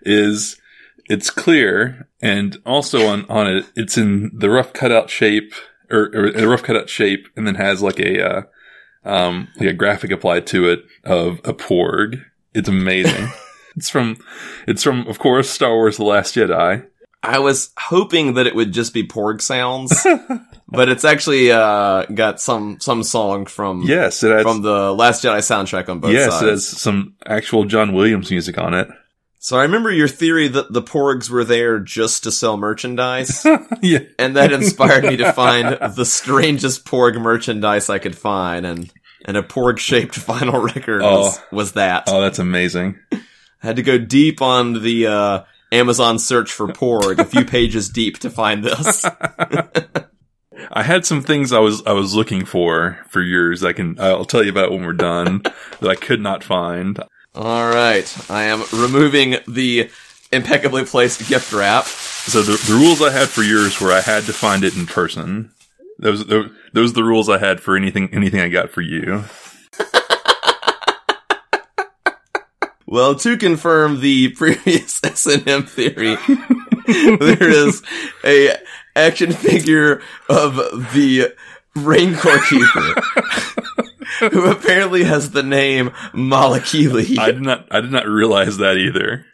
is 0.02 0.60
it's 1.06 1.30
clear, 1.30 2.08
and 2.20 2.56
also 2.64 3.06
on 3.06 3.26
on 3.28 3.46
it, 3.48 3.66
it's 3.76 3.98
in 3.98 4.30
the 4.34 4.50
rough 4.50 4.72
cutout 4.72 5.10
shape 5.10 5.52
or, 5.90 6.10
or 6.14 6.26
a 6.28 6.46
rough 6.46 6.62
cutout 6.62 6.88
shape, 6.88 7.28
and 7.36 7.46
then 7.46 7.56
has 7.56 7.82
like 7.82 7.98
a 7.98 8.22
uh, 8.26 8.42
um 9.04 9.48
like 9.58 9.68
a 9.68 9.74
graphic 9.74 10.10
applied 10.10 10.46
to 10.48 10.68
it 10.70 10.84
of 11.04 11.40
a 11.44 11.52
porg. 11.52 12.22
It's 12.54 12.68
amazing. 12.68 13.28
it's 13.76 13.88
from 13.90 14.16
it's 14.66 14.82
from 14.82 15.06
of 15.08 15.18
course 15.18 15.48
Star 15.50 15.74
Wars: 15.74 15.96
The 15.96 16.04
Last 16.04 16.34
Jedi. 16.34 16.86
I 17.24 17.38
was 17.38 17.70
hoping 17.78 18.34
that 18.34 18.48
it 18.48 18.54
would 18.56 18.72
just 18.72 18.92
be 18.92 19.06
Porg 19.06 19.40
sounds, 19.40 20.04
but 20.68 20.88
it's 20.88 21.04
actually 21.04 21.52
uh, 21.52 22.04
got 22.06 22.40
some 22.40 22.80
some 22.80 23.04
song 23.04 23.46
from 23.46 23.82
Yes, 23.82 24.24
it 24.24 24.32
has, 24.32 24.42
from 24.42 24.62
the 24.62 24.92
Last 24.92 25.22
Jedi 25.24 25.38
soundtrack 25.38 25.88
on 25.88 26.00
both 26.00 26.12
yes, 26.12 26.32
sides. 26.32 26.42
it 26.42 26.50
has 26.50 26.66
some 26.66 27.14
actual 27.24 27.64
John 27.64 27.92
Williams 27.92 28.30
music 28.30 28.58
on 28.58 28.74
it. 28.74 28.88
So 29.38 29.56
I 29.58 29.62
remember 29.62 29.90
your 29.90 30.06
theory 30.08 30.46
that 30.48 30.72
the 30.72 30.82
Porgs 30.82 31.28
were 31.30 31.44
there 31.44 31.78
just 31.80 32.24
to 32.24 32.32
sell 32.32 32.56
merchandise, 32.56 33.44
yeah. 33.82 34.00
and 34.18 34.36
that 34.36 34.52
inspired 34.52 35.04
me 35.04 35.16
to 35.16 35.32
find 35.32 35.78
the 35.96 36.04
strangest 36.04 36.84
Porg 36.84 37.20
merchandise 37.20 37.88
I 37.90 37.98
could 38.00 38.16
find, 38.16 38.64
and 38.66 38.92
and 39.24 39.36
a 39.36 39.42
Porg 39.44 39.78
shaped 39.78 40.14
vinyl 40.26 40.62
record 40.74 41.02
was, 41.02 41.38
Oh. 41.38 41.44
was 41.56 41.72
that. 41.72 42.04
Oh, 42.08 42.20
that's 42.20 42.38
amazing. 42.40 42.98
Had 43.62 43.76
to 43.76 43.82
go 43.82 43.98
deep 43.98 44.42
on 44.42 44.82
the 44.82 45.06
uh, 45.06 45.44
Amazon 45.70 46.18
search 46.18 46.52
for 46.52 46.68
Porg, 46.68 47.18
a 47.18 47.24
few 47.24 47.44
pages 47.44 47.88
deep 47.88 48.18
to 48.18 48.30
find 48.30 48.64
this. 48.64 49.06
I 50.70 50.82
had 50.82 51.04
some 51.04 51.22
things 51.22 51.52
I 51.52 51.58
was 51.58 51.84
I 51.86 51.92
was 51.92 52.14
looking 52.14 52.44
for 52.44 52.98
for 53.08 53.20
years. 53.20 53.64
I 53.64 53.72
can 53.72 53.98
I'll 54.00 54.24
tell 54.24 54.42
you 54.42 54.50
about 54.50 54.70
when 54.70 54.84
we're 54.84 54.92
done 54.92 55.42
that 55.80 55.88
I 55.88 55.94
could 55.94 56.20
not 56.20 56.44
find. 56.44 56.98
All 57.34 57.68
right, 57.68 58.30
I 58.30 58.44
am 58.44 58.62
removing 58.72 59.36
the 59.48 59.90
impeccably 60.30 60.84
placed 60.84 61.28
gift 61.28 61.52
wrap. 61.52 61.84
So 61.84 62.42
the, 62.42 62.52
the 62.52 62.78
rules 62.78 63.02
I 63.02 63.10
had 63.10 63.28
for 63.28 63.42
years 63.42 63.80
were 63.80 63.92
I 63.92 64.00
had 64.00 64.24
to 64.24 64.32
find 64.32 64.64
it 64.64 64.76
in 64.76 64.86
person. 64.86 65.50
Those 65.98 66.26
those 66.26 66.50
those 66.72 66.90
are 66.90 66.94
the 66.94 67.04
rules 67.04 67.28
I 67.28 67.38
had 67.38 67.60
for 67.60 67.76
anything 67.76 68.12
anything 68.12 68.40
I 68.40 68.48
got 68.48 68.70
for 68.70 68.82
you. 68.82 69.24
Well, 72.92 73.14
to 73.14 73.38
confirm 73.38 74.00
the 74.00 74.28
previous 74.36 75.02
S 75.02 75.24
and 75.24 75.48
M 75.48 75.64
theory, 75.64 76.18
there 76.86 77.48
is 77.48 77.82
a 78.22 78.54
action 78.94 79.32
figure 79.32 80.02
of 80.28 80.56
the 80.92 81.32
Rancor 81.74 82.38
Keeper, 82.50 83.00
who 84.30 84.44
apparently 84.44 85.04
has 85.04 85.30
the 85.30 85.42
name 85.42 85.88
Malakili. 86.12 87.18
I 87.18 87.30
did 87.30 87.40
not 87.40 87.66
I 87.70 87.80
did 87.80 87.92
not 87.92 88.06
realize 88.06 88.58
that 88.58 88.76
either. 88.76 89.24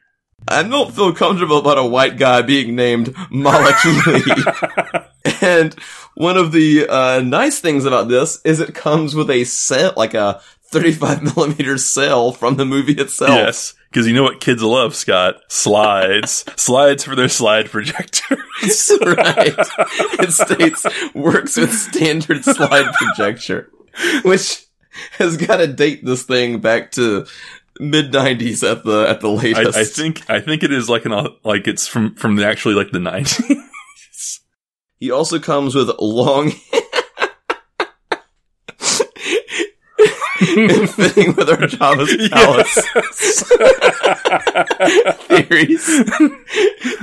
I 0.47 0.63
don't 0.63 0.95
feel 0.95 1.13
comfortable 1.13 1.59
about 1.59 1.79
a 1.79 1.85
white 1.85 2.17
guy 2.17 2.43
being 2.43 2.77
named 2.77 3.09
Malakili. 3.09 5.05
and 5.43 5.75
one 6.15 6.37
of 6.37 6.53
the 6.53 6.89
uh, 6.89 7.23
nice 7.23 7.59
things 7.59 7.85
about 7.85 8.07
this 8.07 8.41
is 8.45 8.61
it 8.61 8.73
comes 8.73 9.17
with 9.17 9.31
a 9.31 9.43
set, 9.43 9.97
like 9.97 10.15
a 10.15 10.41
35 10.71 11.23
millimeter 11.37 11.79
cell 11.79 12.33
from 12.33 12.57
the 12.57 12.65
movie 12.65 12.93
itself. 12.93 13.31
Yes, 13.31 13.75
because 13.91 14.07
you 14.07 14.15
know 14.15 14.23
what 14.23 14.41
kids 14.41 14.63
love, 14.63 14.95
Scott? 14.95 15.37
Slides, 15.49 16.45
slides 16.57 17.05
for 17.05 17.17
their 17.17 17.29
slide 17.29 17.71
projectors. 17.71 18.39
right. 19.03 19.55
It 20.21 20.33
states 20.33 20.87
works 21.15 21.57
with 21.57 21.73
standard 21.73 22.45
slide 22.45 22.93
projector, 22.95 23.71
which 24.23 24.67
has 25.13 25.37
got 25.37 25.59
to 25.59 25.67
date 25.67 26.05
this 26.05 26.25
thing 26.25 26.61
back 26.61 26.91
to 26.93 27.27
mid 27.81 28.13
90s 28.13 28.69
at 28.69 28.85
the 28.85 29.09
at 29.09 29.21
the 29.21 29.31
I, 29.31 29.35
latest. 29.35 29.79
I 29.79 29.85
think 29.85 30.29
I 30.31 30.41
think 30.41 30.63
it 30.63 30.73
is 30.73 30.91
like 30.91 31.05
an 31.05 31.13
like 31.45 31.67
it's 31.67 31.87
from 31.87 32.15
from 32.15 32.37
the 32.37 32.47
actually 32.47 32.75
like 32.75 32.91
the 32.91 32.99
nineties. 32.99 33.65
He 35.01 35.13
also 35.13 35.39
comes 35.39 35.77
with 35.77 35.89
long 36.01 36.53
and 40.41 40.91
fitting 40.95 41.35
with 41.35 41.49
our 41.49 41.57
Jabba's 41.57 42.29
palace 42.29 42.75
theories 45.27 45.89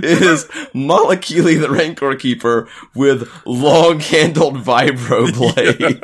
is 0.03 0.45
Malakili 0.73 1.59
the 1.59 1.69
Rancor 1.69 2.15
Keeper 2.15 2.67
with 2.93 3.29
long 3.45 3.99
handled 3.99 4.57
vibro 4.57 5.33
blade. 5.35 6.01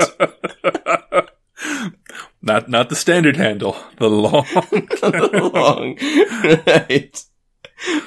not 2.42 2.70
not 2.70 2.90
the 2.90 2.96
standard 2.96 3.38
handle, 3.38 3.78
the 3.98 4.10
long. 4.10 4.46
long, 5.54 5.98
right? 6.68 7.26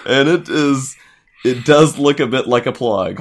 And 0.06 0.28
it 0.28 0.48
is, 0.48 0.96
it 1.44 1.64
does 1.64 1.98
look 1.98 2.20
a 2.20 2.26
bit 2.26 2.46
like 2.46 2.66
a 2.66 2.72
plug. 2.72 3.20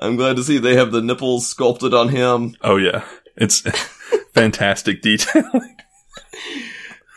I'm 0.00 0.16
glad 0.16 0.36
to 0.36 0.42
see 0.44 0.58
they 0.58 0.76
have 0.76 0.92
the 0.92 1.02
nipples 1.02 1.46
sculpted 1.46 1.92
on 1.94 2.08
him. 2.08 2.56
Oh 2.62 2.76
yeah, 2.76 3.04
it's 3.36 3.60
fantastic 4.32 5.02
detailing. 5.02 5.76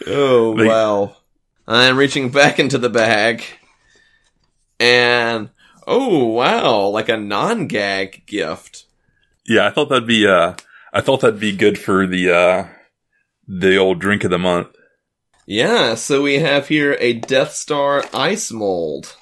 Oh 0.06 0.56
They- 0.58 0.68
wow! 0.68 1.16
I'm 1.68 1.98
reaching 1.98 2.30
back 2.30 2.60
into 2.60 2.78
the 2.78 2.90
bag, 2.90 3.44
and 4.80 5.50
oh 5.88 6.26
wow, 6.26 6.88
like 6.88 7.10
a 7.10 7.18
non-gag 7.18 8.26
gift. 8.26 8.86
Yeah, 9.46 9.68
I 9.68 9.72
thought 9.72 9.90
that'd 9.90 10.08
be 10.08 10.28
uh, 10.28 10.56
I 10.92 11.02
thought 11.02 11.22
that'd 11.22 11.40
be 11.40 11.56
good 11.56 11.78
for 11.80 12.06
the 12.08 12.32
uh, 12.32 12.68
the 13.48 13.78
old 13.78 14.00
drink 14.00 14.24
of 14.24 14.32
the 14.32 14.40
month. 14.40 14.68
Yeah, 15.46 15.96
so 15.96 16.22
we 16.22 16.36
have 16.40 16.68
here 16.70 16.96
a 17.00 17.14
Death 17.14 17.54
Star 17.54 18.04
ice 18.14 18.52
mold. 18.52 19.16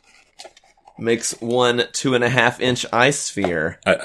Makes 1.02 1.42
one 1.42 1.84
two 1.94 2.14
and 2.14 2.24
a 2.24 2.30
half 2.30 2.62
inch 2.62 2.86
ice 2.94 3.18
sphere. 3.18 3.80
I 3.88 3.96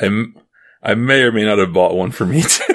I 0.82 0.94
may 0.94 1.24
or 1.24 1.30
may 1.30 1.44
not 1.44 1.58
have 1.58 1.74
bought 1.74 1.94
one 1.94 2.10
for 2.10 2.24
me 2.24 2.40
too. 2.40 2.64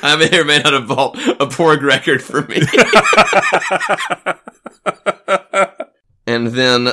I 0.00 0.14
may 0.16 0.38
or 0.38 0.44
may 0.44 0.58
not 0.58 0.74
have 0.74 0.86
bought 0.86 1.18
a 1.18 1.46
Porg 1.46 1.82
record 1.82 2.22
for 2.22 2.42
me. 2.42 2.60
and 6.26 6.48
then 6.48 6.90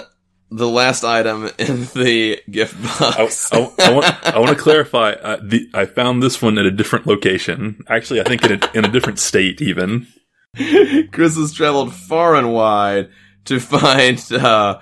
the 0.49 0.67
last 0.67 1.03
item 1.03 1.51
in 1.59 1.81
the 1.93 2.41
gift 2.49 2.75
I, 2.99 3.17
box. 3.17 3.53
I, 3.53 3.59
I 3.59 3.93
want 3.93 4.05
I 4.25 4.39
want 4.39 4.57
to 4.57 4.63
clarify. 4.63 5.11
Uh, 5.11 5.37
the 5.43 5.69
I 5.75 5.85
found 5.85 6.23
this 6.23 6.41
one 6.41 6.57
at 6.57 6.65
a 6.65 6.71
different 6.71 7.05
location. 7.05 7.83
Actually, 7.87 8.21
I 8.21 8.23
think 8.23 8.43
in 8.43 8.53
a, 8.53 8.59
in 8.73 8.85
a 8.85 8.91
different 8.91 9.19
state 9.19 9.61
even. 9.61 10.07
Chris 11.11 11.37
has 11.37 11.53
traveled 11.53 11.93
far 11.93 12.35
and 12.35 12.51
wide 12.51 13.09
to 13.45 13.59
find 13.59 14.19
uh, 14.31 14.79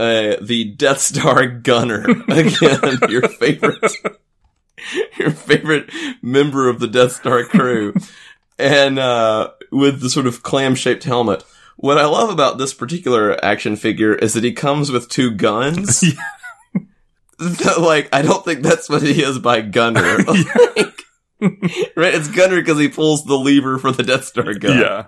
uh, 0.00 0.36
the 0.40 0.64
Death 0.64 1.00
Star 1.00 1.46
gunner 1.46 2.04
again. 2.28 2.98
your 3.08 3.28
favorite, 3.28 3.92
your 5.18 5.30
favorite 5.30 5.90
member 6.22 6.68
of 6.70 6.80
the 6.80 6.88
Death 6.88 7.12
Star 7.12 7.44
crew, 7.44 7.94
and 8.58 8.98
uh, 8.98 9.50
with 9.70 10.00
the 10.00 10.08
sort 10.08 10.26
of 10.26 10.42
clam-shaped 10.42 11.04
helmet. 11.04 11.44
What 11.76 11.98
I 11.98 12.06
love 12.06 12.30
about 12.30 12.58
this 12.58 12.74
particular 12.74 13.42
action 13.44 13.76
figure 13.76 14.14
is 14.14 14.34
that 14.34 14.44
he 14.44 14.52
comes 14.52 14.90
with 14.90 15.08
two 15.08 15.30
guns. 15.30 16.02
like, 17.78 18.08
I 18.12 18.22
don't 18.22 18.44
think 18.44 18.62
that's 18.62 18.88
what 18.88 19.02
he 19.02 19.22
is 19.22 19.38
by 19.38 19.60
gunner. 19.60 20.18
Like, 21.40 21.56
right? 21.96 22.14
It's 22.14 22.28
gunner 22.28 22.56
because 22.56 22.78
he 22.78 22.88
pulls 22.88 23.24
the 23.24 23.38
lever 23.38 23.78
for 23.78 23.92
the 23.92 24.02
Death 24.02 24.26
Star 24.26 24.52
gun. 24.52 24.78
Yeah, 24.78 25.06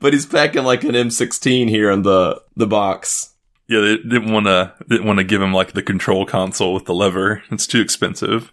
But 0.00 0.12
he's 0.12 0.26
packing 0.26 0.62
like 0.62 0.84
an 0.84 0.92
M16 0.92 1.68
here 1.68 1.90
in 1.90 2.02
the, 2.02 2.40
the 2.54 2.68
box. 2.68 3.31
Yeah. 3.72 3.80
They 3.80 3.96
didn't 3.96 4.32
want 4.32 4.46
to 4.46 4.74
didn't 4.88 5.06
want 5.06 5.18
to 5.18 5.24
give 5.24 5.40
him 5.40 5.52
like 5.52 5.72
the 5.72 5.82
control 5.82 6.26
console 6.26 6.74
with 6.74 6.84
the 6.84 6.94
lever. 6.94 7.42
It's 7.50 7.66
too 7.66 7.80
expensive. 7.80 8.52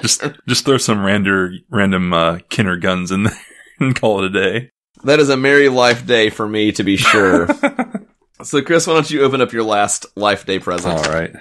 Just 0.00 0.22
just 0.48 0.64
throw 0.64 0.78
some 0.78 1.04
random 1.04 1.60
random 1.70 2.12
uh, 2.12 2.38
Kenner 2.50 2.76
guns 2.76 3.10
in 3.10 3.24
there 3.24 3.38
and 3.80 3.96
call 3.96 4.22
it 4.22 4.26
a 4.26 4.30
day. 4.30 4.70
That 5.04 5.18
is 5.18 5.30
a 5.30 5.36
merry 5.36 5.68
life 5.68 6.06
day 6.06 6.30
for 6.30 6.48
me, 6.48 6.70
to 6.72 6.84
be 6.84 6.96
sure. 6.96 7.48
so, 8.42 8.62
Chris, 8.62 8.86
why 8.86 8.94
don't 8.94 9.10
you 9.10 9.22
open 9.22 9.40
up 9.40 9.52
your 9.52 9.64
last 9.64 10.06
life 10.16 10.46
day 10.46 10.60
present? 10.60 10.94
All 10.94 11.12
right. 11.12 11.34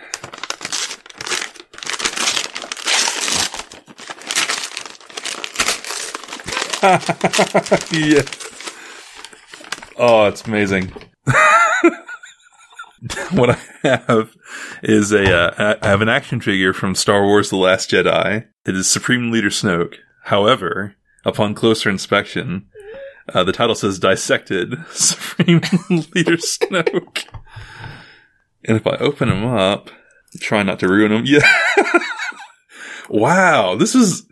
yeah. 7.92 8.24
Oh, 9.98 10.26
it's 10.26 10.44
amazing. 10.48 10.92
what 13.32 13.50
I 13.50 13.58
have 13.84 14.36
is 14.84 15.12
a 15.12 15.34
uh, 15.34 15.76
I 15.82 15.88
have 15.88 16.02
an 16.02 16.10
action 16.10 16.40
figure 16.40 16.74
from 16.74 16.94
Star 16.94 17.24
Wars: 17.24 17.50
The 17.50 17.56
Last 17.56 17.90
Jedi. 17.90 18.46
It 18.66 18.76
is 18.76 18.90
Supreme 18.90 19.32
Leader 19.32 19.50
Snoke. 19.50 19.96
However, 20.26 20.96
upon 21.26 21.56
closer 21.56 21.90
inspection, 21.90 22.68
uh, 23.34 23.44
the 23.44 23.54
title 23.54 23.74
says 23.74 23.98
"Dissected 23.98 24.76
Supreme 24.92 25.62
Leader 25.90 26.38
Snoke." 26.38 27.26
And 28.66 28.78
if 28.78 28.86
I 28.86 28.98
open 28.98 29.30
them 29.30 29.46
up, 29.46 29.90
try 30.40 30.62
not 30.62 30.80
to 30.80 30.88
ruin 30.88 31.12
them. 31.12 31.24
Yeah. 31.26 31.42
wow, 33.10 33.76
this 33.76 33.96
is 33.96 34.28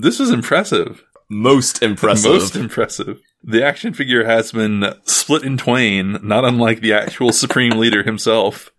this 0.00 0.18
is 0.18 0.30
impressive. 0.30 1.04
Most 1.28 1.82
impressive. 1.82 2.32
Most 2.32 2.56
impressive. 2.56 3.20
The 3.46 3.62
action 3.62 3.92
figure 3.92 4.24
has 4.24 4.52
been 4.52 4.94
split 5.04 5.42
in 5.42 5.58
twain, 5.58 6.18
not 6.22 6.46
unlike 6.46 6.80
the 6.80 6.94
actual 6.94 7.30
Supreme 7.30 7.72
Leader 7.78 8.02
himself, 8.02 8.70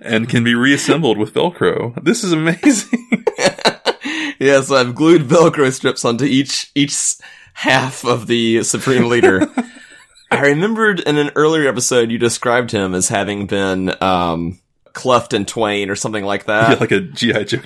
and 0.00 0.28
can 0.28 0.44
be 0.44 0.54
reassembled 0.54 1.18
with 1.18 1.34
Velcro. 1.34 2.00
This 2.04 2.22
is 2.22 2.32
amazing. 2.32 3.24
yes, 4.38 4.70
I've 4.70 4.94
glued 4.94 5.22
Velcro 5.22 5.72
strips 5.72 6.04
onto 6.04 6.24
each 6.24 6.70
each 6.76 7.16
half 7.54 8.04
of 8.04 8.28
the 8.28 8.62
Supreme 8.62 9.08
Leader. 9.08 9.48
I 10.30 10.40
remembered 10.46 11.00
in 11.00 11.18
an 11.18 11.32
earlier 11.34 11.68
episode 11.68 12.12
you 12.12 12.18
described 12.18 12.70
him 12.70 12.94
as 12.94 13.08
having 13.08 13.46
been 13.46 13.92
um, 14.00 14.60
cleft 14.92 15.34
in 15.34 15.46
twain 15.46 15.90
or 15.90 15.96
something 15.96 16.24
like 16.24 16.44
that. 16.44 16.70
Yeah, 16.70 16.76
like 16.76 16.92
a 16.92 17.00
GI 17.00 17.44
Joe. 17.46 17.58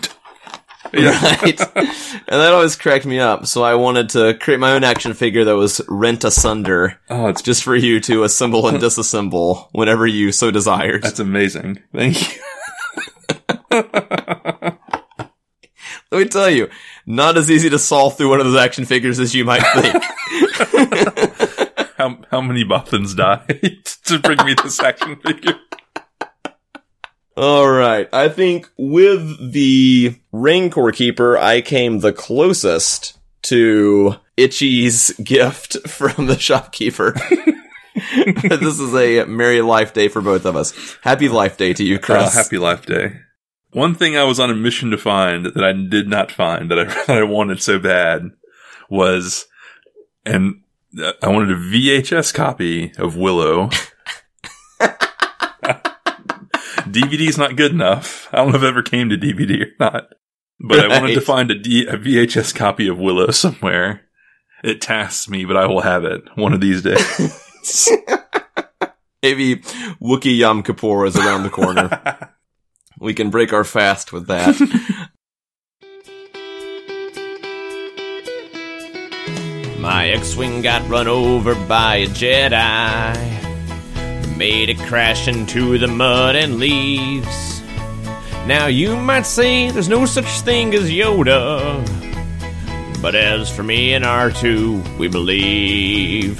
right? 0.95 1.61
and 1.77 2.41
that 2.41 2.53
always 2.53 2.77
cracked 2.77 3.07
me 3.07 3.19
up. 3.19 3.47
So 3.47 3.63
I 3.63 3.75
wanted 3.75 4.11
to 4.11 4.35
create 4.35 4.61
my 4.61 4.73
own 4.73 4.85
action 4.85 5.15
figure 5.15 5.45
that 5.45 5.57
was 5.57 5.81
rent 5.89 6.25
asunder. 6.25 7.01
Oh, 7.11 7.27
it's 7.29 7.43
just 7.43 7.63
for 7.63 7.77
you 7.77 8.01
to 8.01 8.25
assemble 8.25 8.69
and 8.69 8.79
disassemble 8.83 9.69
whenever 9.73 10.07
you 10.07 10.33
so 10.33 10.51
desired. 10.51 11.03
That's 11.03 11.21
amazing. 11.21 11.83
Thank 11.95 12.37
you. 12.37 12.43
Let 16.13 16.23
me 16.23 16.25
tell 16.27 16.51
you, 16.51 16.69
not 17.05 17.37
as 17.37 17.51
easy 17.51 17.69
to 17.71 17.79
solve 17.79 18.17
through 18.17 18.31
one 18.31 18.41
of 18.41 18.47
those 18.47 18.57
action 18.57 18.85
figures 18.85 19.19
as 19.19 19.35
you 19.35 19.45
might 19.45 19.63
think. 19.75 20.03
how 21.97 22.19
how 22.31 22.41
many 22.41 22.65
Bothans 22.65 23.17
died 23.17 23.85
to 24.05 24.19
bring 24.21 24.39
me 24.45 24.55
this 24.63 24.81
action 24.81 25.17
figure? 25.17 25.59
All 27.37 27.69
right. 27.69 28.09
I 28.15 28.31
think 28.31 28.71
with 28.79 29.53
the 29.53 30.17
Rancor 30.33 30.91
Keeper, 30.91 31.37
I 31.37 31.61
came 31.61 31.99
the 31.99 32.13
closest 32.13 33.19
to 33.43 34.15
Itchy's 34.37 35.11
gift 35.23 35.87
from 35.87 36.27
the 36.27 36.39
shopkeeper. 36.39 37.13
this 38.43 38.81
is 38.81 38.95
a 38.95 39.25
merry 39.27 39.61
life 39.61 39.93
day 39.93 40.09
for 40.09 40.23
both 40.23 40.47
of 40.47 40.57
us. 40.57 40.97
Happy 41.03 41.29
life 41.29 41.59
day 41.59 41.75
to 41.75 41.85
you, 41.85 41.99
Chris. 41.99 42.35
Uh, 42.35 42.43
happy 42.43 42.57
life 42.57 42.87
day. 42.87 43.21
One 43.73 43.95
thing 43.95 44.17
I 44.17 44.25
was 44.25 44.41
on 44.41 44.51
a 44.51 44.55
mission 44.55 44.91
to 44.91 44.99
find 44.99 45.45
that 45.45 45.63
I 45.63 45.73
did 45.73 46.09
not 46.09 46.33
find 46.33 46.71
that 46.71 46.79
I, 46.79 46.85
that 47.07 47.19
I 47.19 47.23
wanted 47.23 47.63
so 47.63 47.79
bad 47.79 48.31
was, 48.89 49.47
and 50.25 50.63
I 50.99 51.29
wanted 51.29 51.51
a 51.51 51.61
VHS 51.61 52.33
copy 52.33 52.93
of 52.97 53.17
Willow. 53.17 53.69
DVD's 57.01 57.39
not 57.39 57.57
good 57.57 57.73
enough. 57.73 58.29
I 58.33 58.39
don't 58.39 58.51
know 58.51 58.57
if 58.57 58.63
it 58.63 58.67
ever 58.67 58.83
came 58.83 59.09
to 59.11 59.17
DVD 59.17 59.63
or 59.63 59.71
not. 59.79 60.09
But 60.59 60.79
right. 60.79 60.91
I 60.91 61.01
wanted 61.01 61.15
to 61.15 61.21
find 61.21 61.51
a, 61.51 61.59
D- 61.59 61.87
a 61.87 61.97
VHS 61.97 62.55
copy 62.55 62.89
of 62.89 62.99
Willow 62.99 63.31
somewhere. 63.31 64.03
It 64.65 64.81
tasks 64.81 65.29
me, 65.29 65.45
but 65.45 65.57
I 65.57 65.67
will 65.67 65.83
have 65.83 66.05
it 66.05 66.23
one 66.35 66.55
of 66.55 66.61
these 66.61 66.83
days. 66.83 67.91
Maybe 69.23 69.57
Wookiee 70.01 70.39
Yom 70.39 70.63
Kippur 70.63 71.05
is 71.05 71.17
around 71.17 71.43
the 71.43 71.51
corner. 71.51 72.33
we 73.01 73.13
can 73.13 73.31
break 73.31 73.53
our 73.53 73.65
fast 73.65 74.13
with 74.13 74.29
that. 74.29 74.57
My 79.79 80.09
X-Wing 80.09 80.63
got 80.63 80.89
run 80.89 81.07
over 81.07 81.55
by 81.67 81.97
a 81.97 82.07
Jedi 82.09 83.46
made 84.37 84.69
it 84.69 84.79
crash 84.79 85.29
into 85.29 85.79
the 85.79 85.87
mud 85.87 86.37
and 86.37 86.57
leaves. 86.57 87.63
Now 88.47 88.67
you 88.67 88.97
might 88.97 89.27
say 89.27 89.71
there's 89.71 89.89
no 89.89 90.07
such 90.07 90.27
thing 90.43 90.75
as 90.75 90.91
Yoda, 90.91 91.83
but 93.01 93.15
as 93.15 93.51
for 93.51 93.63
me 93.63 93.95
and 93.95 94.05
R2, 94.05 94.99
we 94.99 95.09
believe. 95.09 96.39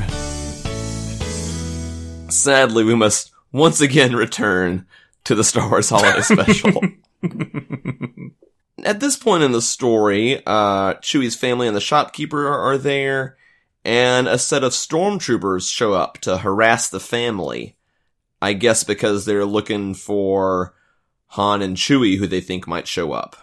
Sadly, 2.31 2.85
we 2.85 2.95
must 2.95 3.33
once 3.51 3.81
again 3.81 4.15
return 4.15 4.87
to 5.25 5.35
the 5.35 5.45
Star 5.45 5.69
Wars 5.69 5.89
Holiday 5.89 6.21
Special. 6.23 6.81
At 8.85 9.01
this 9.01 9.17
point 9.17 9.43
in 9.43 9.53
the 9.53 9.63
story, 9.63 10.43
uh, 10.47 10.95
Chewie's 10.95 11.35
family 11.35 11.67
and 11.67 11.75
the 11.75 11.81
shopkeeper 11.81 12.47
are 12.47 12.77
there, 12.79 13.37
and 13.85 14.29
a 14.29 14.39
set 14.39 14.63
of 14.63 14.73
stormtroopers 14.73 15.73
show 15.73 15.95
up 15.95 16.19
to 16.19 16.39
harass 16.39 16.89
the 16.89 17.01
family. 17.01 17.76
I 18.47 18.53
guess 18.53 18.85
because 18.85 19.25
they're 19.25 19.45
looking 19.45 19.93
for 19.93 20.73
Han 21.31 21.63
and 21.63 21.77
Chewie 21.77 22.17
who 22.17 22.29
they 22.29 22.41
think 22.41 22.69
might 22.69 22.87
show 22.87 23.13
up. 23.13 23.35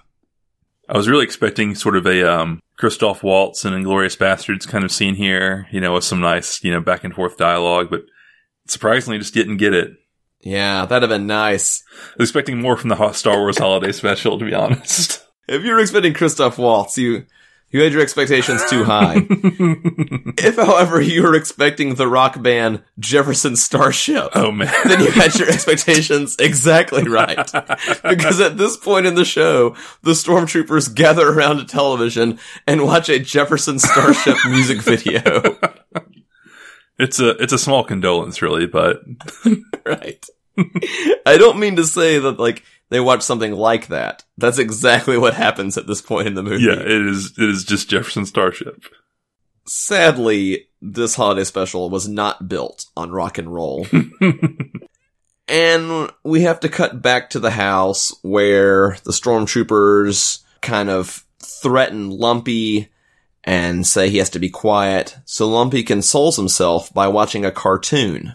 I 0.87 0.95
was 0.95 1.09
really 1.09 1.25
expecting 1.25 1.75
sort 1.75 1.97
of 1.97 2.05
a 2.05 2.23
um, 2.23 2.61
Christoph 2.77 3.21
Waltz 3.21 3.65
and 3.65 3.75
Inglourious 3.75 4.17
Basterds 4.17 4.65
kind 4.65 4.85
of 4.85 4.93
scene 4.93 5.15
here, 5.15 5.67
you 5.71 5.81
know, 5.81 5.93
with 5.93 6.05
some 6.05 6.21
nice, 6.21 6.63
you 6.63 6.71
know, 6.71 6.79
back 6.79 7.03
and 7.03 7.13
forth 7.13 7.35
dialogue, 7.35 7.89
but 7.89 8.03
surprisingly 8.67 9.19
just 9.19 9.33
didn't 9.33 9.57
get 9.57 9.73
it. 9.73 9.91
Yeah, 10.39 10.85
that'd 10.85 11.03
have 11.03 11.17
been 11.17 11.27
nice. 11.27 11.83
I 11.91 12.15
was 12.19 12.29
expecting 12.29 12.61
more 12.61 12.77
from 12.77 12.87
the 12.87 13.11
Star 13.11 13.39
Wars 13.39 13.57
Holiday 13.57 13.91
Special, 13.93 14.39
to 14.39 14.45
be 14.45 14.53
honest. 14.53 15.21
If 15.49 15.65
you 15.65 15.73
were 15.73 15.79
expecting 15.81 16.13
Christoph 16.13 16.57
Waltz, 16.57 16.97
you 16.97 17.25
you 17.73 17.81
had 17.81 17.91
your 17.91 18.03
expectations 18.03 18.61
too 18.69 18.83
high. 18.83 19.15
if, 20.37 20.57
however, 20.57 21.01
you 21.01 21.23
were 21.23 21.33
expecting 21.33 21.95
the 21.95 22.07
rock 22.07 22.39
band 22.41 22.83
Jefferson 22.99 23.55
Starship, 23.55 24.29
oh 24.35 24.51
man, 24.51 24.71
then 24.85 24.99
you 24.99 25.09
had 25.09 25.33
your 25.35 25.49
expectations 25.49 26.35
exactly 26.39 27.03
right. 27.03 27.35
because 28.07 28.39
at 28.39 28.57
this 28.57 28.77
point 28.77 29.07
in 29.07 29.15
the 29.15 29.25
show, 29.25 29.75
the 30.03 30.11
stormtroopers 30.11 30.93
gather 30.93 31.27
around 31.27 31.59
a 31.59 31.65
television 31.65 32.37
and 32.67 32.85
watch 32.85 33.09
a 33.09 33.17
Jefferson 33.17 33.79
Starship 33.79 34.37
music 34.45 34.81
video. 34.81 35.57
It's 36.99 37.19
a 37.19 37.31
it's 37.41 37.53
a 37.53 37.57
small 37.57 37.83
condolence, 37.83 38.43
really, 38.43 38.67
but 38.67 39.01
right. 39.83 40.23
I 41.25 41.37
don't 41.37 41.57
mean 41.57 41.77
to 41.77 41.83
say 41.83 42.19
that 42.19 42.39
like 42.39 42.61
they 42.93 42.99
watch 42.99 43.21
something 43.21 43.53
like 43.53 43.87
that. 43.87 44.23
That's 44.37 44.59
exactly 44.59 45.17
what 45.17 45.33
happens 45.33 45.77
at 45.77 45.87
this 45.87 46.01
point 46.01 46.27
in 46.27 46.33
the 46.33 46.43
movie. 46.43 46.63
Yeah, 46.63 46.79
it 46.79 46.87
is. 46.87 47.33
It 47.37 47.49
is 47.49 47.63
just 47.63 47.89
Jefferson 47.89 48.25
Starship. 48.25 48.83
Sadly, 49.65 50.67
this 50.81 51.15
holiday 51.15 51.45
special 51.45 51.89
was 51.89 52.07
not 52.07 52.49
built 52.49 52.85
on 52.97 53.11
rock 53.11 53.37
and 53.37 53.53
roll. 53.53 53.87
and 55.47 56.11
we 56.23 56.41
have 56.41 56.59
to 56.61 56.69
cut 56.69 57.01
back 57.01 57.29
to 57.29 57.39
the 57.39 57.51
house 57.51 58.13
where 58.21 58.97
the 59.05 59.11
stormtroopers 59.11 60.43
kind 60.61 60.89
of 60.89 61.25
threaten 61.39 62.09
Lumpy 62.09 62.89
and 63.43 63.85
say 63.85 64.09
he 64.09 64.17
has 64.17 64.29
to 64.31 64.39
be 64.39 64.49
quiet. 64.49 65.17
So 65.25 65.47
Lumpy 65.47 65.83
consoles 65.83 66.37
himself 66.37 66.93
by 66.93 67.07
watching 67.07 67.45
a 67.45 67.51
cartoon. 67.51 68.33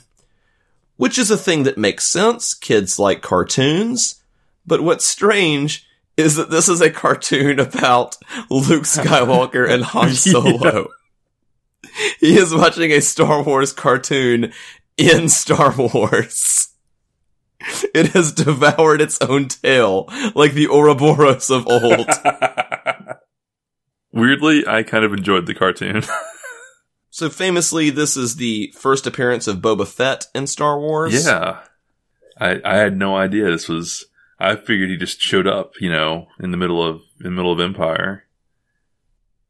Which 0.97 1.19
is 1.19 1.31
a 1.31 1.37
thing 1.37 1.63
that 1.63 1.79
makes 1.79 2.05
sense. 2.05 2.55
Kids 2.55 2.99
like 2.99 3.23
cartoons. 3.23 4.21
But 4.69 4.83
what's 4.83 5.07
strange 5.07 5.87
is 6.17 6.37
that 6.37 6.51
this 6.51 6.69
is 6.69 6.81
a 6.81 6.91
cartoon 6.91 7.59
about 7.59 8.17
Luke 8.51 8.85
Skywalker 8.85 9.69
and 9.69 9.83
Han 9.87 10.11
Solo. 10.11 10.59
yeah. 10.63 10.85
He 12.21 12.37
is 12.37 12.55
watching 12.55 12.93
a 12.93 13.01
Star 13.01 13.43
Wars 13.43 13.73
cartoon 13.73 14.53
in 14.97 15.29
Star 15.29 15.75
Wars. 15.77 16.69
It 17.95 18.09
has 18.09 18.33
devoured 18.33 19.01
its 19.01 19.19
own 19.21 19.49
tail, 19.49 20.07
like 20.35 20.53
the 20.53 20.69
Ouroboros 20.69 21.51
of 21.51 21.67
old. 21.67 22.09
Weirdly, 24.13 24.65
I 24.67 24.83
kind 24.83 25.05
of 25.05 25.13
enjoyed 25.13 25.47
the 25.47 25.55
cartoon. 25.55 26.03
so 27.11 27.29
famously, 27.31 27.91
this 27.91 28.17
is 28.17 28.37
the 28.37 28.73
first 28.77 29.07
appearance 29.07 29.47
of 29.47 29.59
Boba 29.59 29.87
Fett 29.87 30.27
in 30.35 30.47
Star 30.47 30.79
Wars. 30.79 31.25
Yeah. 31.25 31.61
I, 32.41 32.61
I 32.65 32.77
had 32.77 32.97
no 32.97 33.17
idea 33.17 33.51
this 33.51 33.69
was 33.69 34.07
I 34.39 34.57
figured 34.57 34.91
he 34.91 34.97
just 34.97 35.21
showed 35.21 35.47
up, 35.47 35.73
you 35.81 35.91
know, 35.91 36.29
in 36.41 36.51
the 36.51 36.57
middle 36.57 36.83
of 36.83 37.03
in 37.21 37.25
the 37.25 37.31
middle 37.31 37.53
of 37.53 37.61
Empire. 37.61 38.25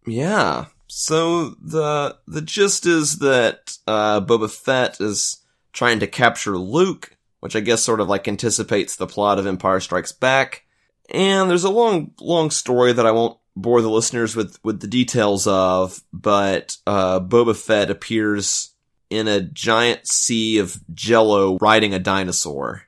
Yeah. 0.07 0.67
So 0.87 1.51
the 1.63 2.17
the 2.27 2.41
gist 2.41 2.87
is 2.87 3.19
that 3.19 3.77
uh, 3.87 4.23
Boba 4.23 4.51
Fett 4.51 5.01
is 5.01 5.43
trying 5.73 6.01
to 6.01 6.07
capture 6.07 6.57
Luke, 6.57 7.17
which 7.41 7.55
I 7.55 7.61
guess 7.61 7.83
sort 7.83 8.01
of 8.01 8.09
like 8.09 8.27
anticipates 8.27 8.97
the 8.97 9.07
plot 9.07 9.39
of 9.39 9.47
Empire 9.47 9.81
Strikes 9.81 10.13
Back. 10.13 10.65
And 11.11 11.51
there's 11.51 11.65
a 11.65 11.71
long 11.71 12.13
long 12.21 12.51
story 12.51 12.93
that 12.95 13.07
I 13.07 13.13
won't 13.13 13.39
bore 13.55 13.83
the 13.83 13.91
listeners 13.91 14.35
with 14.35 14.59
with 14.65 14.81
the 14.81 14.87
details 14.87 15.47
of, 15.47 16.03
but 16.13 16.79
uh, 16.87 17.21
Boba 17.21 17.55
Fett 17.55 17.91
appears 17.91 18.73
in 19.11 19.29
a 19.29 19.43
giant 19.43 20.07
sea 20.07 20.59
of 20.59 20.81
jello 20.95 21.59
riding 21.59 21.93
a 21.93 21.99
dinosaur 21.99 22.88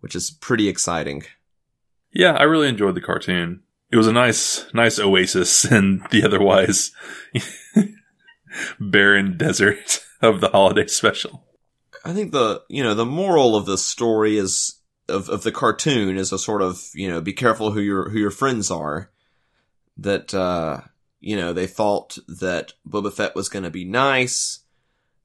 which 0.00 0.14
is 0.14 0.30
pretty 0.30 0.68
exciting. 0.68 1.24
Yeah, 2.12 2.32
I 2.32 2.44
really 2.44 2.68
enjoyed 2.68 2.94
the 2.94 3.00
cartoon. 3.00 3.62
It 3.90 3.96
was 3.96 4.06
a 4.06 4.12
nice, 4.12 4.66
nice 4.74 4.98
oasis 4.98 5.64
in 5.70 6.04
the 6.10 6.24
otherwise 6.24 6.92
barren 8.80 9.36
desert 9.36 10.04
of 10.20 10.40
the 10.40 10.48
holiday 10.48 10.86
special. 10.86 11.44
I 12.04 12.12
think 12.12 12.32
the, 12.32 12.62
you 12.68 12.82
know, 12.82 12.94
the 12.94 13.06
moral 13.06 13.56
of 13.56 13.66
the 13.66 13.78
story 13.78 14.36
is, 14.38 14.76
of, 15.08 15.28
of 15.28 15.42
the 15.42 15.52
cartoon 15.52 16.16
is 16.16 16.32
a 16.32 16.38
sort 16.38 16.62
of, 16.62 16.90
you 16.94 17.08
know, 17.08 17.20
be 17.20 17.32
careful 17.32 17.72
who 17.72 17.80
your, 17.80 18.10
who 18.10 18.18
your 18.18 18.30
friends 18.30 18.70
are. 18.70 19.10
That, 19.96 20.32
uh, 20.32 20.82
you 21.20 21.36
know, 21.36 21.52
they 21.52 21.66
thought 21.66 22.18
that 22.28 22.74
Boba 22.88 23.12
Fett 23.12 23.34
was 23.34 23.48
going 23.48 23.64
to 23.64 23.70
be 23.70 23.84
nice, 23.84 24.60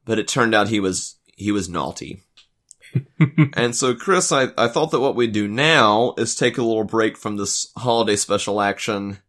but 0.04 0.18
it 0.18 0.28
turned 0.28 0.56
out 0.56 0.70
he 0.70 0.80
was, 0.80 1.18
he 1.38 1.52
was 1.52 1.70
naughty. 1.70 2.24
and 3.54 3.76
so, 3.76 3.94
Chris, 3.94 4.32
I, 4.32 4.50
I 4.58 4.68
thought 4.68 4.92
that 4.92 5.00
what 5.00 5.16
we'd 5.16 5.32
do 5.32 5.48
now 5.48 6.14
is 6.18 6.36
take 6.36 6.58
a 6.58 6.64
little 6.64 6.84
break 6.84 7.18
from 7.18 7.38
this 7.38 7.72
holiday 7.78 8.16
special 8.16 8.62
action 8.62 9.20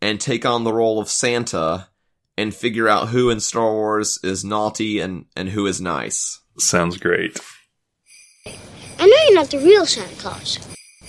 and 0.00 0.20
take 0.20 0.46
on 0.46 0.64
the 0.64 0.72
role 0.72 0.98
of 1.00 1.08
Santa 1.08 1.88
and 2.36 2.54
figure 2.54 2.88
out 2.88 3.08
who 3.08 3.30
in 3.30 3.40
Star 3.40 3.72
Wars 3.72 4.18
is 4.22 4.44
naughty 4.44 5.00
and, 5.00 5.26
and 5.34 5.48
who 5.48 5.66
is 5.66 5.80
nice. 5.80 6.40
Sounds 6.58 6.96
great. 6.96 7.38
I 8.46 9.06
know 9.06 9.16
you're 9.26 9.34
not 9.34 9.50
the 9.50 9.58
real 9.58 9.86
Santa 9.86 10.14
Claus. 10.16 10.58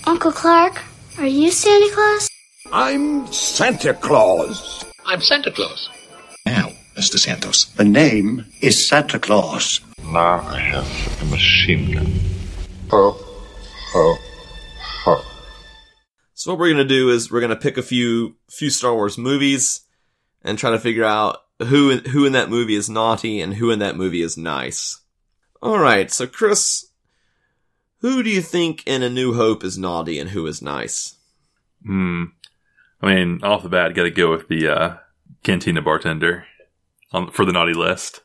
Uncle 0.06 0.32
Clark, 0.32 0.82
are 1.18 1.26
you 1.26 1.50
Santa 1.50 1.94
Claus? 1.94 2.28
I'm 2.72 3.26
Santa 3.32 3.94
Claus. 3.94 4.84
I'm 5.06 5.20
Santa 5.20 5.50
Claus. 5.50 5.88
Now, 7.00 7.06
Mr. 7.06 7.18
Santos. 7.18 7.64
The 7.64 7.84
name 7.84 8.44
is 8.60 8.86
Santa 8.86 9.18
Claus. 9.18 9.80
Now 10.04 10.40
I 10.40 10.58
have 10.58 11.22
a 11.22 11.24
machine 11.30 11.92
gun. 11.92 12.12
Ho, 12.90 13.12
ho, 13.92 14.16
ho. 15.04 15.22
So 16.34 16.50
what 16.50 16.58
we're 16.58 16.72
gonna 16.72 16.84
do 16.84 17.08
is 17.08 17.30
we're 17.30 17.40
gonna 17.40 17.56
pick 17.56 17.78
a 17.78 17.82
few 17.82 18.36
few 18.50 18.68
Star 18.68 18.92
Wars 18.92 19.16
movies 19.16 19.80
and 20.42 20.58
try 20.58 20.72
to 20.72 20.78
figure 20.78 21.06
out 21.06 21.38
who 21.58 21.96
who 22.00 22.26
in 22.26 22.32
that 22.34 22.50
movie 22.50 22.74
is 22.74 22.90
naughty 22.90 23.40
and 23.40 23.54
who 23.54 23.70
in 23.70 23.78
that 23.78 23.96
movie 23.96 24.20
is 24.20 24.36
nice. 24.36 25.00
All 25.62 25.78
right, 25.78 26.10
so 26.10 26.26
Chris, 26.26 26.90
who 28.00 28.22
do 28.22 28.28
you 28.28 28.42
think 28.42 28.86
in 28.86 29.02
A 29.02 29.08
New 29.08 29.32
Hope 29.32 29.64
is 29.64 29.78
naughty 29.78 30.18
and 30.18 30.28
who 30.28 30.46
is 30.46 30.60
nice? 30.60 31.14
Hmm. 31.82 32.24
I 33.00 33.14
mean, 33.14 33.42
off 33.42 33.62
the 33.62 33.70
bat, 33.70 33.94
got 33.94 34.02
to 34.02 34.10
go 34.10 34.30
with 34.30 34.48
the 34.48 34.68
uh, 34.68 34.96
cantina 35.42 35.80
bartender 35.80 36.44
on, 37.12 37.30
for 37.30 37.44
the 37.44 37.52
naughty 37.52 37.74
list. 37.74 38.20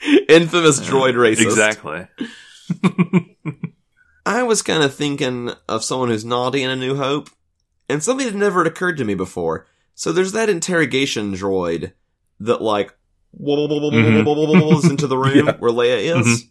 Infamous 0.28 0.80
droid 0.80 1.14
racist. 1.14 1.42
Exactly. 1.42 2.06
I 4.26 4.42
was 4.42 4.62
kind 4.62 4.82
of 4.82 4.94
thinking 4.94 5.50
of 5.68 5.84
someone 5.84 6.10
who's 6.10 6.24
naughty 6.24 6.62
in 6.62 6.70
A 6.70 6.76
New 6.76 6.96
Hope, 6.96 7.30
and 7.88 8.02
something 8.02 8.26
that 8.26 8.34
never 8.34 8.62
occurred 8.64 8.98
to 8.98 9.04
me 9.04 9.14
before. 9.14 9.66
So 9.94 10.12
there's 10.12 10.32
that 10.32 10.50
interrogation 10.50 11.32
droid 11.34 11.92
that 12.40 12.62
like 12.62 12.94
mm-hmm. 14.82 14.90
into 14.90 15.06
the 15.06 15.18
room 15.18 15.46
yeah. 15.46 15.56
where 15.56 15.72
Leia 15.72 15.98
is. 15.98 16.26
Mm-hmm. 16.26 16.48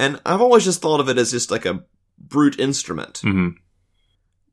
And 0.00 0.20
I've 0.26 0.40
always 0.40 0.64
just 0.64 0.82
thought 0.82 1.00
of 1.00 1.08
it 1.08 1.18
as 1.18 1.30
just 1.30 1.50
like 1.50 1.64
a 1.64 1.84
brute 2.18 2.58
instrument. 2.58 3.22
Mm-hmm. 3.24 3.50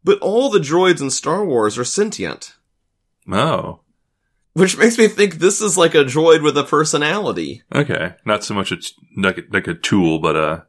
But 0.03 0.19
all 0.19 0.49
the 0.49 0.59
droids 0.59 1.01
in 1.01 1.09
Star 1.09 1.45
Wars 1.45 1.77
are 1.77 1.83
sentient. 1.83 2.55
Oh. 3.31 3.80
Which 4.53 4.77
makes 4.77 4.97
me 4.97 5.07
think 5.07 5.35
this 5.35 5.61
is 5.61 5.77
like 5.77 5.95
a 5.95 6.03
droid 6.03 6.43
with 6.43 6.57
a 6.57 6.63
personality. 6.63 7.63
Okay. 7.73 8.15
Not 8.25 8.43
so 8.43 8.53
much 8.53 8.71
it's 8.71 8.93
like 9.15 9.37
a, 9.37 9.43
like 9.49 9.67
a 9.67 9.73
tool, 9.73 10.19
but 10.19 10.35
uh 10.35 10.61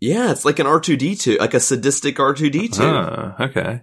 Yeah, 0.00 0.32
it's 0.32 0.44
like 0.44 0.58
an 0.58 0.66
R2D2, 0.66 1.38
like 1.38 1.54
a 1.54 1.60
sadistic 1.60 2.16
R2D2. 2.16 2.78
Ah, 2.80 3.44
okay. 3.44 3.82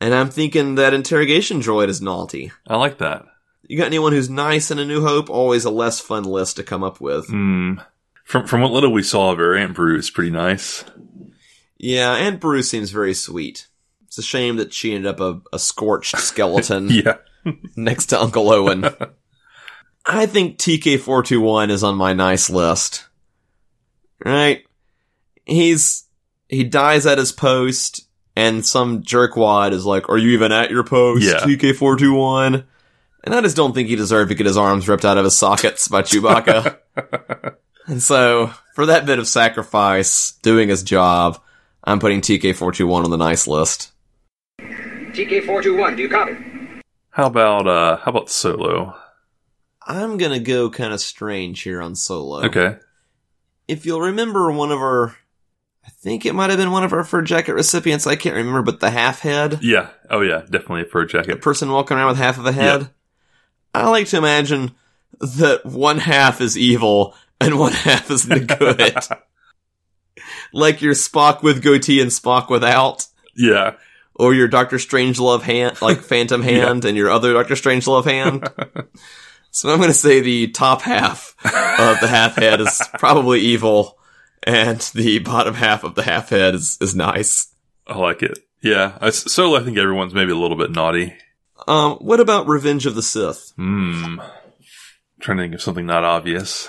And 0.00 0.14
I'm 0.14 0.30
thinking 0.30 0.76
that 0.76 0.94
interrogation 0.94 1.60
droid 1.60 1.88
is 1.88 2.00
naughty. 2.00 2.50
I 2.66 2.76
like 2.76 2.98
that. 2.98 3.26
You 3.68 3.76
got 3.76 3.86
anyone 3.86 4.12
who's 4.12 4.30
nice 4.30 4.70
in 4.72 4.80
A 4.80 4.84
New 4.84 5.02
Hope? 5.02 5.30
Always 5.30 5.64
a 5.64 5.70
less 5.70 6.00
fun 6.00 6.24
list 6.24 6.56
to 6.56 6.64
come 6.64 6.82
up 6.82 7.00
with. 7.00 7.28
Hmm. 7.28 7.74
From 8.24 8.46
from 8.46 8.62
what 8.62 8.72
little 8.72 8.92
we 8.92 9.02
saw 9.02 9.32
of 9.32 9.38
her, 9.38 9.56
Aunt 9.56 9.74
Beru 9.74 9.96
is 9.96 10.10
pretty 10.10 10.30
nice. 10.30 10.84
Yeah, 11.78 12.12
Aunt 12.12 12.40
Beru 12.40 12.62
seems 12.62 12.90
very 12.90 13.14
sweet. 13.14 13.68
It's 14.06 14.18
a 14.18 14.22
shame 14.22 14.56
that 14.56 14.72
she 14.72 14.92
ended 14.92 15.06
up 15.06 15.20
a, 15.20 15.40
a 15.52 15.58
scorched 15.58 16.18
skeleton. 16.18 16.88
yeah. 16.90 17.18
next 17.76 18.06
to 18.06 18.20
Uncle 18.20 18.50
Owen. 18.50 18.84
I 20.06 20.26
think 20.26 20.58
TK421 20.58 21.70
is 21.70 21.84
on 21.84 21.96
my 21.96 22.12
nice 22.12 22.50
list. 22.50 23.06
Right? 24.24 24.64
He's, 25.44 26.04
he 26.48 26.64
dies 26.64 27.06
at 27.06 27.18
his 27.18 27.32
post 27.32 28.06
and 28.36 28.64
some 28.64 29.02
jerkwad 29.02 29.72
is 29.72 29.84
like, 29.84 30.08
are 30.08 30.18
you 30.18 30.30
even 30.30 30.52
at 30.52 30.70
your 30.70 30.84
post? 30.84 31.24
Yeah. 31.24 31.40
TK421. 31.40 32.64
And 33.22 33.34
I 33.34 33.40
just 33.42 33.56
don't 33.56 33.74
think 33.74 33.88
he 33.88 33.96
deserved 33.96 34.30
to 34.30 34.34
get 34.34 34.46
his 34.46 34.56
arms 34.56 34.88
ripped 34.88 35.04
out 35.04 35.18
of 35.18 35.24
his 35.24 35.36
sockets 35.36 35.88
by 35.88 36.02
Chewbacca. 36.02 36.78
and 37.86 38.02
so, 38.02 38.52
for 38.74 38.86
that 38.86 39.04
bit 39.04 39.18
of 39.18 39.28
sacrifice, 39.28 40.32
doing 40.42 40.70
his 40.70 40.82
job, 40.82 41.38
I'm 41.84 41.98
putting 41.98 42.22
TK421 42.22 43.04
on 43.04 43.10
the 43.10 43.18
nice 43.18 43.46
list. 43.46 43.92
TK421, 44.58 45.96
do 45.96 46.02
you 46.02 46.08
copy? 46.08 46.32
How 47.10 47.26
about 47.26 47.66
uh 47.66 47.96
how 47.98 48.10
about 48.10 48.30
Solo? 48.30 48.94
I'm 49.86 50.16
gonna 50.16 50.40
go 50.40 50.70
kind 50.70 50.92
of 50.92 51.00
strange 51.00 51.62
here 51.62 51.82
on 51.82 51.96
Solo. 51.96 52.44
Okay. 52.44 52.76
If 53.66 53.84
you'll 53.84 54.00
remember 54.00 54.50
one 54.52 54.70
of 54.70 54.78
our 54.78 55.16
I 55.84 55.90
think 55.90 56.24
it 56.24 56.34
might 56.34 56.50
have 56.50 56.58
been 56.58 56.70
one 56.70 56.84
of 56.84 56.92
our 56.92 57.04
fur 57.04 57.22
jacket 57.22 57.54
recipients, 57.54 58.06
I 58.06 58.14
can't 58.14 58.36
remember, 58.36 58.62
but 58.62 58.80
the 58.80 58.90
half 58.90 59.20
head. 59.20 59.58
Yeah. 59.60 59.90
Oh 60.08 60.20
yeah, 60.20 60.42
definitely 60.42 60.82
a 60.82 60.86
fur 60.86 61.04
jacket. 61.04 61.32
The 61.32 61.36
person 61.36 61.70
walking 61.70 61.96
around 61.96 62.08
with 62.08 62.18
half 62.18 62.38
of 62.38 62.46
a 62.46 62.52
head. 62.52 62.82
Yep. 62.82 62.94
I 63.74 63.88
like 63.88 64.06
to 64.08 64.18
imagine 64.18 64.72
that 65.20 65.62
one 65.64 65.98
half 65.98 66.40
is 66.40 66.56
evil 66.56 67.14
and 67.40 67.58
one 67.58 67.72
half 67.72 68.10
is 68.10 68.26
the 68.26 68.40
good. 68.40 69.18
like 70.52 70.80
your 70.80 70.94
Spock 70.94 71.42
with 71.42 71.62
goatee 71.62 72.00
and 72.00 72.10
Spock 72.10 72.48
without. 72.48 73.06
Yeah 73.34 73.74
or 74.14 74.34
your 74.34 74.48
Doctor 74.48 74.76
Strangelove 74.76 75.42
hand, 75.42 75.80
like 75.80 76.02
Phantom 76.02 76.42
hand, 76.42 76.84
yeah. 76.84 76.88
and 76.88 76.96
your 76.96 77.10
other 77.10 77.32
Doctor 77.32 77.54
Strangelove 77.54 78.04
hand. 78.04 78.48
so 79.50 79.70
I'm 79.70 79.78
going 79.78 79.88
to 79.88 79.94
say 79.94 80.20
the 80.20 80.48
top 80.48 80.82
half 80.82 81.34
of 81.44 82.00
the 82.00 82.08
half 82.08 82.36
head 82.36 82.60
is 82.60 82.80
probably 82.98 83.40
evil, 83.40 83.98
and 84.42 84.80
the 84.94 85.18
bottom 85.20 85.54
half 85.54 85.84
of 85.84 85.94
the 85.94 86.02
half 86.02 86.30
head 86.30 86.54
is, 86.54 86.76
is 86.80 86.94
nice. 86.94 87.54
I 87.86 87.96
like 87.98 88.22
it. 88.22 88.38
Yeah, 88.62 88.98
I, 89.00 89.10
so 89.10 89.56
I 89.56 89.60
think 89.60 89.78
everyone's 89.78 90.14
maybe 90.14 90.32
a 90.32 90.36
little 90.36 90.56
bit 90.56 90.70
naughty. 90.70 91.14
Um, 91.66 91.94
what 91.94 92.20
about 92.20 92.46
Revenge 92.46 92.86
of 92.86 92.94
the 92.94 93.02
Sith? 93.02 93.52
Hmm. 93.56 94.20
Trying 95.20 95.38
to 95.38 95.44
think 95.44 95.54
of 95.54 95.62
something 95.62 95.86
not 95.86 96.04
obvious. 96.04 96.68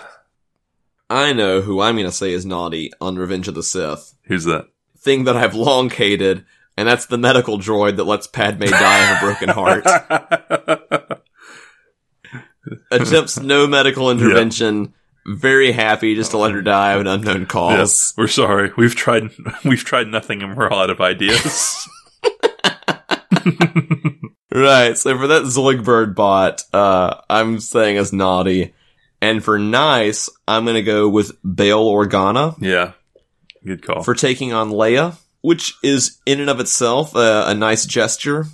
I 1.09 1.33
know 1.33 1.59
who 1.61 1.81
I'm 1.81 1.95
going 1.95 2.05
to 2.07 2.11
say 2.11 2.31
is 2.31 2.45
naughty 2.45 2.91
on 3.01 3.17
Revenge 3.17 3.49
of 3.49 3.55
the 3.55 3.63
Sith. 3.63 4.13
Who's 4.23 4.45
that? 4.45 4.67
Thing 4.97 5.25
that 5.25 5.35
I've 5.35 5.55
long 5.55 5.89
hated, 5.89 6.45
and 6.81 6.89
that's 6.89 7.05
the 7.05 7.19
medical 7.19 7.59
droid 7.59 7.97
that 7.97 8.05
lets 8.05 8.25
Padme 8.25 8.63
die 8.63 9.11
of 9.11 9.17
a 9.17 9.19
broken 9.19 9.49
heart. 9.49 9.85
Attempts 12.91 13.39
no 13.39 13.67
medical 13.67 14.09
intervention. 14.09 14.81
Yep. 14.81 14.91
Very 15.27 15.73
happy 15.73 16.15
just 16.15 16.31
to 16.31 16.39
let 16.39 16.53
her 16.53 16.63
die 16.63 16.93
of 16.93 17.01
an 17.01 17.07
unknown 17.07 17.45
cause. 17.45 17.77
Yes, 17.77 18.15
we're 18.17 18.27
sorry. 18.27 18.71
We've 18.75 18.95
tried. 18.95 19.29
We've 19.63 19.83
tried 19.83 20.07
nothing, 20.07 20.41
and 20.41 20.57
we're 20.57 20.71
all 20.71 20.79
out 20.79 20.89
of 20.89 21.01
ideas. 21.01 21.87
right. 24.51 24.97
So 24.97 25.15
for 25.19 25.27
that 25.27 25.43
Zoidberg 25.43 26.15
bot, 26.15 26.63
uh, 26.73 27.21
I'm 27.29 27.59
saying 27.59 27.97
as 27.97 28.11
naughty, 28.11 28.73
and 29.21 29.43
for 29.43 29.59
nice, 29.59 30.31
I'm 30.47 30.65
gonna 30.65 30.81
go 30.81 31.07
with 31.07 31.37
Bail 31.43 31.85
Organa. 31.85 32.55
Yeah. 32.59 32.93
Good 33.63 33.85
call. 33.85 34.01
For 34.01 34.15
taking 34.15 34.51
on 34.51 34.71
Leia 34.71 35.15
which 35.41 35.73
is 35.83 36.19
in 36.25 36.39
and 36.39 36.49
of 36.49 36.59
itself 36.59 37.15
a, 37.15 37.45
a 37.47 37.53
nice 37.53 37.85
gesture 37.85 38.45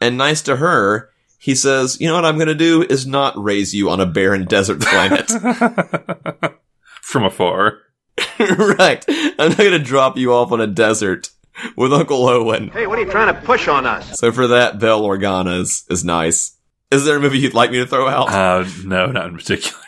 and 0.00 0.18
nice 0.18 0.42
to 0.42 0.56
her. 0.56 1.10
He 1.38 1.54
says, 1.54 2.00
"You 2.00 2.08
know 2.08 2.14
what 2.14 2.24
I'm 2.24 2.36
going 2.36 2.48
to 2.48 2.54
do 2.54 2.82
is 2.82 3.06
not 3.06 3.42
raise 3.42 3.74
you 3.74 3.90
on 3.90 4.00
a 4.00 4.06
barren 4.06 4.46
desert 4.46 4.80
planet 4.80 5.30
from 7.02 7.24
afar." 7.24 7.78
right. 8.38 9.04
I'm 9.08 9.50
not 9.50 9.58
going 9.58 9.72
to 9.72 9.78
drop 9.78 10.16
you 10.16 10.32
off 10.32 10.50
on 10.52 10.60
a 10.60 10.66
desert 10.66 11.30
with 11.76 11.92
Uncle 11.92 12.26
Owen. 12.28 12.68
Hey, 12.68 12.86
what 12.86 12.98
are 12.98 13.02
you 13.02 13.10
trying 13.10 13.34
to 13.34 13.40
push 13.42 13.68
on 13.68 13.86
us? 13.86 14.18
So 14.18 14.32
for 14.32 14.46
that, 14.48 14.78
Bail 14.78 15.02
Organa 15.02 15.60
is, 15.60 15.84
is 15.90 16.04
nice. 16.04 16.56
Is 16.90 17.04
there 17.04 17.16
a 17.16 17.20
movie 17.20 17.38
you'd 17.38 17.54
like 17.54 17.70
me 17.70 17.78
to 17.78 17.86
throw 17.86 18.08
out? 18.08 18.30
Uh, 18.30 18.68
no, 18.84 19.06
not 19.06 19.26
in 19.26 19.36
particular. 19.36 19.82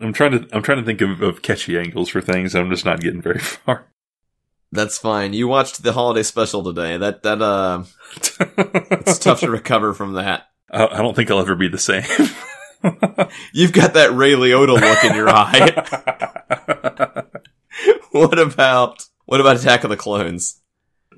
I'm 0.00 0.12
trying 0.12 0.32
to 0.32 0.48
I'm 0.52 0.62
trying 0.62 0.78
to 0.78 0.84
think 0.84 1.00
of, 1.00 1.22
of 1.22 1.42
catchy 1.42 1.78
angles 1.78 2.08
for 2.08 2.20
things. 2.20 2.54
I'm 2.54 2.70
just 2.70 2.84
not 2.84 3.00
getting 3.00 3.22
very 3.22 3.38
far. 3.38 3.86
That's 4.72 4.96
fine. 4.96 5.34
You 5.34 5.48
watched 5.48 5.82
the 5.82 5.92
holiday 5.92 6.22
special 6.22 6.64
today. 6.64 6.96
That 6.96 7.22
that 7.24 7.42
uh, 7.42 7.84
it's 9.06 9.18
tough 9.18 9.40
to 9.40 9.50
recover 9.50 9.92
from 9.92 10.14
that. 10.14 10.48
I, 10.70 10.86
I 10.86 10.96
don't 10.98 11.14
think 11.14 11.30
I'll 11.30 11.40
ever 11.40 11.54
be 11.54 11.68
the 11.68 11.76
same. 11.76 12.04
You've 13.52 13.72
got 13.72 13.94
that 13.94 14.14
Ray 14.14 14.32
Liotta 14.32 14.80
look 14.80 15.04
in 15.04 15.14
your 15.14 15.28
eye. 15.28 15.74
what 18.12 18.38
about 18.38 19.04
what 19.26 19.40
about 19.40 19.56
Attack 19.56 19.84
of 19.84 19.90
the 19.90 19.96
Clones? 19.96 20.60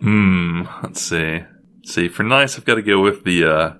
Hmm. 0.00 0.64
Let's 0.82 1.00
see. 1.00 1.44
Let's 1.78 1.94
see, 1.94 2.08
for 2.08 2.24
nice, 2.24 2.58
I've 2.58 2.64
got 2.64 2.74
to 2.74 2.82
go 2.82 3.00
with 3.00 3.24
the 3.24 3.44
uh, 3.44 3.74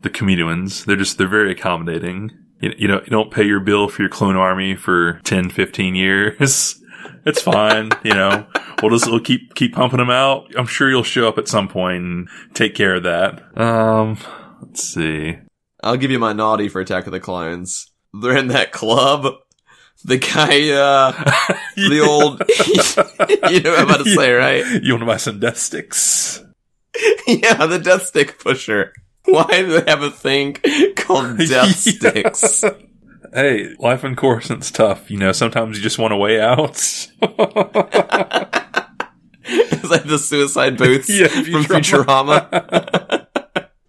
the 0.00 0.08
Kaminoans. 0.08 0.86
They're 0.86 0.96
just 0.96 1.18
they're 1.18 1.28
very 1.28 1.52
accommodating. 1.52 2.30
You, 2.60 2.74
you 2.78 2.88
know, 2.88 3.00
you 3.00 3.10
don't 3.10 3.30
pay 3.30 3.44
your 3.44 3.60
bill 3.60 3.88
for 3.88 4.00
your 4.00 4.08
clone 4.08 4.36
army 4.36 4.76
for 4.76 5.20
10, 5.24 5.50
15 5.50 5.94
years. 5.94 6.79
It's 7.26 7.42
fine, 7.42 7.90
you 8.02 8.14
know. 8.14 8.46
We'll 8.82 8.90
just 8.90 9.10
we'll 9.10 9.20
keep 9.20 9.54
keep 9.54 9.74
pumping 9.74 9.98
them 9.98 10.10
out. 10.10 10.50
I'm 10.56 10.66
sure 10.66 10.88
you'll 10.88 11.02
show 11.02 11.28
up 11.28 11.38
at 11.38 11.48
some 11.48 11.68
point 11.68 12.02
and 12.02 12.28
take 12.54 12.74
care 12.74 12.94
of 12.96 13.02
that. 13.04 13.58
Um, 13.58 14.18
let's 14.62 14.82
see. 14.82 15.38
I'll 15.82 15.96
give 15.96 16.10
you 16.10 16.18
my 16.18 16.32
naughty 16.32 16.68
for 16.68 16.80
Attack 16.80 17.06
of 17.06 17.12
the 17.12 17.20
Clones. 17.20 17.90
They're 18.12 18.36
in 18.36 18.48
that 18.48 18.72
club. 18.72 19.34
The 20.04 20.18
guy, 20.18 20.70
uh, 20.70 21.12
the 21.76 22.00
old, 22.00 22.40
you 23.52 23.60
know 23.60 23.70
what 23.70 23.80
I'm 23.80 23.88
about 23.88 24.04
to 24.04 24.14
say, 24.14 24.32
right? 24.32 24.82
You 24.82 24.94
want 24.94 25.02
to 25.02 25.06
buy 25.06 25.18
some 25.18 25.40
death 25.40 25.58
sticks? 25.58 26.42
yeah, 27.26 27.66
the 27.66 27.78
death 27.78 28.06
stick 28.06 28.38
pusher. 28.38 28.92
Why 29.26 29.44
do 29.46 29.80
they 29.80 29.90
have 29.90 30.02
a 30.02 30.10
thing 30.10 30.56
called 30.96 31.38
death 31.38 31.76
sticks? 31.76 32.64
Hey, 33.32 33.74
life 33.78 34.02
in 34.04 34.16
Coruscant's 34.16 34.70
tough. 34.70 35.10
You 35.10 35.18
know, 35.18 35.32
sometimes 35.32 35.76
you 35.76 35.82
just 35.82 35.98
want 35.98 36.12
a 36.12 36.16
way 36.16 36.40
out. 36.40 36.76
It's 39.52 39.90
like 39.90 40.04
the 40.04 40.18
suicide 40.18 40.76
booths 40.78 41.08
Yeah, 41.08 41.26
from 41.26 41.64
Futurama. 41.64 42.48
Futurama. 42.50 43.26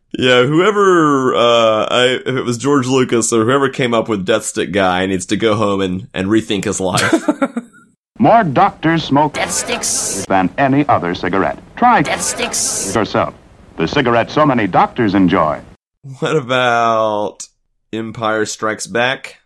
yeah, 0.17 0.43
whoever, 0.43 1.35
uh, 1.35 1.85
I, 1.91 2.19
if 2.25 2.35
it 2.35 2.41
was 2.43 2.57
George 2.57 2.87
Lucas 2.87 3.31
or 3.31 3.43
whoever 3.45 3.69
came 3.69 3.93
up 3.93 4.09
with 4.09 4.25
Death 4.25 4.43
Stick 4.45 4.71
Guy 4.71 5.05
needs 5.05 5.25
to 5.27 5.37
go 5.37 5.55
home 5.55 5.81
and, 5.81 6.07
and 6.15 6.29
rethink 6.29 6.63
his 6.63 6.79
life. 6.79 7.13
More 8.17 8.43
doctors 8.43 9.03
smoke 9.03 9.33
Death 9.33 9.51
sticks. 9.51 10.25
than 10.27 10.49
any 10.57 10.87
other 10.87 11.13
cigarette. 11.13 11.59
Try 11.75 12.01
Death 12.01 12.21
sticks. 12.21 12.95
yourself. 12.95 13.35
The 13.77 13.87
cigarette 13.87 14.31
so 14.31 14.45
many 14.45 14.65
doctors 14.65 15.13
enjoy. 15.13 15.61
what 16.19 16.35
about 16.35 17.47
Empire 17.93 18.45
Strikes 18.45 18.87
Back? 18.87 19.39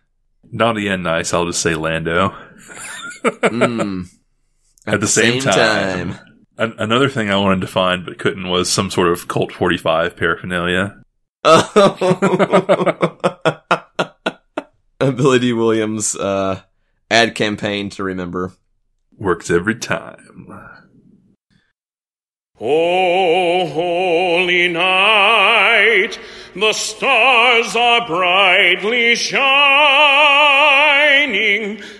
Not 0.50 0.76
the 0.76 0.88
end 0.88 1.02
nice, 1.02 1.34
I'll 1.34 1.46
just 1.46 1.60
say 1.62 1.74
Lando. 1.74 2.34
Mm. 3.26 4.06
At, 4.86 5.00
the, 5.00 5.08
same, 5.08 5.40
time. 5.40 6.14
An- 6.58 6.76
another 6.78 7.08
thing 7.08 7.28
I 7.28 7.38
wanted 7.38 7.62
to 7.62 7.66
find 7.66 8.06
but 8.06 8.20
couldn't 8.20 8.48
was 8.48 8.70
some 8.70 8.88
sort 8.88 9.08
of 9.08 9.26
Colt 9.26 9.50
45 9.52 10.16
paraphernalia. 10.16 11.02
A 11.44 11.64
Billy 15.00 15.40
Dee 15.40 15.52
Williams, 15.52 16.14
uh, 16.14 16.60
ad 17.10 17.34
campaign 17.34 17.90
to 17.90 18.04
remember. 18.04 18.52
Works 19.18 19.50
every 19.50 19.74
time. 19.74 20.46
Oh, 22.60 23.66
holy 23.66 24.68
night, 24.68 26.16
the 26.56 26.72
stars 26.72 27.76
are 27.76 28.06
brightly 28.06 29.14
shining. 29.14 29.42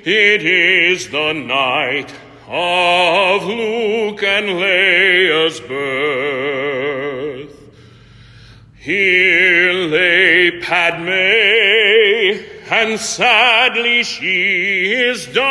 It 0.02 0.42
is 0.42 1.10
the 1.10 1.34
night 1.34 2.14
of 2.48 3.44
Luke 3.44 4.22
and 4.22 4.46
Leia's 4.58 5.60
birth. 5.60 7.54
Here 8.78 9.72
lay 9.72 10.60
Padme, 10.62 12.42
and 12.70 12.98
sadly 12.98 14.02
she 14.02 14.92
is 14.92 15.26
dying. 15.26 15.46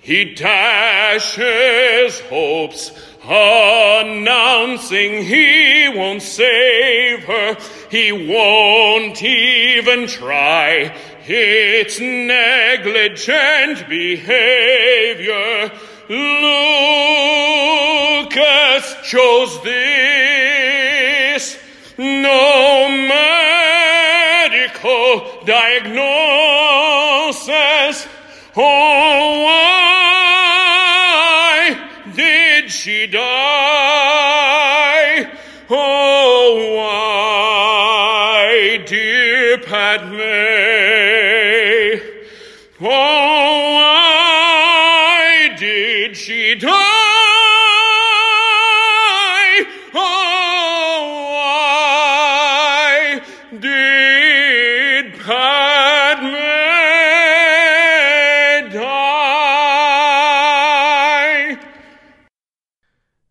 He 0.00 0.34
dashes 0.34 2.18
hopes, 2.22 2.90
announcing 3.22 5.22
he 5.22 5.88
won't 5.94 6.22
save 6.22 7.22
her. 7.24 7.56
He 7.90 8.10
won't 8.10 9.22
even 9.22 10.08
try. 10.08 10.92
It's 11.26 12.00
negligent 12.00 13.88
behavior. 13.88 15.70
Lucas 16.08 16.46
chose 19.04 19.62
this. 19.62 21.58
No 21.98 22.88
medical 24.48 25.44
diagnosis. 25.44 26.06
Oh, 28.56 29.42
why 29.44 30.08
did 32.16 32.70
she 32.70 33.06
die? 33.06 33.28
Oh, 35.68 36.74
why, 36.76 38.48
dear 38.86 39.58
Padme? 39.58 40.22
Oh, 42.80 43.37
she 46.48 46.54
die? 46.54 46.68
Oh, 49.94 51.10
why 52.80 53.20
did 53.58 55.12
Padme 55.20 56.32
die? 58.72 59.18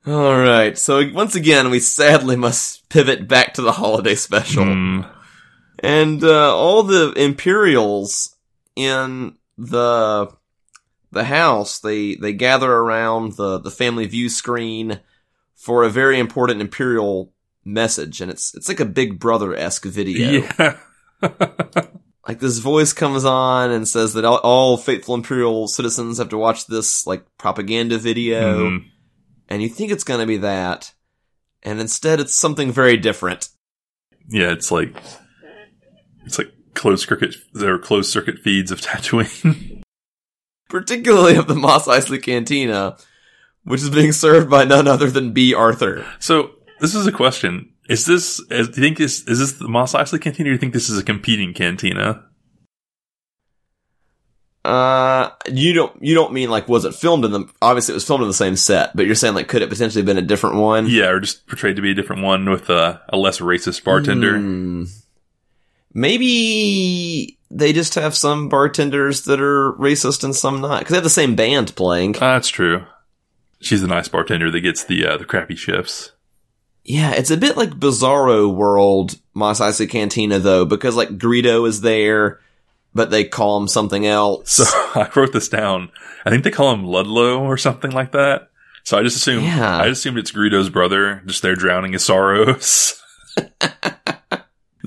All 0.05 0.37
right. 0.37 0.77
So 0.77 1.09
once 1.11 1.33
again, 1.33 1.71
we 1.71 1.79
sadly 1.79 2.35
must 2.35 2.87
pivot 2.89 3.27
back 3.27 3.55
to 3.55 3.63
the 3.63 3.71
holiday 3.71 4.13
special. 4.13 4.65
Hmm. 4.65 5.01
And 5.79 6.23
uh, 6.23 6.55
all 6.55 6.83
the 6.83 7.13
Imperials 7.13 8.35
in 8.75 9.37
the 9.57 10.29
the 11.11 11.25
house, 11.25 11.79
they 11.79 12.15
they 12.15 12.33
gather 12.33 12.71
around 12.71 13.33
the 13.33 13.59
the 13.59 13.71
family 13.71 14.05
view 14.07 14.29
screen 14.29 14.99
for 15.55 15.83
a 15.83 15.89
very 15.89 16.19
important 16.19 16.61
Imperial 16.61 17.33
message, 17.65 18.21
and 18.21 18.29
it's 18.31 18.53
it's 18.55 18.67
like 18.67 18.79
a 18.79 18.85
Big 18.85 19.19
Brother 19.19 19.55
esque 19.55 19.85
video. 19.85 20.47
Yeah. 20.59 20.77
Like 22.27 22.39
this 22.39 22.57
voice 22.57 22.91
comes 22.91 23.23
on 23.23 23.71
and 23.71 23.87
says 23.87 24.13
that 24.15 24.25
all, 24.25 24.35
all 24.43 24.75
faithful 24.75 25.15
Imperial 25.15 25.65
citizens 25.69 26.17
have 26.17 26.27
to 26.29 26.37
watch 26.37 26.67
this 26.67 27.07
like 27.07 27.23
propaganda 27.37 27.97
video, 27.97 28.65
Mhm. 28.69 28.83
and 29.47 29.61
you 29.61 29.69
think 29.69 29.93
it's 29.93 30.03
going 30.03 30.19
to 30.19 30.25
be 30.25 30.35
that, 30.35 30.93
and 31.63 31.79
instead 31.79 32.19
it's 32.19 32.35
something 32.35 32.69
very 32.69 32.97
different. 32.97 33.47
Yeah, 34.27 34.51
it's 34.51 34.71
like 34.71 34.93
it's 36.25 36.37
like 36.37 36.51
closed 36.73 37.07
circuit 37.07 37.33
there 37.53 37.73
are 37.75 37.79
closed 37.79 38.11
circuit 38.11 38.39
feeds 38.39 38.71
of 38.71 38.81
Tatooine. 38.81 39.73
particularly 40.69 41.35
of 41.35 41.47
the 41.47 41.55
Mos 41.55 41.87
Eisley 41.87 42.21
Cantina, 42.21 42.97
which 43.63 43.81
is 43.81 43.89
being 43.89 44.11
served 44.11 44.49
by 44.49 44.63
none 44.63 44.87
other 44.87 45.09
than 45.09 45.33
Bea 45.33 45.53
Arthur. 45.53 46.05
so 46.19 46.51
this 46.79 46.95
is 46.95 47.07
a 47.07 47.11
question. 47.11 47.73
Is 47.89 48.05
this 48.05 48.39
is, 48.51 48.69
do 48.69 48.81
you 48.81 48.87
think 48.87 48.97
this 48.97 49.23
is 49.27 49.39
this 49.39 49.53
the 49.53 49.67
Mos 49.67 49.93
Eisley 49.93 50.21
cantina 50.21 50.49
or 50.49 50.51
do 50.51 50.53
you 50.53 50.57
think 50.57 50.73
this 50.73 50.89
is 50.89 50.97
a 50.97 51.03
competing 51.03 51.53
cantina? 51.53 52.25
Uh, 54.65 55.31
you 55.47 55.71
don't 55.71 56.03
you 56.03 56.13
don't 56.13 56.33
mean 56.33 56.49
like 56.49 56.67
was 56.67 56.83
it 56.83 56.93
filmed 56.93 57.23
in 57.23 57.31
the 57.31 57.45
obviously 57.61 57.93
it 57.93 57.95
was 57.95 58.05
filmed 58.05 58.23
in 58.23 58.27
the 58.27 58.33
same 58.33 58.57
set, 58.57 58.93
but 58.93 59.05
you're 59.05 59.15
saying 59.15 59.33
like 59.33 59.47
could 59.47 59.61
it 59.61 59.69
potentially 59.69 60.01
have 60.01 60.05
been 60.05 60.17
a 60.17 60.27
different 60.27 60.57
one? 60.57 60.87
Yeah, 60.89 61.07
or 61.07 61.21
just 61.21 61.47
portrayed 61.47 61.77
to 61.77 61.81
be 61.81 61.91
a 61.91 61.95
different 61.95 62.23
one 62.23 62.49
with 62.49 62.69
a, 62.69 63.01
a 63.07 63.15
less 63.15 63.39
racist 63.39 63.85
bartender. 63.85 64.37
Hmm. 64.37 64.83
Maybe 65.93 67.36
they 67.49 67.73
just 67.73 67.95
have 67.95 68.15
some 68.15 68.49
bartenders 68.49 69.23
that 69.23 69.39
are 69.41 69.73
racist 69.73 70.23
and 70.23 70.35
some 70.35 70.61
not 70.61 70.79
because 70.79 70.91
they 70.91 70.97
have 70.97 71.03
the 71.03 71.09
same 71.09 71.35
band 71.35 71.75
playing. 71.75 72.15
Ah, 72.17 72.33
that's 72.33 72.49
true. 72.49 72.85
She's 73.59 73.81
the 73.81 73.87
nice 73.87 74.07
bartender 74.07 74.51
that 74.51 74.61
gets 74.61 74.83
the 74.83 75.05
uh, 75.05 75.17
the 75.17 75.25
crappy 75.25 75.55
shifts. 75.55 76.11
Yeah, 76.83 77.11
it's 77.11 77.31
a 77.31 77.37
bit 77.37 77.57
like 77.57 77.71
Bizarro 77.71 78.53
World 78.53 79.19
Mos 79.33 79.59
Eisley 79.59 79.89
Cantina 79.89 80.39
though, 80.39 80.65
because 80.65 80.95
like 80.95 81.17
Greedo 81.17 81.67
is 81.67 81.81
there, 81.81 82.39
but 82.93 83.09
they 83.11 83.23
call 83.25 83.59
him 83.59 83.67
something 83.67 84.05
else. 84.05 84.51
So 84.51 84.63
I 84.95 85.09
wrote 85.15 85.33
this 85.33 85.49
down. 85.49 85.91
I 86.25 86.29
think 86.29 86.43
they 86.43 86.51
call 86.51 86.73
him 86.73 86.85
Ludlow 86.85 87.39
or 87.43 87.57
something 87.57 87.91
like 87.91 88.11
that. 88.13 88.49
So 88.83 88.97
I 88.97 89.03
just 89.03 89.17
assumed 89.17 89.43
Yeah. 89.43 89.77
I 89.77 89.87
just 89.89 89.99
assumed 89.99 90.17
it's 90.17 90.31
Greedo's 90.31 90.69
brother, 90.69 91.21
just 91.25 91.41
there 91.41 91.55
drowning 91.55 91.93
his 91.93 92.05
sorrows. 92.05 93.01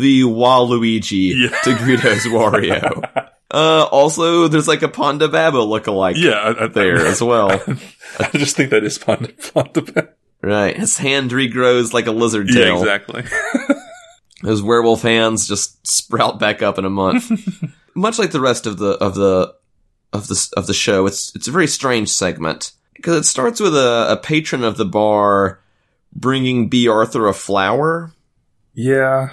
the 0.00 0.22
Waluigi 0.22 1.34
Yeah. 1.50 1.58
to 1.60 1.74
Greedo's 1.74 2.24
Wario. 2.26 3.28
Uh, 3.52 3.84
also, 3.90 4.46
there's 4.46 4.68
like 4.68 4.82
a 4.82 4.88
Ponda 4.88 5.28
Baba 5.28 5.58
lookalike 5.58 6.14
Yeah, 6.16 6.34
I, 6.34 6.64
I, 6.64 6.66
there 6.68 7.04
as 7.04 7.20
well. 7.20 7.50
I 8.20 8.30
just 8.38 8.54
think 8.54 8.70
that 8.70 8.84
is 8.84 8.96
Ponda, 8.96 9.34
Ponda 9.52 10.10
right. 10.40 10.76
His 10.76 10.96
hand 10.98 11.32
regrows 11.32 11.92
like 11.92 12.06
a 12.06 12.12
lizard 12.12 12.46
Yeah, 12.48 12.66
tail. 12.66 12.78
exactly. 12.78 13.24
Those 14.44 14.62
werewolf 14.62 15.02
hands 15.02 15.48
just 15.48 15.84
sprout 15.84 16.38
back 16.38 16.62
up 16.62 16.78
in 16.78 16.84
a 16.84 16.90
month. 16.90 17.28
Much 17.96 18.20
like 18.20 18.30
the 18.30 18.40
rest 18.40 18.66
of 18.68 18.78
the, 18.78 18.90
of 18.92 19.16
the, 19.16 19.52
of 20.12 20.28
the, 20.28 20.52
of 20.56 20.68
the 20.68 20.72
show, 20.74 21.06
it's, 21.06 21.34
it's 21.34 21.48
a 21.48 21.52
very 21.52 21.66
strange 21.66 22.08
segment. 22.08 22.70
Because 22.94 23.16
it 23.16 23.24
starts 23.24 23.58
with 23.58 23.74
a, 23.76 24.12
a 24.12 24.16
patron 24.16 24.62
of 24.62 24.76
the 24.76 24.84
bar 24.84 25.58
bringing 26.14 26.68
Bea 26.68 26.86
Arthur 26.86 27.26
a 27.26 27.34
flower. 27.34 28.12
yeah. 28.74 29.30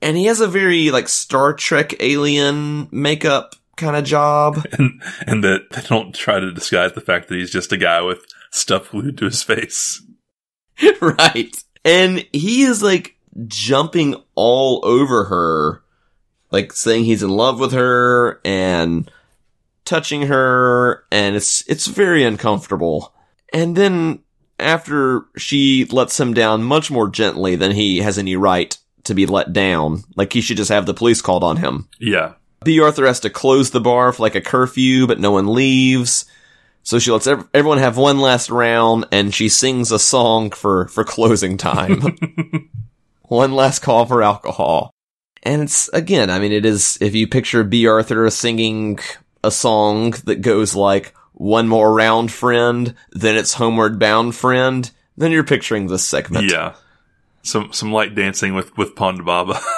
And 0.00 0.16
he 0.16 0.26
has 0.26 0.40
a 0.40 0.46
very, 0.46 0.90
like, 0.90 1.08
Star 1.08 1.52
Trek 1.52 1.94
alien 2.00 2.88
makeup 2.90 3.54
kind 3.76 3.96
of 3.96 4.04
job. 4.04 4.64
And 4.78 5.02
and 5.26 5.44
that 5.44 5.70
they 5.70 5.82
don't 5.82 6.14
try 6.14 6.38
to 6.40 6.52
disguise 6.52 6.92
the 6.92 7.00
fact 7.00 7.28
that 7.28 7.36
he's 7.36 7.50
just 7.50 7.72
a 7.72 7.76
guy 7.76 8.00
with 8.02 8.24
stuff 8.50 8.90
glued 8.90 9.18
to 9.18 9.24
his 9.24 9.42
face. 9.42 10.02
right. 11.00 11.56
And 11.84 12.26
he 12.32 12.62
is 12.62 12.82
like 12.82 13.16
jumping 13.46 14.16
all 14.34 14.80
over 14.84 15.24
her 15.24 15.82
like 16.50 16.72
saying 16.72 17.04
he's 17.04 17.22
in 17.22 17.30
love 17.30 17.60
with 17.60 17.72
her 17.72 18.40
and 18.44 19.10
touching 19.84 20.22
her 20.22 21.04
and 21.10 21.36
it's 21.36 21.64
it's 21.68 21.86
very 21.86 22.24
uncomfortable. 22.24 23.14
And 23.52 23.76
then 23.76 24.20
after 24.58 25.26
she 25.36 25.84
lets 25.86 26.18
him 26.18 26.34
down 26.34 26.62
much 26.62 26.90
more 26.90 27.08
gently 27.08 27.56
than 27.56 27.72
he 27.72 27.98
has 27.98 28.18
any 28.18 28.36
right 28.36 28.76
to 29.08 29.14
be 29.14 29.26
let 29.26 29.52
down, 29.52 30.04
like 30.16 30.32
he 30.32 30.40
should 30.40 30.56
just 30.56 30.70
have 30.70 30.86
the 30.86 30.94
police 30.94 31.20
called 31.20 31.44
on 31.44 31.56
him. 31.56 31.88
Yeah. 31.98 32.34
Bea 32.64 32.80
Arthur 32.80 33.06
has 33.06 33.20
to 33.20 33.30
close 33.30 33.70
the 33.70 33.80
bar 33.80 34.12
for 34.12 34.22
like 34.22 34.34
a 34.34 34.40
curfew, 34.40 35.06
but 35.06 35.20
no 35.20 35.32
one 35.32 35.52
leaves. 35.52 36.24
So 36.82 36.98
she 36.98 37.10
lets 37.10 37.26
ev- 37.26 37.48
everyone 37.52 37.78
have 37.78 37.96
one 37.96 38.18
last 38.18 38.50
round 38.50 39.06
and 39.12 39.34
she 39.34 39.48
sings 39.48 39.92
a 39.92 39.98
song 39.98 40.50
for, 40.50 40.88
for 40.88 41.04
closing 41.04 41.56
time. 41.56 42.16
one 43.22 43.52
last 43.52 43.80
call 43.80 44.06
for 44.06 44.22
alcohol. 44.22 44.90
And 45.42 45.62
it's, 45.62 45.88
again, 45.90 46.30
I 46.30 46.38
mean, 46.38 46.52
it 46.52 46.64
is, 46.64 46.98
if 47.00 47.14
you 47.14 47.28
picture 47.28 47.62
Bea 47.62 47.86
Arthur 47.86 48.28
singing 48.30 48.98
a 49.44 49.50
song 49.50 50.12
that 50.24 50.42
goes 50.42 50.74
like, 50.74 51.14
one 51.38 51.68
more 51.68 51.94
round 51.94 52.32
friend, 52.32 52.94
then 53.12 53.36
it's 53.36 53.54
homeward 53.54 53.98
bound 53.98 54.34
friend, 54.34 54.90
then 55.16 55.30
you're 55.30 55.44
picturing 55.44 55.86
this 55.86 56.04
segment. 56.04 56.50
Yeah. 56.50 56.74
Some 57.42 57.72
some 57.72 57.92
light 57.92 58.14
dancing 58.14 58.54
with 58.54 58.76
with 58.76 58.94
Ponda 58.94 59.24
Baba. 59.24 59.60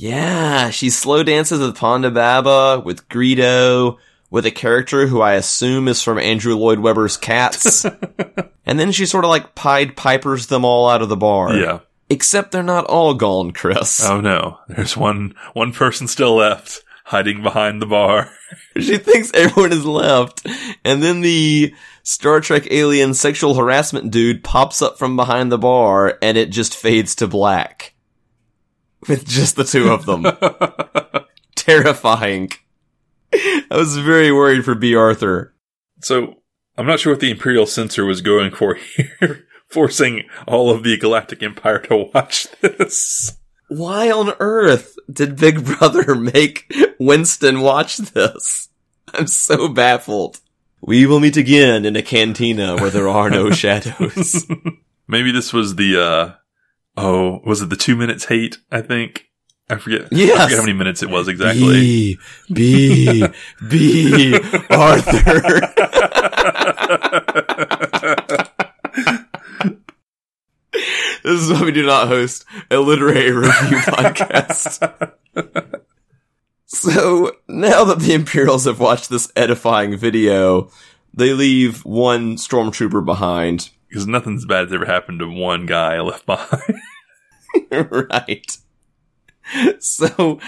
Yeah, 0.00 0.70
she 0.70 0.90
slow 0.90 1.24
dances 1.24 1.58
with 1.58 1.76
Ponda 1.76 2.14
Baba, 2.14 2.80
with 2.84 3.08
Greedo, 3.08 3.96
with 4.30 4.46
a 4.46 4.52
character 4.52 5.08
who 5.08 5.20
I 5.20 5.32
assume 5.32 5.88
is 5.88 6.02
from 6.02 6.20
Andrew 6.20 6.54
Lloyd 6.54 6.78
Webber's 6.78 7.16
Cats. 7.16 7.84
and 8.64 8.78
then 8.78 8.92
she 8.92 9.06
sort 9.06 9.24
of 9.24 9.30
like 9.30 9.56
Pied 9.56 9.96
Pipers 9.96 10.46
them 10.46 10.64
all 10.64 10.88
out 10.88 11.02
of 11.02 11.08
the 11.08 11.16
bar. 11.16 11.52
yeah. 11.56 11.80
Except 12.08 12.52
they're 12.52 12.62
not 12.62 12.84
all 12.86 13.12
gone, 13.14 13.50
Chris. 13.50 14.02
Oh 14.08 14.20
no. 14.20 14.60
There's 14.68 14.96
one 14.96 15.34
one 15.52 15.72
person 15.72 16.06
still 16.06 16.36
left 16.36 16.82
hiding 17.04 17.42
behind 17.42 17.82
the 17.82 17.86
bar. 17.86 18.30
she 18.78 18.98
thinks 18.98 19.32
everyone 19.34 19.72
is 19.72 19.84
left. 19.84 20.46
And 20.84 21.02
then 21.02 21.22
the 21.22 21.74
Star 22.08 22.40
Trek 22.40 22.66
alien 22.70 23.12
sexual 23.12 23.54
harassment 23.56 24.10
dude 24.10 24.42
pops 24.42 24.80
up 24.80 24.96
from 24.96 25.14
behind 25.14 25.52
the 25.52 25.58
bar 25.58 26.16
and 26.22 26.38
it 26.38 26.48
just 26.48 26.74
fades 26.74 27.14
to 27.16 27.26
black. 27.26 27.92
With 29.06 29.28
just 29.28 29.56
the 29.56 29.64
two 29.64 29.90
of 29.90 30.06
them. 30.06 30.24
Terrifying. 31.54 32.52
I 33.30 33.76
was 33.76 33.98
very 33.98 34.32
worried 34.32 34.64
for 34.64 34.74
Bea 34.74 34.94
Arthur. 34.94 35.54
So 36.00 36.36
I'm 36.78 36.86
not 36.86 36.98
sure 36.98 37.12
what 37.12 37.20
the 37.20 37.30
Imperial 37.30 37.66
censor 37.66 38.06
was 38.06 38.22
going 38.22 38.52
for 38.52 38.76
here, 38.76 39.46
forcing 39.68 40.24
all 40.46 40.70
of 40.70 40.84
the 40.84 40.96
Galactic 40.96 41.42
Empire 41.42 41.80
to 41.80 42.08
watch 42.14 42.48
this. 42.62 43.36
Why 43.68 44.10
on 44.10 44.32
earth 44.40 44.96
did 45.12 45.36
Big 45.36 45.62
Brother 45.62 46.14
make 46.34 46.72
Winston 46.98 47.60
watch 47.60 47.98
this? 47.98 48.70
I'm 49.12 49.26
so 49.26 49.68
baffled. 49.68 50.40
We 50.80 51.06
will 51.06 51.20
meet 51.20 51.36
again 51.36 51.84
in 51.84 51.96
a 51.96 52.02
cantina 52.02 52.76
where 52.76 52.90
there 52.90 53.08
are 53.08 53.30
no 53.30 53.50
shadows. 53.62 54.46
Maybe 55.06 55.32
this 55.32 55.52
was 55.52 55.76
the 55.76 56.00
uh 56.00 56.32
oh, 56.96 57.40
was 57.44 57.62
it 57.62 57.70
the 57.70 57.76
two 57.76 57.96
minutes 57.96 58.26
hate, 58.26 58.58
I 58.70 58.82
think? 58.82 59.24
I 59.70 59.76
forget. 59.76 60.02
I 60.04 60.06
forget 60.06 60.50
how 60.50 60.60
many 60.62 60.72
minutes 60.72 61.02
it 61.02 61.10
was 61.10 61.28
exactly. 61.28 61.66
B, 61.66 62.18
B, 62.52 63.24
B, 63.68 64.34
Arthur. 64.70 65.40
this 71.22 71.40
is 71.40 71.52
why 71.52 71.64
we 71.64 71.72
do 71.72 71.84
not 71.84 72.08
host 72.08 72.44
a 72.70 72.78
literary 72.78 73.32
review 73.32 73.78
podcast. 73.78 75.12
so 76.92 77.32
now 77.48 77.82
that 77.84 77.98
the 77.98 78.14
Imperials 78.14 78.66
have 78.66 78.78
watched 78.78 79.10
this 79.10 79.32
edifying 79.34 79.96
video, 79.96 80.70
they 81.12 81.32
leave 81.32 81.84
one 81.84 82.36
stormtrooper 82.36 83.04
behind. 83.04 83.70
Because 83.88 84.06
nothing's 84.06 84.44
bad 84.44 84.66
has 84.66 84.72
ever 84.72 84.84
happened 84.84 85.18
to 85.18 85.28
one 85.28 85.66
guy 85.66 86.00
left 86.00 86.24
behind. 86.26 86.74
right. 87.70 88.56
So 89.80 90.38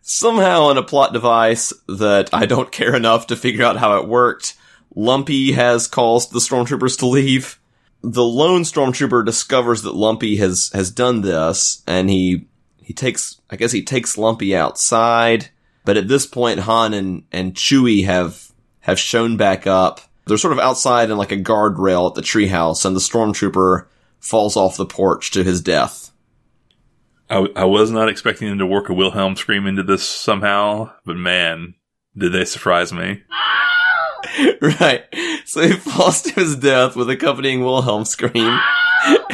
somehow 0.00 0.70
in 0.70 0.76
a 0.76 0.82
plot 0.82 1.12
device 1.12 1.72
that 1.88 2.30
I 2.32 2.46
don't 2.46 2.70
care 2.70 2.94
enough 2.94 3.26
to 3.28 3.36
figure 3.36 3.64
out 3.64 3.78
how 3.78 3.98
it 3.98 4.06
worked, 4.06 4.54
Lumpy 4.94 5.52
has 5.52 5.88
caused 5.88 6.32
the 6.32 6.38
stormtroopers 6.38 6.98
to 6.98 7.06
leave. 7.06 7.58
The 8.02 8.24
lone 8.24 8.62
stormtrooper 8.62 9.24
discovers 9.26 9.82
that 9.82 9.94
Lumpy 9.94 10.36
has 10.36 10.70
has 10.72 10.90
done 10.90 11.22
this 11.22 11.82
and 11.86 12.08
he 12.08 12.46
he 12.76 12.92
takes 12.92 13.40
I 13.50 13.56
guess 13.56 13.72
he 13.72 13.82
takes 13.82 14.18
Lumpy 14.18 14.54
outside, 14.54 15.50
but 15.84 15.96
at 15.96 16.08
this 16.08 16.26
point 16.26 16.60
Han 16.60 16.94
and 16.94 17.24
and 17.32 17.54
Chewie 17.54 18.04
have 18.04 18.52
have 18.80 18.98
shown 18.98 19.36
back 19.36 19.66
up. 19.66 20.00
They're 20.26 20.38
sort 20.38 20.52
of 20.52 20.58
outside 20.58 21.10
in 21.10 21.16
like 21.18 21.32
a 21.32 21.36
guardrail 21.36 22.08
at 22.08 22.14
the 22.14 22.22
treehouse 22.22 22.84
and 22.84 22.94
the 22.94 23.00
stormtrooper 23.00 23.86
falls 24.20 24.56
off 24.56 24.76
the 24.76 24.86
porch 24.86 25.30
to 25.32 25.42
his 25.42 25.60
death. 25.60 26.10
I, 27.28 27.46
I 27.56 27.64
was 27.64 27.90
not 27.90 28.08
expecting 28.08 28.48
them 28.48 28.58
to 28.58 28.66
work 28.66 28.88
a 28.88 28.94
Wilhelm 28.94 29.36
scream 29.36 29.66
into 29.66 29.82
this 29.82 30.02
somehow, 30.02 30.92
but 31.04 31.16
man, 31.16 31.74
did 32.16 32.32
they 32.32 32.44
surprise 32.44 32.92
me. 32.92 33.22
right. 34.60 35.04
So 35.44 35.62
he 35.62 35.72
falls 35.72 36.22
to 36.22 36.32
his 36.32 36.56
death 36.56 36.96
with 36.96 37.10
accompanying 37.10 37.60
Wilhelm 37.64 38.04
scream. 38.04 38.58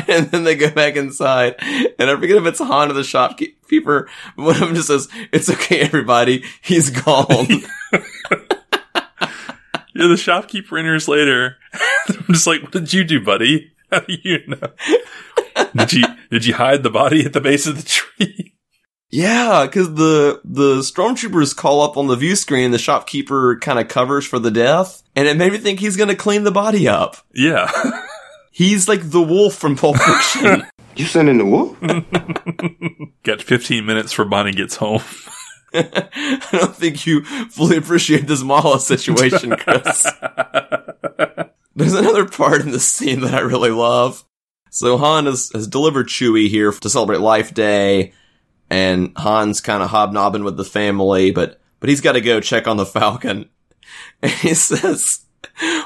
And 0.08 0.30
then 0.30 0.44
they 0.44 0.54
go 0.54 0.70
back 0.70 0.94
inside. 0.94 1.56
And 1.98 2.08
I 2.08 2.14
forget 2.14 2.36
if 2.36 2.46
it's 2.46 2.60
Han 2.60 2.90
or 2.90 2.92
the 2.92 3.02
shopkeeper. 3.02 4.08
But 4.36 4.42
one 4.44 4.54
of 4.54 4.60
them 4.60 4.74
just 4.76 4.86
says, 4.86 5.08
It's 5.32 5.50
okay, 5.50 5.80
everybody. 5.80 6.44
He's 6.62 6.90
gone. 6.90 7.48
Yeah, 9.96 10.08
the 10.08 10.18
shopkeeper 10.18 10.76
enters 10.76 11.08
later. 11.08 11.56
I'm 12.08 12.26
just 12.34 12.46
like, 12.46 12.62
what 12.62 12.72
did 12.72 12.92
you 12.92 13.02
do, 13.02 13.18
buddy? 13.18 13.72
How 13.90 14.00
do 14.00 14.14
you 14.22 14.46
know? 14.46 14.68
did 15.74 15.92
you 15.94 16.04
did 16.30 16.44
you 16.44 16.52
hide 16.54 16.82
the 16.82 16.90
body 16.90 17.24
at 17.24 17.32
the 17.32 17.40
base 17.40 17.66
of 17.66 17.76
the 17.76 17.82
tree? 17.88 18.45
Yeah, 19.16 19.64
because 19.64 19.94
the, 19.94 20.42
the 20.44 20.80
stormtroopers 20.80 21.56
call 21.56 21.80
up 21.80 21.96
on 21.96 22.06
the 22.06 22.16
view 22.16 22.36
screen. 22.36 22.70
The 22.70 22.78
shopkeeper 22.78 23.58
kind 23.60 23.78
of 23.78 23.88
covers 23.88 24.26
for 24.26 24.38
the 24.38 24.50
death. 24.50 25.02
And 25.16 25.26
it 25.26 25.38
made 25.38 25.52
me 25.52 25.58
think 25.58 25.80
he's 25.80 25.96
going 25.96 26.10
to 26.10 26.14
clean 26.14 26.44
the 26.44 26.50
body 26.50 26.86
up. 26.86 27.16
Yeah. 27.34 27.70
He's 28.52 28.88
like 28.88 29.10
the 29.10 29.22
wolf 29.22 29.54
from 29.54 29.76
Pulp 29.76 29.96
Fiction. 29.96 30.64
You 30.96 31.04
sending 31.04 31.36
the 31.36 31.44
wolf? 31.44 31.78
Got 33.22 33.42
15 33.42 33.84
minutes 33.84 34.14
for 34.14 34.24
Bonnie 34.24 34.52
gets 34.52 34.76
home. 34.76 35.02
I 35.74 36.48
don't 36.52 36.74
think 36.74 37.06
you 37.06 37.22
fully 37.22 37.76
appreciate 37.76 38.26
this 38.26 38.42
Mala 38.42 38.80
situation, 38.80 39.50
Chris. 39.58 40.10
There's 41.74 41.92
another 41.92 42.24
part 42.24 42.62
in 42.62 42.70
this 42.70 42.88
scene 42.88 43.20
that 43.20 43.34
I 43.34 43.40
really 43.40 43.72
love. 43.72 44.24
So 44.70 44.96
Han 44.96 45.26
has, 45.26 45.50
has 45.52 45.68
delivered 45.68 46.08
Chewie 46.08 46.48
here 46.48 46.72
to 46.72 46.88
celebrate 46.88 47.20
Life 47.20 47.52
Day, 47.52 48.14
and 48.70 49.12
Han's 49.16 49.60
kind 49.60 49.82
of 49.82 49.90
hobnobbing 49.90 50.44
with 50.44 50.56
the 50.56 50.64
family, 50.64 51.30
but 51.30 51.60
but 51.80 51.88
he's 51.88 52.00
got 52.00 52.12
to 52.12 52.20
go 52.20 52.40
check 52.40 52.66
on 52.66 52.76
the 52.76 52.86
Falcon, 52.86 53.48
and 54.22 54.32
he 54.32 54.54
says. 54.54 55.20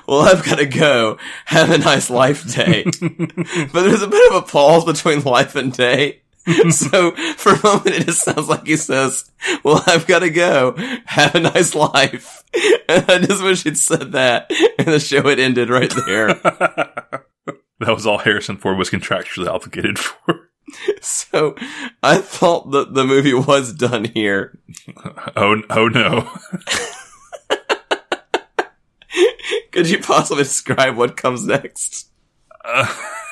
Well, 0.07 0.23
I've 0.23 0.45
got 0.45 0.57
to 0.57 0.67
go. 0.67 1.19
Have 1.45 1.71
a 1.71 1.79
nice 1.79 2.11
life 2.11 2.51
day. 2.55 2.85
but 3.01 3.83
there's 3.83 4.03
a 4.03 4.09
bit 4.09 4.33
of 4.33 4.43
a 4.43 4.47
pause 4.47 4.85
between 4.85 5.23
life 5.23 5.55
and 5.55 5.73
day. 5.73 6.23
so 6.71 7.13
for 7.37 7.53
a 7.53 7.63
moment 7.63 7.95
it 7.95 8.07
just 8.07 8.23
sounds 8.23 8.49
like 8.49 8.67
he 8.67 8.77
says, 8.77 9.31
well, 9.63 9.85
I've 9.87 10.07
got 10.07 10.21
to 10.21 10.31
go. 10.31 10.75
Have 11.05 11.35
a 11.35 11.41
nice 11.41 11.75
life. 11.75 12.43
And 12.89 13.05
I 13.09 13.19
just 13.19 13.43
wish 13.43 13.63
he'd 13.63 13.79
said 13.79 14.13
that 14.13 14.51
and 14.79 14.89
the 14.89 14.99
show 14.99 15.23
had 15.23 15.39
ended 15.39 15.71
right 15.71 15.93
there. 16.07 16.35
That 17.81 17.95
was 17.95 18.07
all 18.07 18.19
Harrison 18.19 18.57
Ford 18.57 18.77
was 18.77 18.91
contractually 18.91 19.49
obligated 19.49 19.99
for. 19.99 20.50
so 21.01 21.55
I 22.03 22.19
thought 22.19 22.71
that 22.73 22.95
the 22.95 23.05
movie 23.05 23.35
was 23.35 23.73
done 23.73 24.05
here. 24.05 24.59
Oh, 25.37 25.63
oh 25.71 25.89
no. 25.89 26.29
Could 29.73 29.89
you 29.89 30.01
possibly 30.01 30.43
describe 30.43 30.97
what 30.97 31.17
comes 31.17 31.47
next? 31.47 32.11
Uh, 32.65 32.85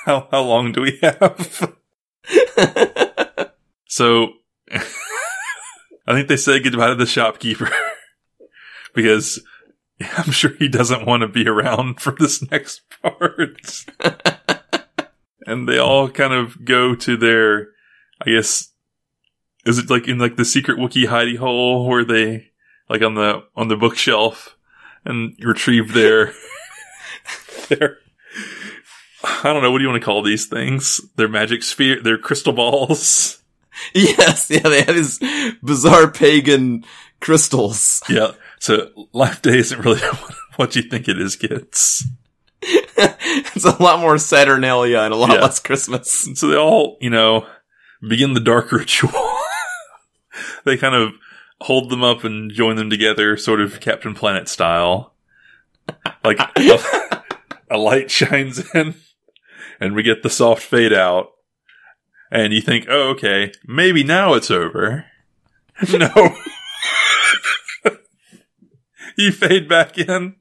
how, 0.05 0.29
how 0.31 0.43
long 0.43 0.73
do 0.73 0.83
we 0.83 0.99
have? 1.03 1.75
so, 3.87 4.29
I 4.71 6.15
think 6.15 6.29
they 6.29 6.37
said 6.37 6.63
goodbye 6.65 6.89
to 6.89 6.95
the 6.95 7.07
shopkeeper 7.07 7.71
because 8.95 9.41
I'm 10.01 10.31
sure 10.31 10.53
he 10.59 10.69
doesn't 10.69 11.07
want 11.07 11.23
to 11.23 11.29
be 11.29 11.47
around 11.47 12.01
for 12.01 12.13
this 12.13 12.49
next 12.51 12.83
part. 13.03 13.85
And 15.49 15.69
they 15.69 15.79
all 15.79 16.09
kind 16.09 16.33
of 16.33 16.65
go 16.65 16.95
to 16.95 17.17
their, 17.17 17.69
I 18.21 18.31
guess, 18.31 18.73
is 19.65 19.79
it 19.79 19.91
like 19.91 20.07
in 20.07 20.19
like 20.19 20.37
the 20.37 20.45
secret 20.45 20.79
Wookiee 20.79 21.09
hidey 21.09 21.37
hole 21.37 21.87
where 21.87 22.05
they, 22.05 22.51
like 22.89 23.03
on 23.03 23.15
the, 23.15 23.45
on 23.57 23.69
the 23.69 23.77
bookshelf 23.77 24.57
and 25.05 25.35
retrieve 25.43 25.95
their, 25.95 26.33
their, 27.69 27.99
I 29.25 29.53
don't 29.53 29.63
know, 29.63 29.71
what 29.71 29.79
do 29.79 29.85
you 29.85 29.91
want 29.91 30.01
to 30.01 30.05
call 30.05 30.23
these 30.23 30.47
things? 30.47 31.01
Their 31.17 31.29
magic 31.29 31.63
sphere, 31.63 32.03
their 32.03 32.19
crystal 32.19 32.53
balls. 32.53 33.35
Yes, 33.95 34.51
yeah, 34.51 34.69
they 34.69 34.83
have 34.83 34.97
these 34.97 35.21
bizarre 35.63 36.11
pagan 36.11 36.85
crystals. 37.21 38.03
Yeah. 38.09 38.33
So 38.59 38.91
Life 39.13 39.41
Day 39.41 39.59
isn't 39.59 39.85
really 39.85 40.01
what 40.57 40.75
you 40.75 40.83
think 40.83 41.09
it 41.09 41.21
is, 41.21 41.37
kids. 41.37 42.05
it's 42.63 43.65
a 43.65 43.83
lot 43.83 44.01
more 44.01 44.19
Saturnalia 44.19 45.01
and 45.01 45.13
a 45.13 45.17
lot 45.17 45.31
Yeah. 45.31 45.41
less 45.43 45.61
Christmas. 45.61 46.29
So 46.35 46.49
they 46.49 46.57
all, 46.57 46.97
you 47.01 47.11
know, 47.11 47.47
begin 48.07 48.35
the 48.35 48.41
dark 48.41 48.73
ritual. 48.73 49.13
they 50.65 50.77
kind 50.77 50.95
of 50.95 51.13
hold 51.63 51.91
them 51.91 52.03
up 52.05 52.25
and 52.25 52.53
join 52.53 52.77
them 52.77 52.91
together, 52.91 53.37
sort 53.37 53.61
of 53.61 53.81
Captain 53.81 54.15
Planet 54.15 54.49
style. 54.49 55.15
Like 56.23 56.39
a, 56.57 57.23
a 57.71 57.79
light 57.79 58.11
shines 58.11 58.63
in, 58.75 58.95
and 59.81 59.95
we 59.95 60.03
get 60.03 60.23
the 60.23 60.31
soft 60.31 60.63
fade 60.63 60.93
out. 60.93 61.29
And 62.31 62.53
you 62.53 62.61
think, 62.61 62.87
oh, 62.91 63.09
okay, 63.11 63.53
maybe 63.67 64.05
now 64.05 64.35
it's 64.35 64.51
over. 64.51 65.07
No. 65.93 66.37
you 69.17 69.33
fade 69.33 69.69
back 69.69 69.97
in, 69.99 70.37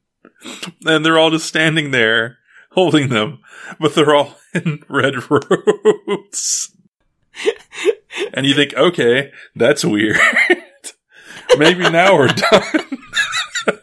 and 0.85 1.05
they're 1.05 1.17
all 1.17 1.31
just 1.31 1.47
standing 1.47 1.91
there, 1.91 2.38
holding 2.71 3.09
them, 3.09 3.39
but 3.79 3.95
they're 3.95 4.15
all 4.15 4.35
in 4.53 4.83
red 4.88 5.15
robes. 5.29 6.75
and 8.33 8.45
you 8.45 8.53
think, 8.53 8.73
okay, 8.75 9.31
that's 9.55 9.83
weird. 9.85 10.17
Maybe 11.57 11.89
now 11.89 12.15
we're 12.15 12.27
done. 12.27 12.99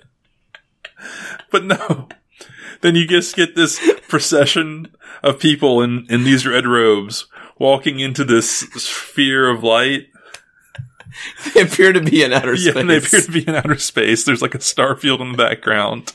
but 1.50 1.64
no. 1.64 2.08
Then 2.82 2.96
you 2.96 3.06
just 3.06 3.34
get 3.34 3.56
this 3.56 3.80
procession 4.08 4.94
of 5.22 5.38
people 5.38 5.80
in, 5.80 6.06
in 6.10 6.24
these 6.24 6.46
red 6.46 6.66
robes 6.66 7.26
walking 7.58 8.00
into 8.00 8.24
this 8.24 8.60
sphere 8.60 9.48
of 9.48 9.64
light. 9.64 10.08
They 11.54 11.62
appear 11.62 11.92
to 11.92 12.00
be 12.00 12.22
in 12.22 12.32
outer 12.32 12.56
space. 12.56 12.76
and 12.76 12.90
they 12.90 12.98
appear 12.98 13.22
to 13.22 13.32
be 13.32 13.48
in 13.48 13.54
outer 13.54 13.78
space. 13.78 14.24
There's 14.24 14.42
like 14.42 14.54
a 14.54 14.60
star 14.60 14.96
field 14.96 15.20
in 15.20 15.32
the 15.32 15.38
background. 15.38 16.12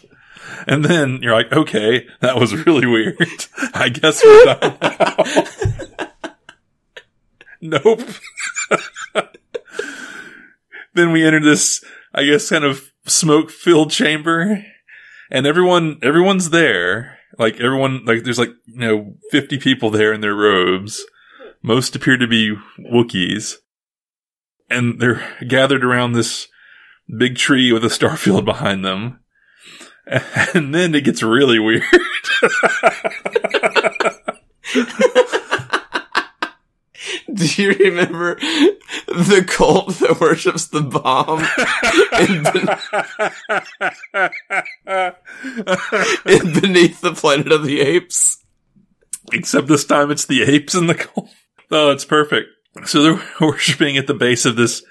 And 0.68 0.84
then 0.86 1.20
you're 1.22 1.34
like, 1.34 1.52
okay, 1.52 2.08
that 2.22 2.38
was 2.38 2.66
really 2.66 2.88
weird. 2.88 3.18
I 3.74 3.90
guess 3.90 4.24
we're 4.24 4.46
done 4.46 4.78
nope. 7.62 8.02
then 10.94 11.12
we 11.12 11.26
enter 11.26 11.42
this, 11.42 11.84
I 12.14 12.24
guess, 12.24 12.50
kind 12.50 12.64
of 12.64 12.92
smoke 13.06 13.50
filled 13.50 13.92
chamber 13.92 14.64
and 15.30 15.46
everyone, 15.46 16.00
everyone's 16.02 16.50
there. 16.50 17.18
Like 17.38 17.60
everyone, 17.60 18.06
like 18.06 18.24
there's 18.24 18.40
like, 18.40 18.54
you 18.66 18.80
know, 18.80 19.16
50 19.32 19.60
people 19.60 19.90
there 19.90 20.14
in 20.14 20.22
their 20.22 20.36
robes. 20.36 21.04
Most 21.62 21.96
appear 21.96 22.18
to 22.18 22.28
be 22.28 22.56
Wookiees. 22.80 23.56
And 24.70 25.00
they're 25.00 25.22
gathered 25.48 25.84
around 25.84 26.14
this 26.14 26.48
big 27.18 27.36
tree 27.36 27.72
with 27.72 27.84
a 27.84 27.90
star 27.90 28.18
field 28.18 28.46
behind 28.46 28.86
them. 28.86 29.19
And 30.56 30.74
then 30.74 30.96
it 30.96 31.04
gets 31.04 31.22
really 31.22 31.60
weird. 31.60 31.84
Do 37.32 37.46
you 37.62 37.72
remember 37.74 38.36
the 39.08 39.46
cult 39.48 40.00
that 40.00 40.20
worships 40.20 40.68
the 40.68 40.82
bomb 40.82 41.46
in, 42.20 42.44
Ben- 44.84 45.14
in 46.26 46.54
Beneath 46.60 47.02
the 47.02 47.14
Planet 47.14 47.52
of 47.52 47.64
the 47.64 47.80
Apes? 47.82 48.44
Except 49.32 49.68
this 49.68 49.86
time 49.86 50.10
it's 50.12 50.26
the 50.26 50.42
apes 50.42 50.74
in 50.74 50.88
the 50.88 50.96
cult. 50.96 51.30
Oh, 51.70 51.92
it's 51.92 52.06
perfect. 52.06 52.50
So 52.86 53.04
they're 53.04 53.22
worshipping 53.42 53.98
at 53.98 54.08
the 54.08 54.16
base 54.16 54.46
of 54.46 54.56
this 54.56 54.84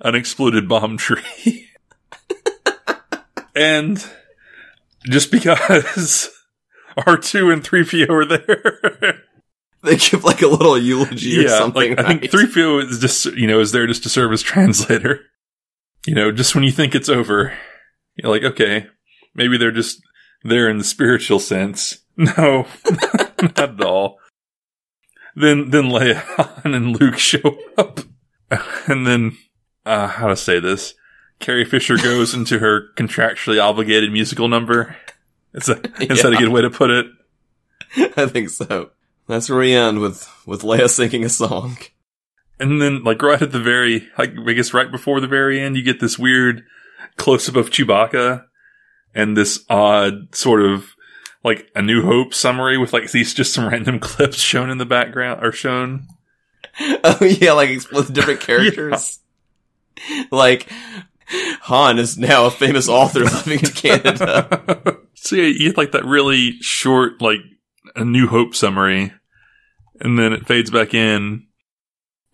unexploded 0.00 0.66
bomb 0.68 0.96
tree. 0.96 1.68
and 3.54 4.04
just 5.04 5.30
because 5.30 6.30
R2 6.98 7.52
and 7.52 7.62
3PO 7.62 8.10
are 8.10 8.24
there. 8.24 9.22
They 9.84 9.96
give 9.96 10.22
like 10.22 10.42
a 10.42 10.46
little 10.46 10.78
eulogy 10.78 11.44
or 11.44 11.48
something. 11.48 11.96
Like, 11.96 11.98
I 11.98 12.16
think 12.16 12.22
3PO 12.30 12.88
is 12.88 13.00
just, 13.00 13.26
you 13.36 13.48
know, 13.48 13.58
is 13.58 13.72
there 13.72 13.88
just 13.88 14.04
to 14.04 14.08
serve 14.08 14.32
as 14.32 14.40
translator. 14.42 15.22
You 16.06 16.14
know, 16.14 16.30
just 16.30 16.54
when 16.54 16.62
you 16.62 16.70
think 16.70 16.94
it's 16.94 17.08
over, 17.08 17.52
you're 18.14 18.30
like, 18.30 18.44
okay, 18.44 18.86
maybe 19.34 19.58
they're 19.58 19.72
just 19.72 20.00
there 20.44 20.68
in 20.68 20.78
the 20.78 20.84
spiritual 20.84 21.40
sense. 21.40 21.98
No, 22.16 22.68
not 23.42 23.58
at 23.58 23.80
all. 23.80 24.18
Then, 25.34 25.70
then 25.70 25.86
Leia 25.86 26.64
and 26.64 27.00
Luke 27.00 27.18
show 27.18 27.58
up. 27.76 28.00
And 28.86 29.04
then, 29.04 29.36
uh, 29.84 30.06
how 30.06 30.28
to 30.28 30.36
say 30.36 30.60
this? 30.60 30.94
Carrie 31.42 31.64
Fisher 31.64 31.96
goes 31.96 32.32
into 32.32 32.60
her 32.60 32.88
contractually 32.96 33.62
obligated 33.62 34.10
musical 34.10 34.48
number. 34.48 34.96
Is 35.52 35.66
that, 35.66 35.84
is 36.00 36.22
that 36.22 36.32
a 36.32 36.36
good 36.36 36.48
way 36.48 36.62
to 36.62 36.70
put 36.70 36.88
it? 36.88 37.06
I 38.16 38.26
think 38.26 38.48
so. 38.48 38.90
That's 39.28 39.50
where 39.50 39.58
we 39.58 39.74
end 39.74 40.00
with 40.00 40.26
with 40.46 40.62
Leia 40.62 40.88
singing 40.88 41.24
a 41.24 41.28
song. 41.28 41.76
And 42.58 42.80
then, 42.80 43.02
like, 43.02 43.20
right 43.20 43.42
at 43.42 43.50
the 43.50 43.60
very, 43.60 44.08
like, 44.16 44.34
I 44.46 44.52
guess 44.52 44.72
right 44.72 44.90
before 44.90 45.20
the 45.20 45.26
very 45.26 45.60
end, 45.60 45.76
you 45.76 45.82
get 45.82 46.00
this 46.00 46.18
weird 46.18 46.64
close 47.16 47.48
up 47.48 47.56
of 47.56 47.70
Chewbacca 47.70 48.44
and 49.14 49.36
this 49.36 49.64
odd 49.68 50.34
sort 50.34 50.62
of, 50.62 50.94
like, 51.42 51.70
a 51.74 51.82
New 51.82 52.02
Hope 52.02 52.32
summary 52.34 52.78
with, 52.78 52.92
like, 52.92 53.10
these 53.10 53.34
just 53.34 53.52
some 53.52 53.68
random 53.68 53.98
clips 54.00 54.38
shown 54.38 54.70
in 54.70 54.78
the 54.78 54.86
background, 54.86 55.44
or 55.44 55.52
shown. 55.52 56.06
Oh 57.04 57.22
yeah, 57.22 57.52
like 57.52 57.68
with 57.90 58.14
different 58.14 58.40
characters. 58.48 59.18
Like 60.30 60.70
Han 61.62 61.98
is 61.98 62.18
now 62.18 62.46
a 62.46 62.50
famous 62.50 62.88
author 62.88 63.20
living 63.20 63.60
in 63.60 63.70
Canada. 63.70 64.98
So 65.14 65.36
yeah, 65.36 65.44
you 65.44 65.68
get, 65.68 65.76
like, 65.76 65.92
that 65.92 66.04
really 66.04 66.58
short, 66.62 67.22
like, 67.22 67.38
a 67.94 68.04
New 68.04 68.26
Hope 68.26 68.56
summary, 68.56 69.12
and 70.00 70.18
then 70.18 70.32
it 70.32 70.48
fades 70.48 70.68
back 70.68 70.94
in. 70.94 71.46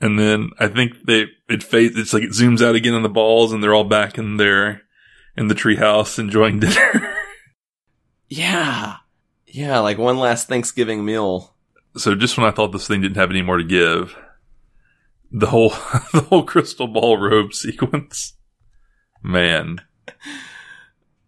And 0.01 0.19
then 0.19 0.51
I 0.59 0.69
think 0.69 1.05
they, 1.07 1.27
it 1.51 1.63
fades, 1.63 1.99
it's 1.99 2.15
like 2.15 2.23
it 2.23 2.31
zooms 2.31 2.63
out 2.63 2.77
again 2.77 2.95
on 2.95 3.03
the 3.03 3.11
balls 3.11 3.53
and 3.53 3.63
they're 3.63 3.75
all 3.75 3.85
back 3.85 4.17
in 4.17 4.39
there 4.39 4.83
in 5.37 5.49
the 5.49 5.55
treehouse 5.55 6.19
enjoying 6.19 6.61
dinner. 6.61 7.15
yeah. 8.29 8.97
Yeah, 9.47 9.81
like 9.81 9.99
one 9.99 10.19
last 10.19 10.49
Thanksgiving 10.49 11.05
meal. 11.05 11.55
so 11.97 12.15
just 12.15 12.39
when 12.39 12.47
I 12.47 12.53
thought 12.53 12.73
this 12.73 12.87
thing 12.87 13.03
didn't 13.03 13.17
have 13.17 13.31
any 13.31 13.43
more 13.43 13.59
to 13.59 13.65
give, 13.65 14.17
the 15.31 15.49
whole 15.49 15.71
the 16.15 16.25
whole 16.31 16.45
crystal 16.45 16.87
ball 16.87 17.19
robe 17.19 17.53
sequence, 17.53 18.35
man, 19.23 19.81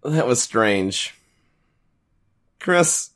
That 0.03 0.26
was 0.26 0.43
strange. 0.43 1.14
Chris, 2.59 3.11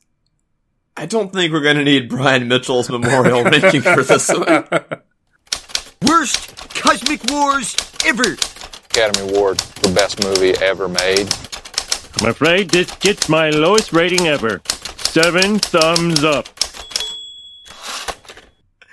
I 0.96 1.06
don't 1.06 1.32
think 1.32 1.52
we're 1.52 1.60
going 1.62 1.76
to 1.76 1.84
need 1.84 2.08
Brian 2.08 2.48
Mitchell's 2.48 2.88
memorial 2.90 3.42
ranking 3.44 3.82
for 3.82 4.02
this 4.02 4.28
one. 4.28 4.66
Worst 6.06 6.56
Cosmic 6.74 7.20
Wars 7.30 7.74
ever. 8.04 8.36
Academy 8.90 9.30
Award 9.30 9.60
for 9.60 9.92
Best 9.92 10.22
Movie 10.22 10.54
Ever 10.62 10.88
Made. 10.88 11.28
I'm 12.20 12.28
afraid 12.30 12.70
this 12.70 12.94
gets 12.96 13.28
my 13.28 13.50
lowest 13.50 13.92
rating 13.92 14.26
ever. 14.28 14.60
Seven 14.96 15.58
thumbs 15.58 16.22
up. 16.22 16.48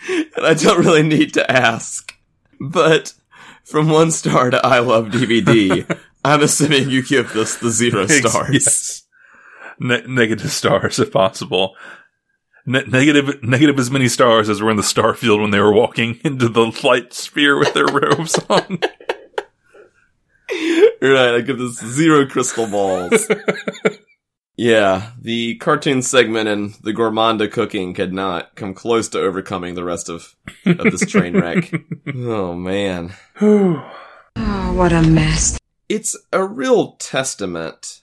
And 0.09 0.45
I 0.45 0.53
don't 0.55 0.79
really 0.79 1.03
need 1.03 1.33
to 1.35 1.49
ask. 1.51 2.13
But 2.59 3.13
from 3.71 3.89
one 3.89 4.11
star 4.11 4.49
to 4.49 4.63
I 4.65 4.79
love 4.79 5.07
DVD, 5.07 5.97
I'm 6.25 6.41
assuming 6.41 6.89
you 6.89 7.01
give 7.03 7.33
this 7.33 7.55
the 7.55 7.69
zero 7.71 8.05
stars. 8.07 8.53
Yes. 8.53 9.03
Ne- 9.79 10.05
negative 10.07 10.51
stars 10.51 10.99
if 10.99 11.11
possible. 11.11 11.75
Ne- 12.65 12.85
negative, 12.85 13.41
negative 13.41 13.79
as 13.79 13.89
many 13.89 14.07
stars 14.07 14.49
as 14.49 14.61
were 14.61 14.69
in 14.69 14.77
the 14.77 14.83
star 14.83 15.15
field 15.15 15.41
when 15.41 15.49
they 15.51 15.59
were 15.59 15.73
walking 15.73 16.19
into 16.25 16.47
the 16.49 16.79
light 16.83 17.13
sphere 17.13 17.57
with 17.57 17.73
their 17.73 17.87
robes 17.87 18.39
on. 18.49 18.79
Right, 21.03 21.35
I 21.35 21.41
give 21.41 21.57
this 21.57 21.79
zero 21.79 22.27
crystal 22.27 22.67
balls. 22.67 23.27
Yeah, 24.57 25.11
the 25.19 25.55
cartoon 25.55 26.01
segment 26.01 26.47
and 26.47 26.73
the 26.75 26.93
Gormaanda 26.93 27.51
cooking 27.51 27.93
could 27.93 28.13
not 28.13 28.55
come 28.55 28.73
close 28.73 29.09
to 29.09 29.19
overcoming 29.19 29.75
the 29.75 29.83
rest 29.83 30.09
of, 30.09 30.35
of 30.65 30.91
this 30.91 31.09
train 31.09 31.39
wreck. 31.39 31.71
oh 32.15 32.53
man. 32.53 33.13
Oh, 33.39 33.75
what 34.75 34.91
a 34.91 35.01
mess. 35.01 35.57
It's 35.89 36.15
a 36.31 36.43
real 36.43 36.93
testament 36.93 38.01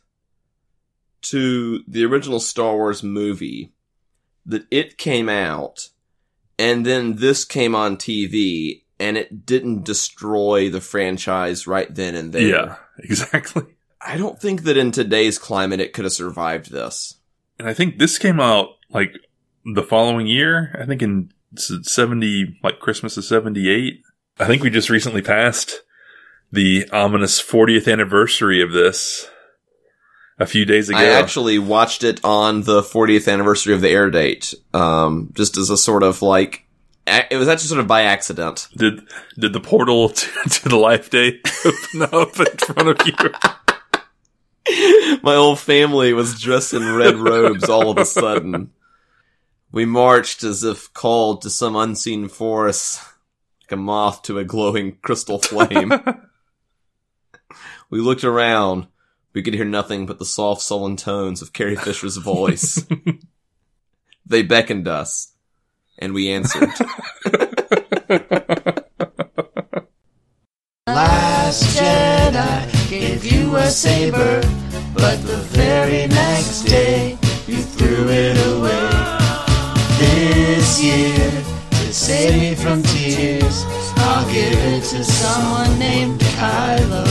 to 1.22 1.82
the 1.86 2.04
original 2.04 2.40
Star 2.40 2.74
Wars 2.74 3.02
movie 3.02 3.72
that 4.46 4.66
it 4.70 4.98
came 4.98 5.28
out 5.28 5.90
and 6.58 6.84
then 6.84 7.16
this 7.16 7.44
came 7.44 7.74
on 7.74 7.96
TV 7.96 8.82
and 8.98 9.16
it 9.16 9.46
didn't 9.46 9.84
destroy 9.84 10.68
the 10.68 10.80
franchise 10.80 11.66
right 11.66 11.94
then 11.94 12.14
and 12.14 12.32
there. 12.32 12.48
Yeah, 12.48 12.76
exactly. 12.98 13.62
I 14.08 14.16
don't 14.16 14.40
think 14.40 14.62
that 14.62 14.78
in 14.78 14.90
today's 14.90 15.38
climate 15.38 15.80
it 15.80 15.92
could 15.92 16.04
have 16.04 16.14
survived 16.14 16.70
this. 16.70 17.18
And 17.58 17.68
I 17.68 17.74
think 17.74 17.98
this 17.98 18.16
came 18.16 18.40
out 18.40 18.70
like 18.90 19.12
the 19.74 19.82
following 19.82 20.26
year. 20.26 20.74
I 20.80 20.86
think 20.86 21.02
in 21.02 21.30
70, 21.56 22.58
like 22.62 22.80
Christmas 22.80 23.18
of 23.18 23.24
78. 23.24 24.02
I 24.40 24.46
think 24.46 24.62
we 24.62 24.70
just 24.70 24.88
recently 24.88 25.20
passed 25.20 25.82
the 26.50 26.88
ominous 26.90 27.42
40th 27.42 27.90
anniversary 27.90 28.62
of 28.62 28.72
this 28.72 29.28
a 30.38 30.46
few 30.46 30.64
days 30.64 30.88
ago. 30.88 30.98
I 30.98 31.04
actually 31.04 31.58
watched 31.58 32.02
it 32.02 32.24
on 32.24 32.62
the 32.62 32.80
40th 32.80 33.30
anniversary 33.30 33.74
of 33.74 33.82
the 33.82 33.90
air 33.90 34.10
date, 34.10 34.54
um, 34.72 35.30
just 35.34 35.58
as 35.58 35.68
a 35.68 35.76
sort 35.76 36.02
of 36.02 36.22
like, 36.22 36.64
it 37.06 37.36
was 37.36 37.48
actually 37.48 37.68
sort 37.68 37.80
of 37.80 37.86
by 37.86 38.02
accident. 38.02 38.68
Did 38.74 39.02
did 39.38 39.52
the 39.52 39.60
portal 39.60 40.08
to, 40.10 40.48
to 40.48 40.68
the 40.70 40.76
life 40.76 41.10
day 41.10 41.40
open 41.66 42.02
up 42.02 42.40
in 42.40 42.56
front 42.56 42.88
of 42.88 43.06
you? 43.06 43.67
My 45.22 45.34
whole 45.34 45.56
family 45.56 46.12
was 46.12 46.40
dressed 46.40 46.74
in 46.74 46.94
red 46.94 47.16
robes 47.16 47.68
all 47.68 47.90
of 47.90 47.98
a 47.98 48.04
sudden. 48.04 48.70
We 49.70 49.84
marched 49.84 50.42
as 50.42 50.64
if 50.64 50.92
called 50.92 51.42
to 51.42 51.50
some 51.50 51.76
unseen 51.76 52.28
force, 52.28 53.04
like 53.62 53.72
a 53.72 53.76
moth 53.76 54.22
to 54.22 54.38
a 54.38 54.44
glowing 54.44 54.98
crystal 55.02 55.38
flame. 55.38 55.92
we 57.90 58.00
looked 58.00 58.24
around. 58.24 58.88
We 59.34 59.42
could 59.42 59.54
hear 59.54 59.64
nothing 59.64 60.06
but 60.06 60.18
the 60.18 60.24
soft, 60.24 60.62
sullen 60.62 60.96
tones 60.96 61.42
of 61.42 61.52
Carrie 61.52 61.76
Fisher's 61.76 62.16
voice. 62.16 62.84
they 64.26 64.42
beckoned 64.42 64.88
us, 64.88 65.32
and 65.98 66.12
we 66.12 66.30
answered. 66.30 66.70
Last 70.86 71.78
Jedi 71.78 72.90
gave 72.90 73.24
you 73.24 73.37
a 73.56 73.70
saber, 73.70 74.40
but 74.94 75.16
the 75.22 75.38
very 75.52 76.06
next 76.06 76.62
day 76.62 77.18
you 77.46 77.56
threw 77.56 78.08
it 78.08 78.36
away. 78.52 78.88
This 79.98 80.82
year, 80.82 81.30
to 81.70 81.92
save 81.92 82.40
me 82.40 82.54
from 82.54 82.82
tears, 82.82 83.64
I'll 83.96 84.26
give 84.32 84.58
it 84.72 84.84
to 84.92 85.04
someone 85.04 85.78
named 85.78 86.20
Kylo. 86.38 87.06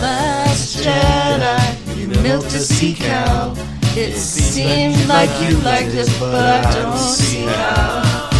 Last 0.00 0.78
Jedi, 0.84 1.98
you 1.98 2.08
milked 2.22 2.54
a 2.54 2.60
sea 2.60 2.94
cow. 2.94 3.54
It 3.94 4.14
seemed 4.14 5.06
like 5.06 5.30
you 5.42 5.56
liked 5.58 5.94
it, 5.94 6.10
but 6.18 6.34
I 6.34 6.74
don't 6.74 6.98
see 6.98 7.42
how. 7.42 8.30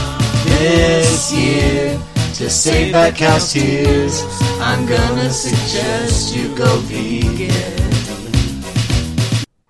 This 0.58 1.32
year, 1.32 2.00
to 2.34 2.48
save 2.48 2.92
that 2.92 3.14
cow's 3.14 3.52
tears, 3.52 4.22
I'm 4.60 4.86
gonna 4.86 5.30
suggest 5.30 6.34
you 6.34 6.54
go 6.56 6.76
vegan. 6.78 7.92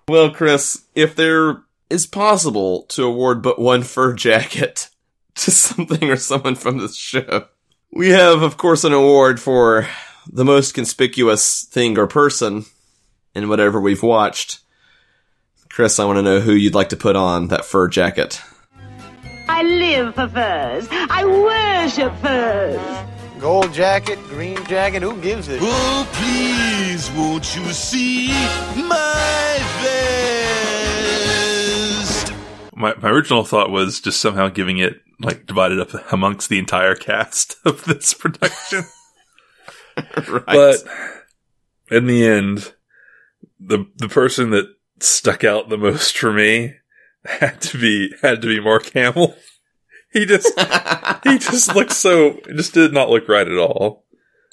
Well, 0.07 0.31
Chris, 0.31 0.85
if 0.95 1.15
there 1.15 1.63
is 1.89 2.05
possible 2.05 2.83
to 2.83 3.03
award 3.03 3.41
but 3.41 3.59
one 3.59 3.83
fur 3.83 4.13
jacket 4.13 4.89
to 5.35 5.51
something 5.51 6.09
or 6.09 6.15
someone 6.15 6.55
from 6.55 6.77
this 6.77 6.95
show, 6.95 7.47
we 7.91 8.09
have, 8.09 8.41
of 8.41 8.57
course, 8.57 8.83
an 8.83 8.93
award 8.93 9.39
for 9.39 9.87
the 10.31 10.45
most 10.45 10.73
conspicuous 10.73 11.63
thing 11.65 11.97
or 11.97 12.07
person 12.07 12.65
in 13.35 13.49
whatever 13.49 13.79
we've 13.79 14.03
watched. 14.03 14.59
Chris, 15.69 15.99
I 15.99 16.05
want 16.05 16.17
to 16.17 16.23
know 16.23 16.39
who 16.39 16.53
you'd 16.53 16.75
like 16.75 16.89
to 16.89 16.95
put 16.95 17.15
on 17.15 17.49
that 17.49 17.65
fur 17.65 17.87
jacket. 17.87 18.41
I 19.47 19.63
live 19.63 20.15
for 20.15 20.27
furs. 20.29 20.87
I 20.91 21.25
worship 21.25 22.15
furs. 22.17 22.79
Gold 23.39 23.73
jacket, 23.73 24.19
green 24.29 24.63
jacket, 24.65 25.03
who 25.03 25.19
gives 25.21 25.49
it? 25.49 25.59
Oh, 25.61 26.07
please, 26.13 27.11
won't 27.11 27.55
you 27.55 27.65
see 27.73 28.29
my 28.75 29.57
vest? 32.03 32.33
My 32.75 32.95
my 33.01 33.09
original 33.09 33.43
thought 33.43 33.69
was 33.69 33.99
just 33.99 34.21
somehow 34.21 34.47
giving 34.47 34.77
it 34.77 35.01
like 35.19 35.45
divided 35.45 35.79
up 35.79 35.89
amongst 36.11 36.49
the 36.49 36.57
entire 36.57 36.95
cast 36.95 37.57
of 37.65 37.83
this 37.83 38.13
production. 38.13 38.83
right. 39.97 40.45
But 40.45 40.83
in 41.91 42.07
the 42.07 42.25
end, 42.25 42.73
the 43.59 43.85
the 43.97 44.07
person 44.07 44.51
that 44.51 44.73
stuck 44.99 45.43
out 45.43 45.67
the 45.67 45.77
most 45.77 46.17
for 46.17 46.31
me 46.31 46.75
had 47.25 47.61
to 47.61 47.77
be 47.77 48.13
had 48.21 48.41
to 48.41 48.47
be 48.47 48.59
Mark 48.59 48.91
Hamill. 48.93 49.35
He 50.11 50.25
just 50.25 50.47
he 51.23 51.37
just 51.39 51.73
looked 51.75 51.93
so 51.93 52.39
just 52.55 52.73
did 52.73 52.93
not 52.93 53.09
look 53.09 53.27
right 53.27 53.47
at 53.47 53.57
all. 53.57 54.05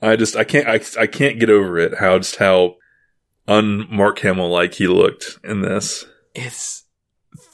I 0.03 0.17
just 0.17 0.37
I 0.37 0.45
can't 0.45 0.67
I, 0.67 0.81
I 1.03 1.07
can't 1.07 1.39
get 1.39 1.51
over 1.51 1.79
it 1.79 1.99
how 1.99 2.19
just 2.19 2.37
how 2.37 2.77
un 3.49 3.87
Mark 3.91 4.19
Hamill 4.21 4.49
like 4.51 4.75
he 4.75 4.87
looked 4.87 5.39
in 5.45 5.61
this. 5.63 6.07
It's 6.35 6.85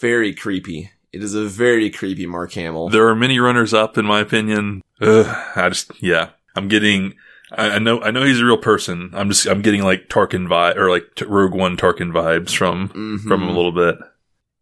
very 0.01 0.35
creepy. 0.35 0.91
It 1.13 1.23
is 1.23 1.35
a 1.35 1.45
very 1.47 1.89
creepy 1.91 2.27
Mark 2.27 2.53
Hamill. 2.53 2.91
There 2.91 3.09
are 3.09 3.17
many 3.17 3.39
runners 3.39 3.73
up 3.73 3.97
in 3.97 4.05
my 4.05 4.21
opinion. 4.21 4.83
Ugh, 5.01 5.27
I 5.57 5.69
just 5.71 5.91
yeah 6.03 6.31
I'm 6.55 6.69
getting 6.69 7.15
I, 7.53 7.79
know 7.79 8.03
I 8.03 8.11
know 8.11 8.25
he's 8.25 8.41
a 8.41 8.45
real 8.45 8.59
person. 8.59 9.11
I'm 9.15 9.29
just 9.31 9.47
I'm 9.47 9.63
getting 9.63 9.83
like 9.83 10.09
Tarkin 10.09 10.47
vibe 10.49 10.77
or 10.77 10.91
like 10.91 11.05
Rogue 11.27 11.55
One 11.55 11.77
Tarkin 11.77 12.13
vibes 12.13 12.55
from 12.55 12.89
Mhm. 12.91 13.21
from 13.23 13.43
him 13.43 13.49
a 13.49 13.53
little 13.57 13.73
bit. 13.73 13.97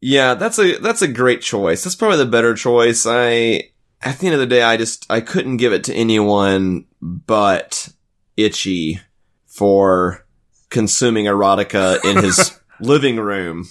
Yeah, 0.07 0.35
that's 0.35 0.59
a 0.59 0.77
that's 0.77 1.01
a 1.01 1.09
great 1.09 1.41
choice. 1.41 1.83
That's 1.83 1.97
probably 1.97 2.19
the 2.19 2.27
better 2.27 2.53
choice. 2.53 3.07
I 3.09 3.71
at 4.03 4.19
the 4.19 4.27
end 4.27 4.35
of 4.35 4.41
the 4.41 4.47
day, 4.47 4.61
I 4.61 4.77
just 4.77 5.11
I 5.11 5.23
couldn't 5.23 5.57
give 5.57 5.73
it 5.73 5.83
to 5.85 5.95
anyone 5.95 6.85
but 7.01 7.89
Itchy 8.37 9.01
for 9.47 10.27
consuming 10.69 11.25
erotica 11.25 12.05
in 12.05 12.23
his 12.23 12.61
living 12.81 13.17
room, 13.17 13.71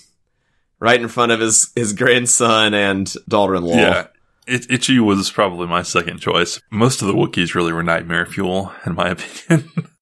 right 0.79 0.99
in 0.99 1.07
front 1.07 1.31
of 1.31 1.39
his 1.39 1.71
his 1.75 1.93
grandson 1.93 2.73
and 2.73 3.13
daughter-in-law. 3.29 3.75
Yeah. 3.75 4.07
It, 4.47 4.71
Itchy 4.71 4.99
was 4.99 5.29
probably 5.29 5.67
my 5.67 5.83
second 5.83 6.17
choice. 6.17 6.59
Most 6.71 7.03
of 7.03 7.07
the 7.07 7.13
Wookiees 7.13 7.53
really 7.53 7.73
were 7.73 7.83
nightmare 7.83 8.25
fuel, 8.25 8.73
in 8.87 8.95
my 8.95 9.09
opinion. 9.09 9.69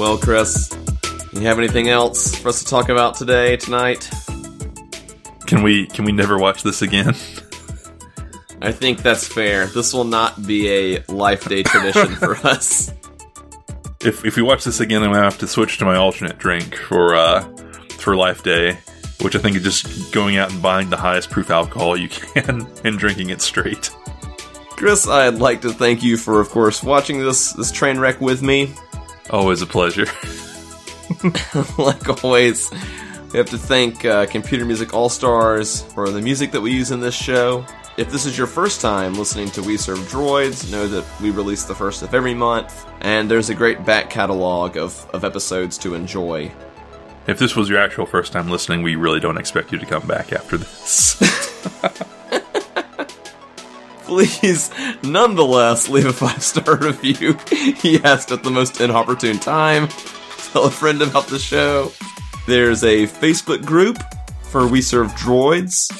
Well, 0.00 0.16
Chris, 0.16 0.74
you 1.34 1.42
have 1.42 1.58
anything 1.58 1.90
else 1.90 2.34
for 2.34 2.48
us 2.48 2.60
to 2.60 2.64
talk 2.64 2.88
about 2.88 3.16
today, 3.16 3.58
tonight? 3.58 4.08
can 5.44 5.62
we 5.62 5.88
can 5.88 6.06
we 6.06 6.12
never 6.12 6.38
watch 6.38 6.62
this 6.62 6.80
again? 6.80 7.08
I 8.62 8.72
think 8.72 9.02
that's 9.02 9.28
fair. 9.28 9.66
This 9.66 9.92
will 9.92 10.04
not 10.04 10.46
be 10.46 10.70
a 10.70 11.02
life 11.08 11.46
day 11.46 11.64
tradition 11.64 12.16
for 12.16 12.34
us. 12.46 12.94
If 14.02 14.24
if 14.24 14.36
we 14.36 14.42
watch 14.42 14.64
this 14.64 14.80
again, 14.80 15.02
I'm 15.02 15.12
gonna 15.12 15.22
have 15.22 15.36
to 15.36 15.46
switch 15.46 15.76
to 15.80 15.84
my 15.84 15.96
alternate 15.96 16.38
drink 16.38 16.74
for 16.76 17.14
uh 17.14 17.42
for 17.98 18.16
Life 18.16 18.42
Day, 18.42 18.78
which 19.20 19.36
I 19.36 19.38
think 19.38 19.54
is 19.54 19.62
just 19.62 20.14
going 20.14 20.38
out 20.38 20.50
and 20.50 20.62
buying 20.62 20.88
the 20.88 20.96
highest 20.96 21.28
proof 21.28 21.50
alcohol 21.50 21.94
you 21.98 22.08
can 22.34 22.66
and 22.84 22.98
drinking 22.98 23.28
it 23.28 23.42
straight. 23.42 23.90
Chris, 24.70 25.06
I'd 25.06 25.34
like 25.34 25.60
to 25.60 25.74
thank 25.74 26.02
you 26.02 26.16
for, 26.16 26.40
of 26.40 26.48
course, 26.48 26.82
watching 26.82 27.18
this 27.18 27.52
this 27.52 27.70
train 27.70 27.98
wreck 27.98 28.18
with 28.18 28.40
me. 28.40 28.72
Always 29.30 29.62
a 29.62 29.66
pleasure. 29.66 30.06
like 31.78 32.24
always, 32.24 32.70
we 33.32 33.38
have 33.38 33.48
to 33.50 33.58
thank 33.58 34.04
uh, 34.04 34.26
Computer 34.26 34.64
Music 34.64 34.92
All 34.92 35.08
Stars 35.08 35.82
for 35.82 36.10
the 36.10 36.20
music 36.20 36.50
that 36.50 36.60
we 36.60 36.72
use 36.72 36.90
in 36.90 37.00
this 37.00 37.14
show. 37.14 37.64
If 37.96 38.10
this 38.10 38.26
is 38.26 38.36
your 38.36 38.48
first 38.48 38.80
time 38.80 39.14
listening 39.14 39.50
to 39.50 39.62
We 39.62 39.76
Serve 39.76 39.98
Droids, 40.00 40.70
know 40.72 40.88
that 40.88 41.04
we 41.20 41.30
release 41.30 41.64
the 41.64 41.74
first 41.74 42.02
of 42.02 42.12
every 42.12 42.34
month, 42.34 42.86
and 43.00 43.30
there's 43.30 43.50
a 43.50 43.54
great 43.54 43.84
back 43.84 44.10
catalog 44.10 44.76
of, 44.76 45.08
of 45.10 45.24
episodes 45.24 45.78
to 45.78 45.94
enjoy. 45.94 46.50
If 47.28 47.38
this 47.38 47.54
was 47.54 47.68
your 47.68 47.78
actual 47.78 48.06
first 48.06 48.32
time 48.32 48.50
listening, 48.50 48.82
we 48.82 48.96
really 48.96 49.20
don't 49.20 49.38
expect 49.38 49.70
you 49.70 49.78
to 49.78 49.86
come 49.86 50.06
back 50.06 50.32
after 50.32 50.56
this. 50.56 51.20
Please, 54.10 54.72
nonetheless, 55.04 55.88
leave 55.88 56.06
a 56.06 56.12
five 56.12 56.42
star 56.42 56.76
review. 56.80 57.38
he 57.76 58.02
asked 58.02 58.32
at 58.32 58.42
the 58.42 58.50
most 58.50 58.80
inopportune 58.80 59.38
time. 59.38 59.86
Tell 60.52 60.64
a 60.64 60.70
friend 60.70 61.00
about 61.00 61.28
the 61.28 61.38
show. 61.38 61.92
There's 62.44 62.82
a 62.82 63.06
Facebook 63.06 63.64
group 63.64 63.98
for 64.42 64.66
We 64.66 64.82
Serve 64.82 65.12
Droids. 65.12 65.92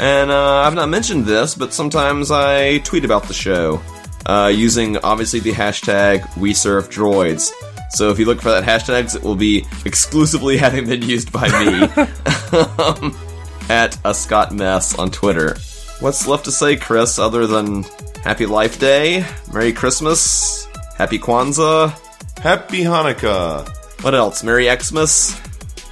And 0.00 0.32
uh, 0.32 0.62
I've 0.62 0.74
not 0.74 0.88
mentioned 0.88 1.26
this, 1.26 1.54
but 1.54 1.72
sometimes 1.72 2.32
I 2.32 2.78
tweet 2.78 3.04
about 3.04 3.28
the 3.28 3.34
show 3.34 3.80
uh, 4.26 4.50
using 4.52 4.96
obviously 4.96 5.38
the 5.38 5.52
hashtag 5.52 6.36
We 6.36 6.54
Serve 6.54 6.90
Droids. 6.90 7.52
So 7.90 8.10
if 8.10 8.18
you 8.18 8.24
look 8.24 8.40
for 8.40 8.50
that 8.50 8.64
hashtag, 8.64 9.14
it 9.14 9.22
will 9.22 9.36
be 9.36 9.64
exclusively 9.84 10.56
having 10.66 10.88
been 10.88 11.02
used 11.02 11.30
by 11.30 11.46
me 11.50 11.82
um, 12.78 13.16
at 13.68 13.96
a 14.04 14.12
Scott 14.12 14.52
Mess 14.52 14.98
on 14.98 15.12
Twitter. 15.12 15.56
What's 16.00 16.26
left 16.26 16.44
to 16.46 16.52
say, 16.52 16.76
Chris, 16.76 17.18
other 17.18 17.46
than 17.46 17.84
Happy 18.22 18.46
Life 18.46 18.78
Day, 18.78 19.24
Merry 19.52 19.72
Christmas, 19.72 20.66
Happy 20.96 21.18
Kwanzaa, 21.18 21.98
Happy 22.40 22.82
Hanukkah. 22.82 23.68
What 24.02 24.14
else? 24.14 24.42
Merry 24.42 24.66
Xmas, 24.66 25.38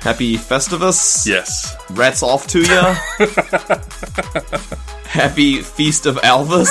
Happy 0.01 0.37
Festivus. 0.37 1.27
Yes. 1.27 1.77
Rats 1.91 2.23
off 2.23 2.47
to 2.49 2.61
ya. 2.61 2.95
Happy 5.07 5.63
Feast 5.63 6.07
of 6.07 6.17
Alvis. 6.17 6.69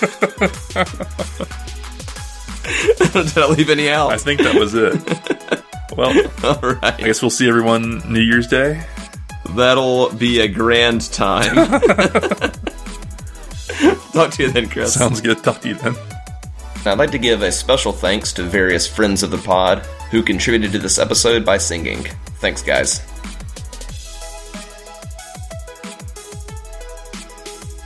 Did 3.12 3.38
I 3.38 3.46
leave 3.48 3.70
any 3.70 3.88
out? 3.88 4.12
I 4.12 4.18
think 4.18 4.40
that 4.42 4.54
was 4.54 4.74
it. 4.74 4.94
Well, 5.96 6.12
All 6.44 6.60
right. 6.60 6.94
I 6.94 6.96
guess 6.98 7.22
we'll 7.22 7.30
see 7.30 7.48
everyone 7.48 8.02
New 8.12 8.20
Year's 8.20 8.48
Day. 8.48 8.84
That'll 9.54 10.12
be 10.12 10.40
a 10.40 10.48
grand 10.48 11.12
time. 11.12 11.54
Talk 14.12 14.30
to 14.32 14.42
you 14.44 14.50
then, 14.50 14.68
Chris. 14.68 14.94
Sounds 14.94 15.20
good. 15.20 15.42
Talk 15.44 15.60
to 15.60 15.68
you 15.68 15.74
then. 15.74 15.94
I'd 16.86 16.98
like 16.98 17.10
to 17.10 17.18
give 17.18 17.42
a 17.42 17.50
special 17.50 17.92
thanks 17.92 18.32
to 18.34 18.42
various 18.44 18.86
friends 18.86 19.22
of 19.22 19.30
the 19.30 19.38
pod 19.38 19.80
who 20.10 20.22
contributed 20.22 20.72
to 20.72 20.78
this 20.78 20.98
episode 20.98 21.44
by 21.44 21.58
singing. 21.58 22.04
Thanks, 22.38 22.62
guys. 22.62 23.00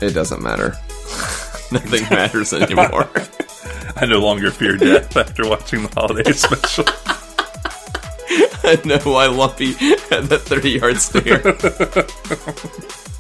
It 0.01 0.15
doesn't 0.15 0.43
matter. 0.43 0.71
Nothing 1.73 2.03
matters 2.11 2.53
anymore. 2.53 3.09
I 3.97 4.07
no 4.07 4.21
longer 4.21 4.51
fear 4.51 4.77
death 4.77 5.17
after 5.17 5.49
watching 5.49 5.83
the 5.83 5.89
holiday 5.89 6.33
special. 6.33 6.85
I 8.63 8.81
know 8.85 8.99
why 8.99 9.27
Lumpy 9.27 9.73
had 9.73 10.25
that 10.25 10.43
30 10.43 10.71
yard 10.71 10.99
stare. 10.99 11.41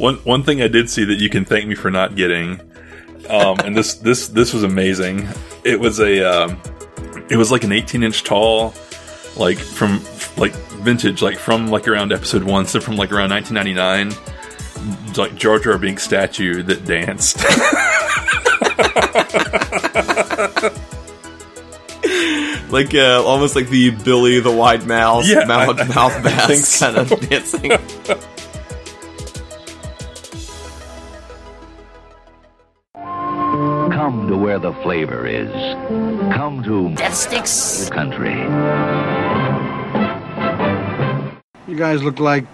One 0.00 0.14
one 0.24 0.42
thing 0.44 0.62
I 0.62 0.68
did 0.68 0.88
see 0.88 1.04
that 1.04 1.18
you 1.18 1.28
can 1.28 1.44
thank 1.44 1.66
me 1.66 1.74
for 1.74 1.90
not 1.90 2.16
getting, 2.16 2.58
um, 3.28 3.58
and 3.62 3.76
this 3.76 3.96
this 3.96 4.28
this 4.28 4.54
was 4.54 4.62
amazing. 4.62 5.28
It 5.62 5.78
was 5.78 6.00
a 6.00 6.22
um, 6.22 6.58
it 7.28 7.36
was 7.36 7.52
like 7.52 7.64
an 7.64 7.72
18 7.72 8.02
inch 8.02 8.24
tall, 8.24 8.72
like 9.36 9.58
from 9.58 10.00
like 10.38 10.54
vintage, 10.80 11.20
like 11.20 11.36
from 11.36 11.66
like 11.66 11.86
around 11.86 12.14
episode 12.14 12.44
one, 12.44 12.64
so 12.64 12.80
from 12.80 12.96
like 12.96 13.12
around 13.12 13.28
1999, 13.28 15.14
like 15.18 15.34
Jar 15.34 15.58
Jar 15.58 15.76
Binks 15.76 16.02
statue 16.02 16.62
that 16.62 16.86
danced. 16.86 17.36
like 22.70 22.94
uh, 22.94 23.22
almost 23.24 23.54
like 23.56 23.68
the 23.68 23.90
Billy 23.90 24.40
the 24.40 24.50
Wide 24.50 24.86
Mouse 24.86 25.28
Yeah, 25.28 25.44
mouth, 25.44 25.78
I- 25.78 25.82
I- 25.82 25.88
mouth 25.88 26.16
I 26.16 26.22
bass 26.22 26.46
think 26.46 26.64
so. 26.64 26.94
kind 26.94 27.12
of 27.12 27.20
dancing. 27.28 27.72
Come 32.94 34.28
to 34.28 34.36
where 34.36 34.58
the 34.58 34.72
flavor 34.82 35.26
is. 35.26 35.50
Come 36.34 36.62
to 36.64 36.94
Death 36.94 37.14
sticks. 37.14 37.88
country. 37.90 38.34
You 41.68 41.76
guys 41.76 42.02
look 42.02 42.18
like. 42.18 42.44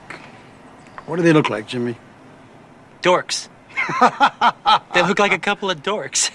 What 1.06 1.16
do 1.16 1.22
they 1.22 1.32
look 1.32 1.50
like, 1.50 1.66
Jimmy? 1.68 1.96
Dorks. 3.02 3.48
they 4.94 5.02
look 5.02 5.18
like 5.18 5.32
a 5.32 5.38
couple 5.38 5.70
of 5.70 5.82
dorks. 5.82 6.24